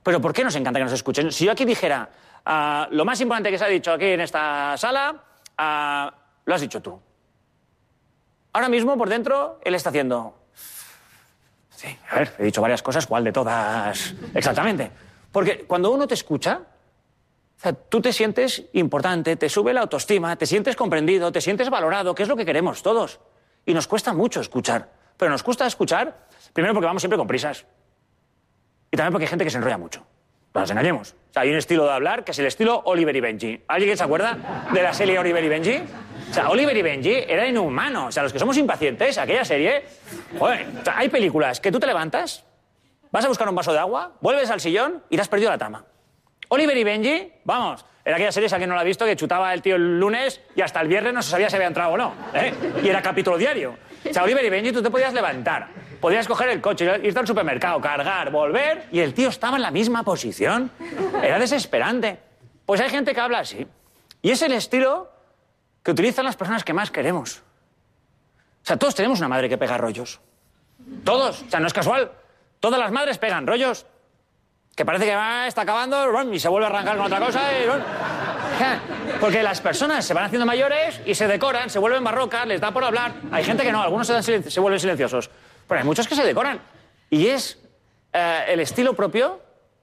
Pero 0.04 0.20
¿por 0.20 0.34
qué 0.34 0.44
nos 0.44 0.56
encanta 0.56 0.82
que 0.82 0.84
nos 0.84 0.94
escuchen? 0.94 1.32
Si 1.32 1.46
yo 1.46 1.54
aquí 1.54 1.64
dijera, 1.64 2.10
ah, 2.46 2.90
lo 2.92 3.06
más 3.06 3.22
importante 3.22 3.52
que 3.52 3.58
se 3.58 3.64
ha 3.64 3.70
dicho 3.70 3.94
aquí 3.94 4.08
en 4.08 4.20
esta 4.20 4.76
sala, 4.76 5.16
ah, 5.58 6.14
lo 6.44 6.56
has 6.56 6.60
dicho 6.60 6.82
tú. 6.82 7.00
Ahora 8.52 8.68
mismo, 8.68 8.98
por 8.98 9.08
dentro, 9.08 9.62
él 9.64 9.76
está 9.76 9.92
haciendo... 9.92 10.39
Sí, 11.80 11.88
a 12.10 12.16
ver, 12.16 12.34
he 12.38 12.44
dicho 12.44 12.62
varias 12.62 12.84
cosas, 12.84 13.08
¿cuál 13.08 13.24
de 13.24 13.32
todas? 13.32 14.14
Exactamente. 14.34 14.92
Porque 15.32 15.60
cuando 15.60 15.92
uno 15.92 16.10
te 16.10 16.14
escucha, 16.14 16.60
tú 17.88 18.02
te 18.02 18.12
sientes 18.12 18.66
importante, 18.74 19.38
te 19.38 19.48
sube 19.48 19.72
la 19.72 19.80
autoestima, 19.80 20.36
te 20.36 20.46
sientes 20.46 20.76
comprendido, 20.76 21.32
te 21.32 21.40
sientes 21.40 21.70
valorado, 21.70 22.14
que 22.14 22.24
es 22.24 22.28
lo 22.28 22.36
que 22.36 22.44
queremos 22.44 22.84
todos. 22.84 23.22
Y 23.66 23.74
nos 23.74 23.88
cuesta 23.88 24.12
mucho 24.12 24.42
escuchar. 24.42 24.90
Pero 25.16 25.32
nos 25.32 25.42
cuesta 25.42 25.66
escuchar, 25.66 26.28
primero 26.52 26.74
porque 26.74 26.88
vamos 26.88 27.02
siempre 27.02 27.18
con 27.18 27.28
prisas. 27.28 27.66
Y 28.92 28.98
también 28.98 29.14
porque 29.14 29.24
hay 29.24 29.30
gente 29.30 29.46
que 29.46 29.50
se 29.52 29.58
enrolla 29.58 29.78
mucho. 29.78 30.06
No 30.54 30.60
nos 30.60 30.72
engañemos. 30.72 31.16
O 31.30 31.34
sea, 31.34 31.44
hay 31.44 31.52
un 31.52 31.58
estilo 31.58 31.86
de 31.86 31.92
hablar 31.94 32.26
que 32.26 32.32
es 32.32 32.40
el 32.40 32.46
estilo 32.46 32.82
Oliver 32.84 33.16
y 33.16 33.22
Benji. 33.22 33.64
¿Alguien 33.70 33.96
se 33.96 34.04
acuerda 34.04 34.68
de 34.74 34.84
la 34.84 34.94
serie 34.94 35.18
Oliver 35.18 35.42
y 35.46 35.48
Benji? 35.48 35.84
O 36.30 36.34
sea, 36.34 36.50
Oliver 36.50 36.76
y 36.78 36.82
Benji 36.82 37.24
era 37.28 37.48
inhumano. 37.48 38.08
O 38.08 38.12
sea, 38.12 38.24
los 38.24 38.32
que 38.32 38.40
somos 38.40 38.56
impacientes, 38.58 39.18
aquella 39.18 39.44
serie. 39.44 39.84
Joder, 40.38 40.68
hay 40.94 41.10
películas 41.10 41.60
que 41.60 41.72
tú 41.72 41.80
te 41.80 41.88
levantas, 41.88 42.46
vas 43.12 43.26
a 43.26 43.28
buscar 43.28 43.50
un 43.50 43.56
vaso 43.56 43.74
de 43.74 43.80
agua, 43.80 44.14
vuelves 44.22 44.50
al 44.52 44.60
sillón 44.60 45.04
y 45.10 45.16
te 45.16 45.22
has 45.22 45.28
perdido 45.28 45.50
la 45.50 45.58
trama. 45.58 45.86
Oliver 46.50 46.78
y 46.78 46.84
Benji, 46.84 47.32
vamos, 47.44 47.86
era 48.06 48.16
aquella 48.16 48.32
serie, 48.32 48.50
si 48.50 48.56
alguien 48.56 48.70
no 48.70 48.76
la 48.76 48.82
ha 48.82 48.86
visto, 48.86 49.06
que 49.06 49.16
chutaba 49.16 49.54
el 49.54 49.62
tío 49.62 49.76
el 49.76 50.00
lunes 50.00 50.42
y 50.56 50.62
hasta 50.62 50.82
el 50.82 50.88
viernes 50.88 51.14
no 51.14 51.22
se 51.22 51.32
sabía 51.32 51.50
si 51.50 51.56
había 51.56 51.68
entrado 51.68 51.94
o 51.94 51.98
no. 51.98 52.14
¿eh? 52.34 52.54
Y 52.84 52.88
era 52.88 53.02
capítulo 53.02 53.38
diario. 53.38 53.76
O 54.10 54.14
sea, 54.14 54.24
Oliver 54.24 54.44
y 54.46 54.50
Benji, 54.50 54.72
tú 54.72 54.82
te 54.82 54.90
podías 54.90 55.14
levantar, 55.14 55.68
podías 56.00 56.28
coger 56.28 56.50
el 56.50 56.62
coche, 56.62 56.86
irte 57.04 57.20
al 57.20 57.28
supermercado, 57.28 57.82
cargar, 57.82 58.32
volver, 58.32 58.86
y 58.92 59.00
el 59.00 59.14
tío 59.14 59.30
estaba 59.30 59.58
en 59.58 59.64
la 59.64 59.72
misma 59.72 60.04
posición. 60.04 60.72
Era 61.22 61.38
desesperante. 61.38 62.18
Pues 62.66 62.82
hay 62.82 62.90
gente 62.90 63.14
que 63.14 63.20
habla 63.20 63.40
así. 63.40 63.68
Y 64.22 64.32
es 64.32 64.42
el 64.42 64.54
estilo 64.54 65.10
que 65.90 65.94
utilizan 65.94 66.24
las 66.24 66.36
personas 66.36 66.64
que 66.64 66.72
más 66.72 66.92
queremos. 66.92 67.42
O 68.62 68.66
sea, 68.66 68.78
todos 68.78 68.94
tenemos 68.94 69.18
una 69.18 69.28
madre 69.28 69.50
que 69.50 69.58
pega 69.58 69.76
rollos. 69.76 70.20
Todos. 71.04 71.42
O 71.42 71.50
sea, 71.50 71.60
no 71.60 71.66
es 71.66 71.74
casual. 71.74 72.12
Todas 72.60 72.80
las 72.80 72.92
madres 72.92 73.18
pegan 73.18 73.48
rollos. 73.48 73.88
Que 74.76 74.86
parece 74.86 75.06
que 75.06 75.16
va, 75.16 75.48
está 75.48 75.64
acabando 75.64 76.22
y 76.32 76.40
se 76.40 76.48
vuelve 76.48 76.68
a 76.68 76.70
arrancar 76.70 76.96
con 76.98 77.08
otra 77.08 77.20
cosa. 77.20 77.42
Y, 77.52 77.66
porque 79.20 79.42
las 79.42 79.62
personas 79.62 80.06
se 80.06 80.14
van 80.14 80.26
haciendo 80.26 80.46
mayores 80.46 81.02
y 81.08 81.16
se 81.16 81.28
decoran, 81.28 81.72
se 81.72 81.80
vuelven 81.80 82.04
barrocas, 82.04 82.46
les 82.46 82.62
da 82.62 82.70
por 82.72 82.84
hablar. 82.84 83.14
Hay 83.32 83.44
gente 83.44 83.64
que 83.64 83.72
no, 83.72 83.82
algunos 83.82 84.06
se, 84.06 84.14
dan 84.14 84.22
silen- 84.24 84.48
se 84.48 84.60
vuelven 84.60 84.80
silenciosos. 84.80 85.32
Pero 85.68 85.80
hay 85.80 85.86
muchos 85.86 86.08
que 86.08 86.14
se 86.16 86.24
decoran. 86.24 86.62
Y 87.10 87.26
es 87.28 87.58
eh, 88.14 88.46
el 88.50 88.60
estilo 88.60 88.94
propio 88.94 89.42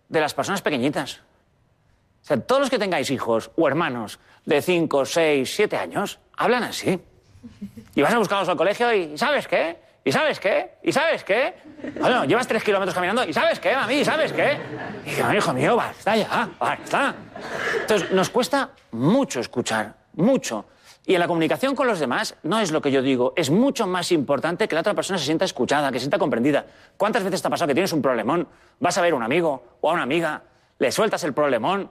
de 0.08 0.20
las 0.20 0.32
personas 0.34 0.62
pequeñitas. 0.62 1.20
O 2.26 2.28
sea, 2.28 2.40
todos 2.40 2.62
los 2.62 2.70
que 2.70 2.78
tengáis 2.80 3.08
hijos 3.12 3.52
o 3.54 3.68
hermanos 3.68 4.18
de 4.44 4.60
5, 4.60 5.04
6, 5.04 5.48
7 5.54 5.76
años, 5.76 6.18
hablan 6.36 6.64
así. 6.64 7.00
Y 7.94 8.02
vas 8.02 8.12
a 8.12 8.18
buscarlos 8.18 8.48
al 8.48 8.56
colegio 8.56 8.92
y 8.92 9.16
¿sabes 9.16 9.46
qué? 9.46 9.76
¿Y 10.04 10.10
sabes 10.10 10.40
qué? 10.40 10.72
¿Y 10.82 10.90
sabes 10.90 11.22
qué? 11.22 11.54
Bueno, 12.00 12.24
llevas 12.24 12.48
tres 12.48 12.64
kilómetros 12.64 12.96
caminando 12.96 13.22
¿y 13.22 13.32
sabes 13.32 13.60
qué, 13.60 13.76
mami? 13.76 13.94
¿Y 13.94 14.04
sabes 14.04 14.32
qué? 14.32 14.58
Y 15.06 15.14
yo, 15.14 15.32
hijo 15.32 15.52
mío, 15.52 15.76
basta 15.76 16.16
ya, 16.16 16.48
basta. 16.58 17.14
Entonces, 17.82 18.10
nos 18.10 18.28
cuesta 18.28 18.70
mucho 18.90 19.38
escuchar, 19.38 19.94
mucho. 20.14 20.64
Y 21.06 21.14
en 21.14 21.20
la 21.20 21.28
comunicación 21.28 21.76
con 21.76 21.86
los 21.86 22.00
demás 22.00 22.34
no 22.42 22.58
es 22.58 22.72
lo 22.72 22.82
que 22.82 22.90
yo 22.90 23.02
digo, 23.02 23.34
es 23.36 23.50
mucho 23.50 23.86
más 23.86 24.10
importante 24.10 24.66
que 24.66 24.74
la 24.74 24.80
otra 24.80 24.94
persona 24.94 25.16
se 25.16 25.26
sienta 25.26 25.44
escuchada, 25.44 25.92
que 25.92 26.00
se 26.00 26.06
sienta 26.06 26.18
comprendida. 26.18 26.66
¿Cuántas 26.96 27.22
veces 27.22 27.40
te 27.40 27.46
ha 27.46 27.50
pasado 27.52 27.68
que 27.68 27.74
tienes 27.74 27.92
un 27.92 28.02
problemón? 28.02 28.48
Vas 28.80 28.98
a 28.98 29.02
ver 29.02 29.12
a 29.12 29.16
un 29.16 29.22
amigo 29.22 29.78
o 29.80 29.90
a 29.90 29.92
una 29.92 30.02
amiga, 30.02 30.42
le 30.80 30.90
sueltas 30.90 31.22
el 31.22 31.32
problemón, 31.32 31.88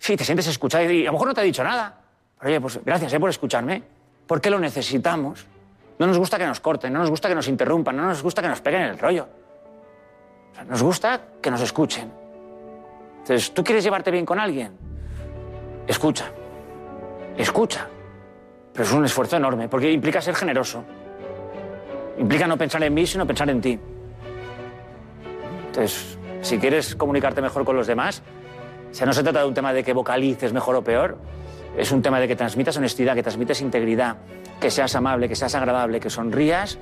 sí, 0.00 0.16
te 0.16 0.24
sientes 0.24 0.48
escuchado 0.48 0.90
y 0.90 1.02
a 1.02 1.06
lo 1.06 1.12
mejor 1.12 1.28
no 1.28 1.34
te 1.34 1.42
ha 1.42 1.44
dicho 1.44 1.62
nada. 1.62 2.00
Oye, 2.42 2.60
pues 2.60 2.80
gracias 2.84 3.12
eh, 3.12 3.20
por 3.20 3.30
escucharme, 3.30 3.82
porque 4.26 4.50
lo 4.50 4.58
necesitamos. 4.58 5.46
No 5.98 6.06
nos 6.06 6.18
gusta 6.18 6.38
que 6.38 6.46
nos 6.46 6.58
corten, 6.58 6.92
no 6.92 7.00
nos 7.00 7.10
gusta 7.10 7.28
que 7.28 7.34
nos 7.34 7.46
interrumpan, 7.46 7.94
no 7.96 8.06
nos 8.06 8.22
gusta 8.22 8.40
que 8.40 8.48
nos 8.48 8.60
peguen 8.60 8.82
el 8.82 8.98
rollo. 8.98 9.28
Nos 10.66 10.82
gusta 10.82 11.20
que 11.40 11.50
nos 11.50 11.60
escuchen. 11.60 12.10
Entonces, 13.18 13.52
¿tú 13.52 13.62
quieres 13.62 13.84
llevarte 13.84 14.10
bien 14.10 14.24
con 14.24 14.40
alguien? 14.40 14.72
Escucha. 15.86 16.30
Escucha. 17.36 17.86
Pero 18.72 18.84
es 18.84 18.92
un 18.92 19.04
esfuerzo 19.04 19.36
enorme, 19.36 19.68
porque 19.68 19.90
implica 19.92 20.22
ser 20.22 20.34
generoso. 20.34 20.82
Implica 22.18 22.46
no 22.46 22.56
pensar 22.56 22.82
en 22.82 22.94
mí, 22.94 23.06
sino 23.06 23.26
pensar 23.26 23.50
en 23.50 23.60
ti. 23.60 23.78
Entonces, 25.66 26.18
si 26.40 26.58
quieres 26.58 26.96
comunicarte 26.96 27.42
mejor 27.42 27.64
con 27.64 27.76
los 27.76 27.86
demás, 27.86 28.22
o 28.90 28.94
sea, 28.94 29.06
no 29.06 29.12
se 29.12 29.22
trata 29.22 29.40
de 29.40 29.46
un 29.48 29.54
tema 29.54 29.72
de 29.72 29.82
que 29.84 29.92
vocalices 29.92 30.52
mejor 30.52 30.76
o 30.76 30.84
peor, 30.84 31.18
es 31.76 31.92
un 31.92 32.02
tema 32.02 32.18
de 32.20 32.26
que 32.28 32.36
transmitas 32.36 32.76
honestidad, 32.76 33.14
que 33.14 33.22
transmites 33.22 33.60
integridad, 33.60 34.16
que 34.60 34.70
seas 34.70 34.94
amable, 34.96 35.28
que 35.28 35.36
seas 35.36 35.54
agradable, 35.54 36.00
que 36.00 36.10
sonrías, 36.10 36.78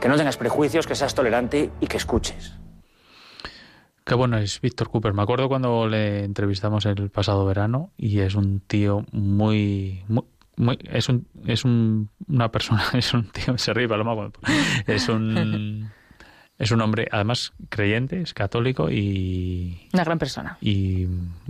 que 0.00 0.08
no 0.08 0.16
tengas 0.16 0.36
prejuicios, 0.36 0.86
que 0.86 0.94
seas 0.94 1.14
tolerante 1.14 1.70
y 1.80 1.86
que 1.86 1.96
escuches. 1.98 2.54
Qué 4.04 4.14
bueno 4.14 4.36
es 4.38 4.60
Víctor 4.60 4.90
Cooper. 4.90 5.12
Me 5.12 5.22
acuerdo 5.22 5.48
cuando 5.48 5.86
le 5.86 6.24
entrevistamos 6.24 6.86
el 6.86 7.10
pasado 7.10 7.46
verano 7.46 7.92
y 7.96 8.18
es 8.20 8.34
un 8.34 8.58
tío 8.60 9.04
muy, 9.12 10.02
muy, 10.08 10.24
muy- 10.56 10.78
es 10.90 11.08
un, 11.08 11.28
es 11.46 11.64
un, 11.64 12.10
una 12.26 12.50
persona, 12.50 12.82
es 12.94 13.14
un 13.14 13.28
tío, 13.30 13.56
se 13.58 13.72
ríe 13.72 13.88
Paloma 13.88 14.14
cuando- 14.14 14.40
es 14.88 15.08
un, 15.08 15.88
es 16.62 16.70
un 16.70 16.80
hombre, 16.80 17.08
además 17.10 17.52
creyente, 17.68 18.20
es 18.22 18.34
católico 18.34 18.88
y, 18.90 19.88
Una 19.92 20.04
gran 20.04 20.18
persona. 20.18 20.58
y, 20.60 21.06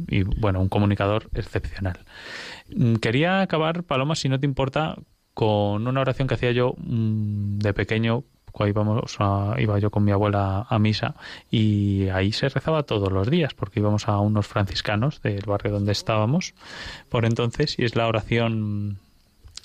y, 0.08 0.22
bueno, 0.22 0.60
un 0.60 0.68
comunicador 0.68 1.28
excepcional. 1.34 1.98
Mm, 2.74 2.94
Quería 2.96 3.42
acabar, 3.42 3.82
Paloma, 3.84 4.14
si 4.16 4.28
no 4.28 4.40
te 4.40 4.46
importa, 4.46 4.96
con 5.34 5.86
una 5.86 6.00
oración 6.00 6.28
que 6.28 6.34
hacía 6.34 6.52
yo 6.52 6.74
mm, 6.78 7.58
de 7.58 7.74
pequeño, 7.74 8.24
íbamos 8.66 9.16
a- 9.18 9.54
iba 9.58 9.78
yo 9.78 9.90
con 9.90 10.04
mi 10.04 10.12
abuela 10.12 10.66
a 10.68 10.78
misa 10.78 11.14
y 11.50 12.08
ahí 12.10 12.32
se 12.32 12.48
rezaba 12.50 12.82
todos 12.82 13.10
los 13.10 13.30
días 13.30 13.54
porque 13.54 13.80
íbamos 13.80 14.08
a 14.08 14.18
unos 14.20 14.46
franciscanos 14.46 15.22
del 15.22 15.42
barrio 15.46 15.72
donde 15.72 15.92
estábamos 15.92 16.52
por 17.08 17.24
entonces 17.24 17.78
y 17.78 17.84
es 17.84 17.96
la 17.96 18.06
oración 18.06 18.98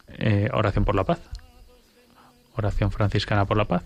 eh, 0.08 0.50
oración 0.54 0.86
por 0.86 0.96
la 0.96 1.04
paz 1.04 1.20
oración 2.56 2.92
franciscana 2.92 3.46
por 3.46 3.58
la 3.58 3.66
paz 3.66 3.84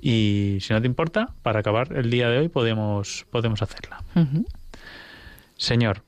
y 0.00 0.58
si 0.60 0.72
no 0.72 0.80
te 0.80 0.86
importa 0.86 1.34
para 1.42 1.60
acabar 1.60 1.92
el 1.96 2.10
día 2.10 2.28
de 2.28 2.38
hoy 2.38 2.48
podemos 2.48 3.26
podemos 3.30 3.62
hacerla. 3.62 4.02
Señor 5.56 6.02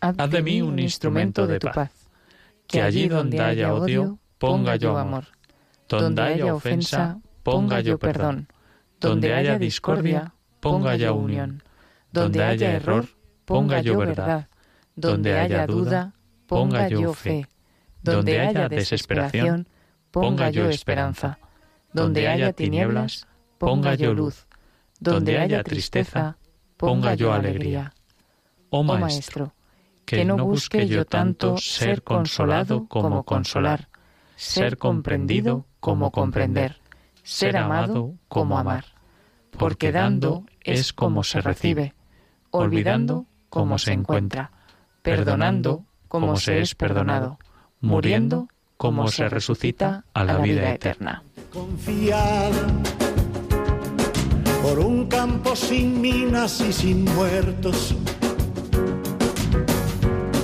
haz 0.00 0.30
de 0.30 0.42
mí 0.42 0.62
un 0.62 0.78
instrumento 0.78 1.46
de 1.46 1.58
tu 1.58 1.68
paz. 1.68 1.90
Que 2.66 2.82
allí 2.82 3.08
donde 3.08 3.40
haya 3.40 3.74
odio 3.74 4.18
ponga 4.38 4.76
yo 4.76 4.96
amor. 4.96 5.24
Donde 5.88 6.22
haya 6.22 6.54
ofensa 6.54 7.18
ponga 7.42 7.80
yo 7.80 7.98
perdón. 7.98 8.48
Donde 9.00 9.34
haya 9.34 9.58
discordia 9.58 10.34
ponga 10.60 10.96
yo 10.96 11.14
unión. 11.14 11.62
Donde 12.12 12.42
haya 12.42 12.72
error 12.72 13.06
ponga 13.44 13.80
yo 13.80 13.98
verdad. 13.98 14.48
Donde 14.96 15.38
haya 15.38 15.66
duda 15.66 16.14
ponga 16.46 16.88
yo 16.88 17.12
fe. 17.12 17.46
Donde 18.02 18.40
haya 18.40 18.68
desesperación 18.68 19.68
ponga 20.10 20.50
yo 20.50 20.68
esperanza 20.68 21.38
donde 21.94 22.28
haya 22.28 22.52
tinieblas 22.52 23.26
ponga 23.56 23.94
yo 23.94 24.12
luz 24.12 24.46
donde 25.00 25.38
haya 25.38 25.62
tristeza 25.62 26.36
ponga 26.76 27.14
yo 27.14 27.32
alegría 27.32 27.94
oh 28.68 28.82
maestro 28.82 29.54
que 30.04 30.26
no 30.26 30.36
busque 30.36 30.86
yo 30.86 31.06
tanto 31.06 31.56
ser 31.56 32.02
consolado 32.02 32.86
como 32.88 33.24
consolar 33.24 33.88
ser 34.36 34.78
comprendido 34.78 35.66
como 35.80 36.10
comprender, 36.10 36.80
ser 37.22 37.56
amado 37.56 38.14
como 38.28 38.58
amar. 38.58 38.86
Porque 39.50 39.92
dando 39.92 40.44
es 40.60 40.92
como 40.92 41.24
se 41.24 41.40
recibe, 41.40 41.94
olvidando 42.50 43.26
como 43.48 43.78
se 43.78 43.92
encuentra, 43.92 44.50
perdonando 45.02 45.84
como 46.08 46.36
se 46.36 46.60
es 46.60 46.74
perdonado, 46.74 47.38
muriendo 47.80 48.48
como 48.76 49.08
se 49.08 49.28
resucita 49.28 50.04
a 50.14 50.24
la 50.24 50.38
vida 50.38 50.72
eterna. 50.72 51.23
Confiar 51.54 52.50
por 54.60 54.80
un 54.80 55.06
campo 55.06 55.54
sin 55.54 56.00
minas 56.00 56.60
y 56.60 56.72
sin 56.72 57.04
muertos 57.04 57.94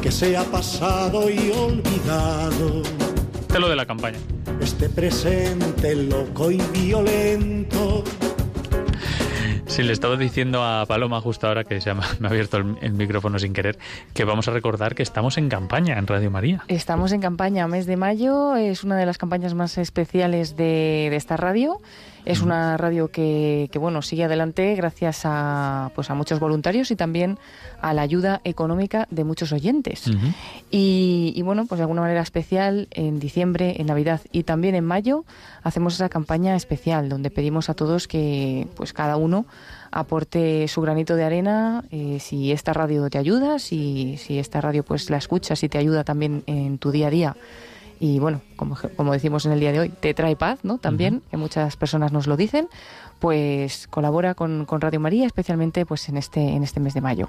que 0.01 0.13
sea 0.13 0.45
pasado 0.45 1.29
y 1.29 1.51
olvidado 1.51 2.83
Este 3.41 3.55
es 3.55 3.61
lo 3.61 3.69
de 3.69 3.75
la 3.75 3.87
campaña. 3.87 4.19
este 4.61 4.89
presente 4.89 5.97
loco 5.97 6.49
y 6.53 6.59
violento 6.73 8.05
Sí, 9.71 9.85
le 9.85 9.93
estaba 9.93 10.17
diciendo 10.17 10.65
a 10.65 10.85
Paloma 10.85 11.21
justo 11.21 11.47
ahora 11.47 11.63
que 11.63 11.81
se 11.81 11.95
me 11.95 12.03
ha 12.03 12.29
abierto 12.29 12.57
el, 12.57 12.77
el 12.83 12.93
micrófono 12.93 13.39
sin 13.39 13.53
querer, 13.53 13.79
que 14.13 14.25
vamos 14.25 14.49
a 14.49 14.51
recordar 14.51 14.97
que 14.97 15.05
estamos 15.05 15.39
en 15.39 15.49
campaña 15.49 15.97
en 15.97 16.09
Radio 16.09 16.29
María. 16.29 16.65
Estamos 16.67 17.13
en 17.13 17.21
campaña, 17.21 17.69
mes 17.69 17.87
de 17.87 17.97
mayo, 17.97 18.57
es 18.57 18.83
una 18.83 18.97
de 18.97 19.07
las 19.07 19.17
campañas 19.17 19.55
más 19.55 19.79
especiales 19.79 20.57
de 20.57 21.15
esta 21.15 21.37
radio. 21.37 21.81
Es 22.25 22.43
una 22.43 22.77
radio 22.77 23.09
que, 23.09 23.69
que, 23.73 23.79
bueno 23.79 24.03
sigue 24.03 24.25
adelante 24.25 24.75
gracias 24.75 25.23
a 25.25 25.91
pues 25.95 26.11
a 26.11 26.15
muchos 26.15 26.41
voluntarios 26.41 26.91
y 26.91 26.97
también 26.97 27.39
a 27.81 27.95
la 27.95 28.03
ayuda 28.03 28.41
económica 28.45 29.07
de 29.11 29.25
muchos 29.25 29.53
oyentes. 29.53 30.05
Y, 30.71 31.33
y, 31.35 31.43
bueno, 31.43 31.67
pues 31.67 31.79
de 31.79 31.83
alguna 31.83 32.03
manera 32.03 32.21
especial 32.21 32.89
en 32.91 33.19
diciembre, 33.21 33.77
en 33.79 33.87
Navidad 33.87 34.21
y 34.33 34.45
también 34.45 34.75
en 34.75 34.85
mayo 34.85 35.25
hacemos 35.63 35.95
esa 35.95 36.09
campaña 36.09 36.57
especial 36.57 37.09
donde 37.09 37.31
pedimos 37.31 37.71
a 37.71 37.75
todos 37.75 38.09
que 38.09 38.69
pues 38.77 38.93
cada 38.93 39.17
uno 39.17 39.47
aporte 39.91 40.69
su 40.69 40.81
granito 40.81 41.17
de 41.17 41.25
arena 41.25 41.85
eh, 41.91 42.19
si 42.21 42.53
esta 42.53 42.73
radio 42.73 43.11
te 43.11 43.19
ayuda, 43.19 43.59
si, 43.59 44.17
si 44.19 44.39
esta 44.39 44.61
radio 44.61 44.85
pues 44.85 45.11
la 45.11 45.17
escuchas 45.17 45.63
y 45.63 45.69
te 45.69 45.79
ayuda 45.79 46.05
también 46.05 46.43
en 46.47 46.79
tu 46.79 46.91
día 46.91 47.09
a 47.09 47.11
día 47.11 47.37
y 48.03 48.19
bueno, 48.19 48.41
como, 48.57 48.79
como 48.97 49.13
decimos 49.13 49.45
en 49.45 49.53
el 49.53 49.61
día 49.61 49.73
de 49.73 49.81
hoy, 49.81 49.89
te 49.91 50.15
trae 50.15 50.35
paz, 50.35 50.61
¿no? 50.63 50.79
También, 50.79 51.23
que 51.31 51.37
muchas 51.37 51.77
personas 51.77 52.13
nos 52.13 52.27
lo 52.27 52.39
dicen, 52.39 52.67
pues 53.19 53.87
colabora 53.89 54.35
con, 54.35 54.67
Radio 54.67 55.01
María, 55.01 55.27
especialmente 55.27 55.85
pues 55.85 56.09
en 56.09 56.17
este, 56.17 56.41
en 56.41 56.63
este 56.63 56.81
mes 56.81 56.95
de 56.95 57.03
mayo. 57.03 57.29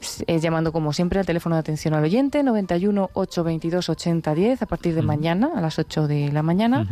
Es, 0.00 0.24
llamando 0.40 0.72
como 0.72 0.92
siempre 0.92 1.18
al 1.18 1.26
teléfono 1.26 1.56
de 1.56 1.60
atención 1.60 1.94
al 1.94 2.04
oyente, 2.04 2.44
91 2.44 3.10
822 3.12 3.88
8010, 3.88 4.62
a 4.62 4.66
partir 4.66 4.94
de 4.94 5.02
mañana, 5.02 5.50
a 5.56 5.60
las 5.60 5.80
8 5.80 6.06
de 6.06 6.30
la 6.30 6.44
mañana, 6.44 6.86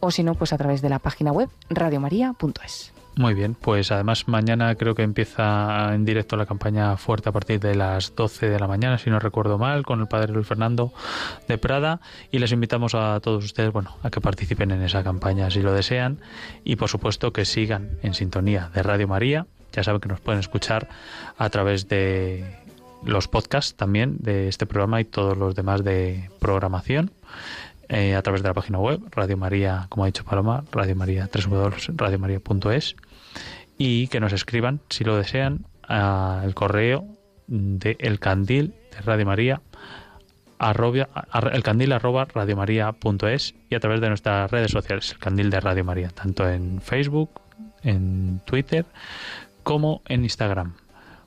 o 0.00 0.10
si 0.10 0.24
no, 0.24 0.34
pues 0.34 0.52
a 0.52 0.58
través 0.58 0.82
de 0.82 0.88
la 0.88 0.98
página 0.98 1.30
web 1.30 1.48
radiomaria.es. 1.70 2.93
Muy 3.16 3.34
bien, 3.34 3.54
pues 3.54 3.92
además 3.92 4.26
mañana 4.26 4.74
creo 4.74 4.96
que 4.96 5.02
empieza 5.02 5.94
en 5.94 6.04
directo 6.04 6.36
la 6.36 6.46
campaña 6.46 6.96
fuerte 6.96 7.28
a 7.28 7.32
partir 7.32 7.60
de 7.60 7.76
las 7.76 8.16
12 8.16 8.48
de 8.48 8.58
la 8.58 8.66
mañana, 8.66 8.98
si 8.98 9.08
no 9.08 9.20
recuerdo 9.20 9.56
mal, 9.56 9.84
con 9.84 10.00
el 10.00 10.08
padre 10.08 10.32
Luis 10.32 10.48
Fernando 10.48 10.92
de 11.46 11.56
Prada 11.56 12.00
y 12.32 12.40
les 12.40 12.50
invitamos 12.50 12.96
a 12.96 13.20
todos 13.20 13.44
ustedes, 13.44 13.72
bueno, 13.72 13.96
a 14.02 14.10
que 14.10 14.20
participen 14.20 14.72
en 14.72 14.82
esa 14.82 15.04
campaña 15.04 15.48
si 15.50 15.62
lo 15.62 15.72
desean 15.72 16.18
y 16.64 16.74
por 16.74 16.88
supuesto 16.88 17.32
que 17.32 17.44
sigan 17.44 17.98
en 18.02 18.14
sintonía 18.14 18.70
de 18.74 18.82
Radio 18.82 19.06
María. 19.06 19.46
Ya 19.72 19.84
saben 19.84 20.00
que 20.00 20.08
nos 20.08 20.20
pueden 20.20 20.40
escuchar 20.40 20.88
a 21.38 21.48
través 21.50 21.86
de 21.88 22.44
los 23.04 23.28
podcasts 23.28 23.76
también 23.76 24.16
de 24.18 24.48
este 24.48 24.66
programa 24.66 25.00
y 25.00 25.04
todos 25.04 25.38
los 25.38 25.54
demás 25.54 25.84
de 25.84 26.30
programación. 26.40 27.12
Eh, 27.88 28.14
a 28.14 28.22
través 28.22 28.42
de 28.42 28.48
la 28.48 28.54
página 28.54 28.78
web, 28.78 29.00
Radio 29.10 29.36
María, 29.36 29.86
como 29.90 30.04
ha 30.04 30.06
dicho 30.06 30.24
Paloma, 30.24 30.64
Radio 30.72 30.96
María, 30.96 31.28
www.radiomaria.es 31.32 32.96
y 33.76 34.08
que 34.08 34.20
nos 34.20 34.32
escriban, 34.32 34.80
si 34.88 35.04
lo 35.04 35.16
desean, 35.16 35.66
al 35.82 36.54
correo 36.54 37.04
de 37.46 37.96
El 38.00 38.20
Candil 38.20 38.74
de 38.90 39.00
Radio 39.02 39.26
María, 39.26 39.60
el 41.52 41.62
candil 41.62 41.92
arroba 41.92 42.24
radiomaria.es 42.24 43.54
y 43.68 43.74
a 43.74 43.80
través 43.80 44.00
de 44.00 44.08
nuestras 44.08 44.50
redes 44.50 44.70
sociales, 44.70 45.12
el 45.12 45.18
candil 45.18 45.50
de 45.50 45.60
Radio 45.60 45.84
María, 45.84 46.08
tanto 46.08 46.48
en 46.48 46.80
Facebook, 46.80 47.40
en 47.82 48.40
Twitter 48.46 48.86
como 49.62 50.02
en 50.06 50.22
Instagram. 50.22 50.74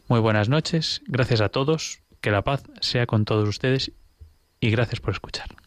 Muy 0.08 0.22
buenas 0.22 0.50
noches, 0.50 1.02
gracias 1.08 1.42
a 1.42 1.50
todos, 1.50 2.00
que 2.22 2.32
la 2.32 2.42
paz 2.42 2.64
sea 2.82 3.06
con 3.06 3.26
todos 3.26 3.48
ustedes 3.48 3.92
y 4.60 4.72
gracias 4.72 5.02
por 5.02 5.14
escuchar. 5.14 5.67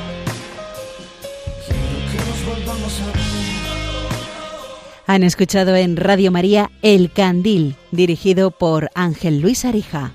Han 5.07 5.23
escuchado 5.23 5.75
en 5.75 5.97
Radio 5.97 6.31
María 6.31 6.71
El 6.81 7.11
Candil, 7.11 7.75
dirigido 7.91 8.51
por 8.51 8.89
Ángel 8.95 9.41
Luis 9.41 9.65
Arija. 9.65 10.13